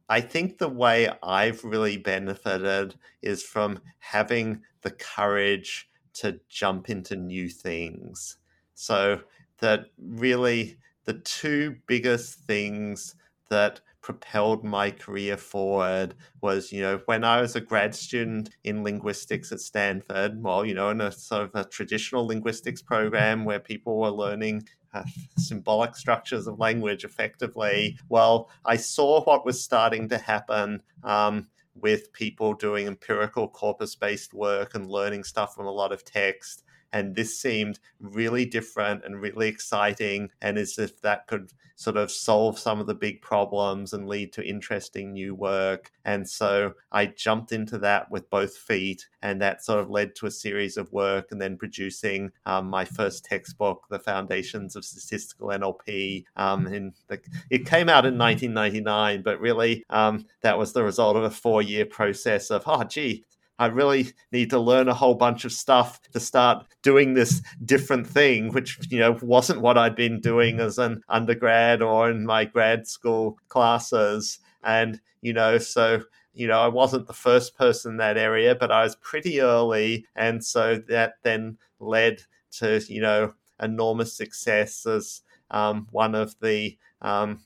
I 0.08 0.22
think 0.22 0.58
the 0.58 0.70
way 0.70 1.10
I've 1.24 1.64
really 1.64 1.98
benefited 1.98 2.96
is 3.22 3.44
from 3.44 3.80
having 4.00 4.62
the 4.82 4.92
courage 4.92 5.90
to 6.14 6.40
jump 6.48 6.90
into 6.90 7.16
new 7.16 7.50
things. 7.50 8.38
So 8.76 9.22
that 9.60 9.88
really 9.98 10.78
the 11.06 11.16
two 11.16 11.78
biggest 11.88 12.40
things 12.40 13.16
that 13.50 13.82
propelled 14.06 14.64
my 14.64 14.92
career 14.92 15.36
forward 15.36 16.14
was, 16.40 16.72
you 16.72 16.80
know, 16.80 17.02
when 17.06 17.24
I 17.24 17.42
was 17.42 17.56
a 17.56 17.60
grad 17.60 17.96
student 17.96 18.52
in 18.64 18.84
linguistics 18.84 19.52
at 19.52 19.60
Stanford, 19.60 20.44
well, 20.44 20.64
you 20.64 20.76
know, 20.76 20.92
in 20.92 21.02
a 21.02 21.12
sort 21.12 21.42
of 21.42 21.56
a 21.56 21.68
traditional 21.68 22.28
linguistics 22.28 22.84
program 22.84 23.46
where 23.46 23.60
people 23.60 23.98
were 23.98 24.12
learning 24.12 24.68
uh, 24.94 25.02
symbolic 25.40 25.96
structures 25.96 26.46
of 26.46 26.60
language 26.60 27.04
effectively. 27.04 27.98
Well, 28.08 28.52
I 28.64 28.76
saw 28.76 29.24
what 29.24 29.44
was 29.44 29.64
starting 29.64 30.08
to 30.10 30.20
happen 30.20 30.84
um, 31.04 31.48
with 31.74 32.14
people 32.14 32.54
doing 32.54 32.86
empirical 32.86 33.48
corpus 33.48 33.96
based 33.96 34.36
work 34.36 34.76
and 34.76 34.86
learning 34.88 35.24
stuff 35.24 35.56
from 35.56 35.66
a 35.66 35.72
lot 35.72 35.92
of 35.92 36.06
text. 36.06 36.62
And 36.96 37.14
this 37.14 37.38
seemed 37.38 37.80
really 38.00 38.46
different 38.46 39.04
and 39.04 39.22
really 39.22 39.50
exciting, 39.50 40.32
and 40.42 40.58
as 40.58 40.80
if 40.80 41.02
that 41.02 41.28
could 41.28 41.52
sort 41.76 41.98
of 41.98 42.10
solve 42.10 42.58
some 42.58 42.80
of 42.80 42.88
the 42.88 42.96
big 42.96 43.22
problems 43.22 43.92
and 43.92 44.08
lead 44.08 44.32
to 44.32 44.48
interesting 44.48 45.12
new 45.12 45.36
work. 45.36 45.92
And 46.06 46.28
so 46.28 46.74
I 46.94 47.08
jumped 47.08 47.52
into 47.52 47.78
that 47.80 48.10
with 48.10 48.30
both 48.30 48.56
feet, 48.56 49.10
and 49.22 49.42
that 49.42 49.62
sort 49.62 49.82
of 49.82 49.90
led 49.90 50.16
to 50.16 50.28
a 50.28 50.32
series 50.32 50.78
of 50.78 50.94
work 50.94 51.32
and 51.32 51.42
then 51.42 51.58
producing 51.58 52.32
um, 52.46 52.68
my 52.70 52.86
first 52.86 53.26
textbook, 53.26 53.86
The 53.90 54.00
Foundations 54.00 54.78
of 54.78 54.86
Statistical 54.86 55.50
NLP. 55.50 56.24
Um, 56.38 56.68
in 56.68 56.94
the, 57.10 57.20
it 57.50 57.66
came 57.66 57.90
out 57.90 58.06
in 58.06 58.18
1999, 58.18 59.22
but 59.22 59.42
really 59.42 59.84
um, 59.90 60.26
that 60.44 60.58
was 60.58 60.72
the 60.72 60.84
result 60.84 61.18
of 61.18 61.24
a 61.24 61.30
four 61.30 61.62
year 61.62 61.86
process 61.86 62.52
of, 62.52 62.64
oh, 62.68 62.86
gee, 62.86 63.26
I 63.58 63.68
really 63.68 64.12
need 64.32 64.50
to 64.50 64.60
learn 64.60 64.90
a 64.90 64.94
whole 64.94 65.16
bunch 65.16 65.46
of 65.46 65.52
stuff 65.52 66.02
to 66.12 66.20
start 66.20 66.66
doing 66.82 67.14
this 67.14 67.42
different 67.64 68.06
thing, 68.06 68.52
which, 68.52 68.80
you 68.90 69.00
know, 69.00 69.18
wasn't 69.22 69.62
what 69.62 69.78
I'd 69.78 69.96
been 69.96 70.20
doing 70.20 70.60
as 70.60 70.78
an 70.78 71.02
undergrad 71.08 71.82
or 71.82 72.10
in 72.10 72.26
my 72.26 72.46
grad 72.46 72.88
school 72.88 73.38
classes. 73.48 74.40
And, 74.64 75.00
you 75.22 75.34
know, 75.34 75.58
so, 75.58 76.02
you 76.34 76.48
know, 76.48 76.60
I 76.60 76.68
wasn't 76.68 77.08
the 77.08 77.14
first 77.14 77.58
person 77.58 77.92
in 77.92 77.98
that 77.98 78.18
area, 78.18 78.56
but 78.56 78.72
I 78.72 78.84
was 78.84 78.98
pretty 78.98 79.40
early. 79.40 80.06
And 80.16 80.44
so 80.44 80.78
that 80.90 81.14
then 81.24 81.58
led 81.80 82.24
to, 82.60 82.82
you 82.88 83.02
know, 83.02 83.34
enormous 83.62 84.14
success 84.14 84.86
as 84.86 85.22
um, 85.52 85.88
one 85.92 86.16
of 86.16 86.36
the 86.42 86.78
um, 87.02 87.40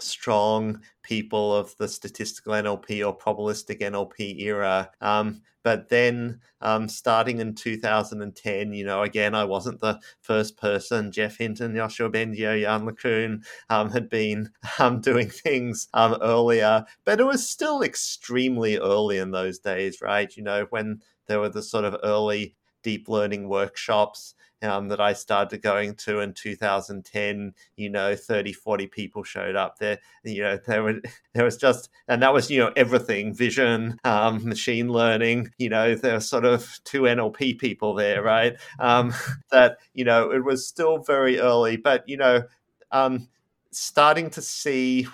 strong 0.00 0.80
people 1.02 1.54
of 1.54 1.76
the 1.78 1.88
statistical 1.88 2.52
NLP 2.52 3.06
or 3.06 3.16
probabilistic 3.16 3.80
NLP 3.80 4.40
era. 4.40 4.90
Um, 5.00 5.42
but 5.64 5.88
then, 5.88 6.40
um, 6.60 6.88
starting 6.88 7.40
in 7.40 7.54
2010, 7.54 8.72
you 8.72 8.84
know, 8.84 9.02
again, 9.02 9.34
I 9.34 9.44
wasn't 9.44 9.80
the 9.80 10.00
first 10.20 10.56
person. 10.56 11.12
Geoff 11.12 11.36
Hinton, 11.36 11.74
Yoshua 11.74 12.10
Bengio, 12.12 12.58
Yann 12.60 12.86
LeCun 12.86 13.44
um, 13.68 13.90
had 13.90 14.08
been 14.08 14.50
um, 14.78 15.00
doing 15.00 15.28
things 15.28 15.88
um, 15.94 16.16
earlier, 16.22 16.84
but 17.04 17.20
it 17.20 17.24
was 17.24 17.46
still 17.48 17.82
extremely 17.82 18.78
early 18.78 19.18
in 19.18 19.30
those 19.30 19.58
days, 19.58 20.00
right? 20.00 20.34
You 20.36 20.42
know, 20.42 20.66
when 20.70 21.02
there 21.26 21.40
were 21.40 21.50
the 21.50 21.62
sort 21.62 21.84
of 21.84 21.96
early 22.02 22.54
deep 22.82 23.08
learning 23.08 23.48
workshops 23.48 24.34
um, 24.62 24.88
that 24.88 25.00
I 25.00 25.12
started 25.12 25.62
going 25.62 25.94
to 25.96 26.20
in 26.20 26.32
2010, 26.32 27.54
you 27.76 27.90
know, 27.90 28.16
30, 28.16 28.52
40 28.52 28.86
people 28.88 29.22
showed 29.22 29.56
up 29.56 29.78
there. 29.78 29.98
You 30.24 30.42
know, 30.42 30.58
there 30.66 30.82
were, 30.82 31.00
there 31.34 31.44
was 31.44 31.56
just, 31.56 31.90
and 32.08 32.22
that 32.22 32.32
was, 32.32 32.50
you 32.50 32.58
know, 32.60 32.72
everything 32.76 33.34
vision, 33.34 33.98
um, 34.04 34.44
machine 34.48 34.88
learning, 34.88 35.50
you 35.58 35.68
know, 35.68 35.94
there 35.94 36.14
were 36.14 36.20
sort 36.20 36.44
of 36.44 36.80
two 36.84 37.02
NLP 37.02 37.58
people 37.58 37.94
there, 37.94 38.22
right? 38.22 38.56
Um, 38.78 39.14
that, 39.50 39.78
you 39.94 40.04
know, 40.04 40.30
it 40.30 40.44
was 40.44 40.66
still 40.66 40.98
very 40.98 41.38
early, 41.38 41.76
but, 41.76 42.08
you 42.08 42.16
know, 42.16 42.42
um, 42.90 43.28
starting 43.70 44.30
to 44.30 44.42
see 44.42 45.06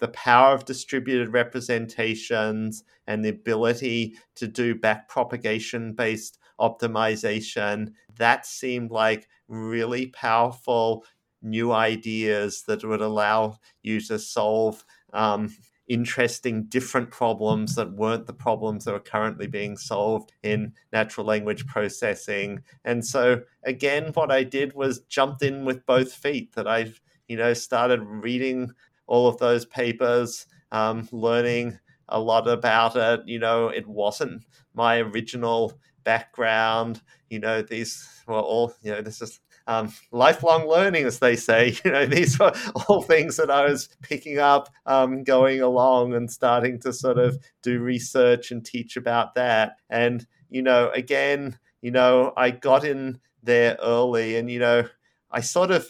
the 0.00 0.08
power 0.08 0.52
of 0.52 0.64
distributed 0.64 1.32
representations 1.32 2.82
and 3.06 3.24
the 3.24 3.28
ability 3.28 4.16
to 4.34 4.48
do 4.48 4.74
back 4.74 5.08
propagation 5.08 5.92
based 5.92 6.39
optimization. 6.60 7.92
That 8.16 8.46
seemed 8.46 8.90
like 8.90 9.28
really 9.48 10.06
powerful 10.08 11.04
new 11.42 11.72
ideas 11.72 12.64
that 12.66 12.84
would 12.84 13.00
allow 13.00 13.58
you 13.82 14.00
to 14.00 14.18
solve 14.18 14.84
um, 15.12 15.50
interesting 15.90 16.62
different 16.64 17.10
problems 17.10 17.74
that 17.74 17.92
weren't 17.92 18.26
the 18.26 18.32
problems 18.32 18.84
that 18.84 18.94
are 18.94 19.00
currently 19.00 19.48
being 19.48 19.76
solved 19.76 20.32
in 20.44 20.72
natural 20.92 21.26
language 21.26 21.66
processing. 21.66 22.62
And 22.84 23.04
so 23.04 23.42
again, 23.64 24.12
what 24.14 24.30
I 24.30 24.44
did 24.44 24.74
was 24.74 25.00
jumped 25.08 25.42
in 25.42 25.64
with 25.64 25.84
both 25.86 26.12
feet 26.12 26.54
that 26.54 26.68
I've, 26.68 27.00
you 27.26 27.36
know, 27.36 27.54
started 27.54 28.00
reading 28.04 28.72
all 29.08 29.26
of 29.26 29.38
those 29.38 29.66
papers, 29.66 30.46
um, 30.70 31.08
learning 31.10 31.80
a 32.08 32.20
lot 32.20 32.46
about 32.46 32.94
it. 32.94 33.26
You 33.26 33.40
know, 33.40 33.68
it 33.68 33.86
wasn't 33.88 34.44
my 34.74 34.98
original 34.98 35.80
background. 36.04 37.00
You 37.28 37.40
know, 37.40 37.62
these 37.62 38.08
were 38.26 38.34
all, 38.34 38.74
you 38.82 38.92
know, 38.92 39.02
this 39.02 39.22
is 39.22 39.40
um, 39.66 39.92
lifelong 40.10 40.68
learning, 40.68 41.04
as 41.04 41.18
they 41.18 41.36
say. 41.36 41.76
You 41.84 41.92
know, 41.92 42.06
these 42.06 42.38
were 42.38 42.52
all 42.88 43.02
things 43.02 43.36
that 43.36 43.50
I 43.50 43.64
was 43.64 43.88
picking 44.02 44.38
up, 44.38 44.68
um, 44.86 45.24
going 45.24 45.60
along 45.60 46.14
and 46.14 46.30
starting 46.30 46.80
to 46.80 46.92
sort 46.92 47.18
of 47.18 47.38
do 47.62 47.80
research 47.80 48.50
and 48.50 48.64
teach 48.64 48.96
about 48.96 49.34
that. 49.34 49.76
And, 49.88 50.26
you 50.48 50.62
know, 50.62 50.90
again, 50.90 51.58
you 51.82 51.90
know, 51.90 52.32
I 52.36 52.50
got 52.50 52.84
in 52.84 53.20
there 53.42 53.76
early 53.80 54.36
and, 54.36 54.50
you 54.50 54.58
know, 54.58 54.88
I 55.30 55.40
sort 55.40 55.70
of 55.70 55.86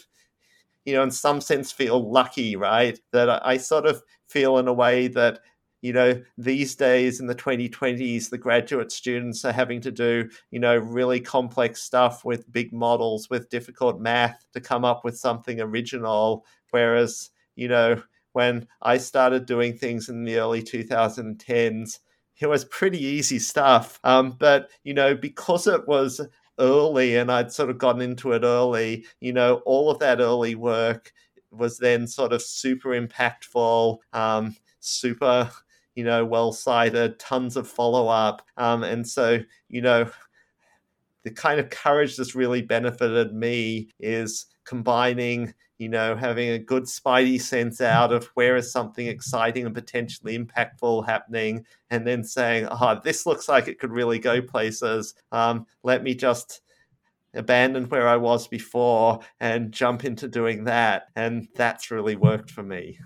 you 0.85 0.93
know, 0.93 1.03
in 1.03 1.11
some 1.11 1.41
sense 1.41 1.71
feel 1.71 2.11
lucky, 2.11 2.55
right? 2.55 2.99
That 3.11 3.45
I 3.45 3.57
sort 3.57 3.85
of 3.85 4.01
feel 4.27 4.57
in 4.57 4.67
a 4.67 4.73
way 4.73 5.07
that 5.09 5.39
you 5.81 5.93
know 5.93 6.21
these 6.37 6.75
days 6.75 7.19
in 7.19 7.27
the 7.27 7.35
2020s 7.35 8.29
the 8.29 8.37
graduate 8.37 8.91
students 8.91 9.43
are 9.43 9.51
having 9.51 9.81
to 9.81 9.91
do 9.91 10.29
you 10.51 10.59
know 10.59 10.77
really 10.77 11.19
complex 11.19 11.81
stuff 11.81 12.23
with 12.23 12.51
big 12.51 12.71
models 12.71 13.29
with 13.29 13.49
difficult 13.49 13.99
math 13.99 14.45
to 14.53 14.61
come 14.61 14.85
up 14.85 15.03
with 15.03 15.17
something 15.17 15.59
original. 15.59 16.45
Whereas 16.69 17.31
you 17.55 17.67
know 17.67 18.01
when 18.33 18.65
i 18.81 18.97
started 18.97 19.45
doing 19.45 19.77
things 19.77 20.07
in 20.07 20.23
the 20.23 20.37
early 20.37 20.61
2010s 20.63 21.99
it 22.39 22.47
was 22.49 22.65
pretty 22.65 22.97
easy 22.97 23.37
stuff. 23.37 23.99
Um, 24.03 24.31
but 24.39 24.69
you 24.83 24.93
know 24.93 25.15
because 25.15 25.67
it 25.67 25.87
was 25.87 26.21
early 26.59 27.15
and 27.15 27.31
i'd 27.31 27.51
sort 27.51 27.69
of 27.69 27.77
gotten 27.77 28.01
into 28.01 28.33
it 28.33 28.43
early 28.43 29.05
you 29.19 29.33
know 29.33 29.55
all 29.65 29.89
of 29.89 29.97
that 29.99 30.19
early 30.19 30.53
work 30.53 31.11
was 31.49 31.77
then 31.77 32.05
sort 32.05 32.33
of 32.33 32.41
super 32.41 32.89
impactful 32.89 33.97
um, 34.13 34.55
super 34.79 35.49
you 35.95 36.03
know, 36.03 36.25
well 36.25 36.51
cited, 36.51 37.19
tons 37.19 37.57
of 37.57 37.67
follow 37.67 38.07
up. 38.07 38.41
Um, 38.57 38.83
and 38.83 39.07
so, 39.07 39.39
you 39.69 39.81
know, 39.81 40.09
the 41.23 41.31
kind 41.31 41.59
of 41.59 41.69
courage 41.69 42.17
that's 42.17 42.35
really 42.35 42.61
benefited 42.61 43.33
me 43.33 43.89
is 43.99 44.47
combining, 44.63 45.53
you 45.77 45.89
know, 45.89 46.15
having 46.15 46.49
a 46.49 46.59
good 46.59 46.83
spidey 46.83 47.39
sense 47.41 47.81
out 47.81 48.11
of 48.11 48.25
where 48.33 48.55
is 48.55 48.71
something 48.71 49.07
exciting 49.07 49.65
and 49.65 49.75
potentially 49.75 50.37
impactful 50.37 51.05
happening, 51.05 51.65
and 51.89 52.07
then 52.07 52.23
saying, 52.23 52.67
oh, 52.71 52.99
this 53.03 53.25
looks 53.25 53.49
like 53.49 53.67
it 53.67 53.79
could 53.79 53.91
really 53.91 54.19
go 54.19 54.41
places. 54.41 55.13
Um, 55.31 55.65
let 55.83 56.03
me 56.03 56.15
just 56.15 56.61
abandon 57.33 57.85
where 57.85 58.07
I 58.07 58.17
was 58.17 58.47
before 58.47 59.19
and 59.39 59.71
jump 59.71 60.03
into 60.03 60.27
doing 60.27 60.65
that. 60.65 61.03
And 61.15 61.47
that's 61.55 61.89
really 61.91 62.15
worked 62.15 62.51
for 62.51 62.63
me. 62.63 62.99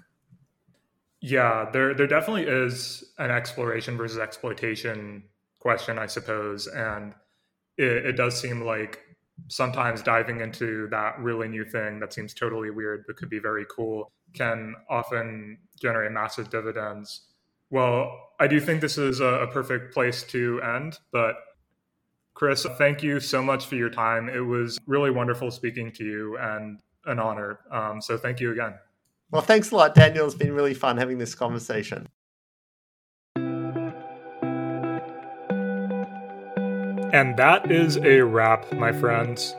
Yeah, 1.26 1.68
there 1.72 1.96
there 1.96 2.06
definitely 2.06 2.44
is 2.44 3.04
an 3.18 3.32
exploration 3.32 3.98
versus 3.98 4.20
exploitation 4.20 5.24
question, 5.60 5.98
I 5.98 6.06
suppose, 6.06 6.68
and 6.68 7.16
it, 7.78 8.06
it 8.06 8.12
does 8.14 8.40
seem 8.40 8.62
like 8.62 9.00
sometimes 9.48 10.04
diving 10.04 10.42
into 10.42 10.88
that 10.92 11.18
really 11.20 11.48
new 11.48 11.66
thing 11.66 12.00
that 12.00 12.14
seems 12.14 12.36
totally 12.36 12.70
weird 12.70 13.06
but 13.08 13.18
could 13.18 13.30
be 13.30 13.40
very 13.40 13.66
cool 13.76 14.12
can 14.36 14.76
often 14.88 15.58
generate 15.82 16.12
massive 16.12 16.50
dividends. 16.52 17.22
Well, 17.72 18.12
I 18.40 18.48
do 18.48 18.60
think 18.60 18.82
this 18.82 18.98
is 19.00 19.20
a, 19.20 19.26
a 19.26 19.48
perfect 19.48 19.96
place 19.96 20.24
to 20.26 20.62
end, 20.62 21.00
but 21.12 21.38
Chris, 22.36 22.68
thank 22.78 23.02
you 23.02 23.20
so 23.20 23.42
much 23.42 23.66
for 23.66 23.76
your 23.76 23.90
time. 23.90 24.30
It 24.30 24.42
was 24.42 24.78
really 24.86 25.12
wonderful 25.12 25.50
speaking 25.52 25.92
to 25.94 26.04
you 26.04 26.38
and 26.38 26.82
an 27.06 27.20
honor. 27.20 27.62
Um, 27.72 28.02
so 28.02 28.18
thank 28.18 28.40
you 28.40 28.52
again. 28.52 28.76
Well, 29.32 29.42
thanks 29.42 29.72
a 29.72 29.76
lot, 29.76 29.96
Daniel. 29.96 30.26
It's 30.26 30.36
been 30.36 30.54
really 30.54 30.74
fun 30.74 30.98
having 30.98 31.18
this 31.18 31.36
conversation. 31.36 32.08
And 37.14 37.38
that 37.38 37.72
is 37.72 37.98
a 37.98 38.22
wrap, 38.22 38.72
my 38.74 38.92
friends. 38.92 39.56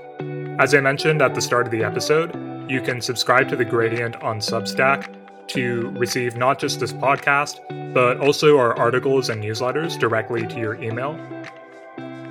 As 0.58 0.74
I 0.74 0.80
mentioned 0.80 1.22
at 1.22 1.34
the 1.34 1.40
start 1.40 1.66
of 1.66 1.72
the 1.72 1.84
episode, 1.84 2.34
you 2.70 2.80
can 2.80 3.00
subscribe 3.00 3.48
to 3.48 3.56
The 3.56 3.64
Gradient 3.64 4.16
on 4.16 4.40
Substack 4.40 5.14
to 5.48 5.90
receive 5.90 6.36
not 6.36 6.58
just 6.58 6.80
this 6.80 6.92
podcast, 6.92 7.60
but 7.94 8.18
also 8.18 8.58
our 8.58 8.76
articles 8.78 9.30
and 9.30 9.42
newsletters 9.42 9.98
directly 9.98 10.46
to 10.46 10.58
your 10.58 10.74
email. 10.82 11.18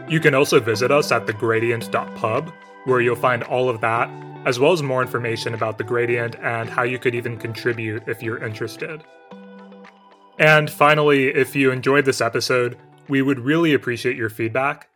You 0.07 0.19
can 0.19 0.35
also 0.35 0.59
visit 0.59 0.91
us 0.91 1.11
at 1.11 1.25
thegradient.pub, 1.25 2.53
where 2.83 3.01
you'll 3.01 3.15
find 3.15 3.43
all 3.43 3.69
of 3.69 3.81
that 3.81 4.09
as 4.45 4.59
well 4.59 4.72
as 4.72 4.84
more 4.84 5.01
information 5.01 5.53
about 5.53 5.77
the 5.77 5.84
gradient 5.84 6.35
and 6.35 6.69
how 6.69 6.84
you 6.84 6.99
could 6.99 7.15
even 7.15 7.38
contribute 7.38 8.03
if 8.07 8.22
you're 8.22 8.43
interested. 8.43 9.03
And 10.38 10.69
finally, 10.69 11.27
if 11.27 11.55
you 11.55 11.72
enjoyed 11.72 12.05
this 12.05 12.22
episode, 12.22 12.77
we 13.07 13.22
would 13.22 13.39
really 13.39 13.73
appreciate 13.73 14.17
your 14.17 14.30
feedback. 14.30 14.89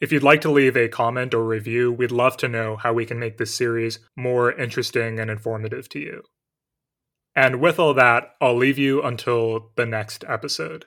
If 0.00 0.12
you'd 0.12 0.22
like 0.22 0.40
to 0.42 0.50
leave 0.50 0.76
a 0.76 0.88
comment 0.88 1.34
or 1.34 1.44
review, 1.44 1.92
we'd 1.92 2.10
love 2.10 2.36
to 2.38 2.48
know 2.48 2.76
how 2.76 2.92
we 2.92 3.06
can 3.06 3.18
make 3.18 3.38
this 3.38 3.54
series 3.54 3.98
more 4.14 4.52
interesting 4.52 5.18
and 5.18 5.30
informative 5.30 5.88
to 5.90 5.98
you. 5.98 6.22
And 7.34 7.60
with 7.60 7.78
all 7.78 7.94
that, 7.94 8.34
I'll 8.40 8.56
leave 8.56 8.78
you 8.78 9.02
until 9.02 9.72
the 9.76 9.86
next 9.86 10.24
episode. 10.28 10.86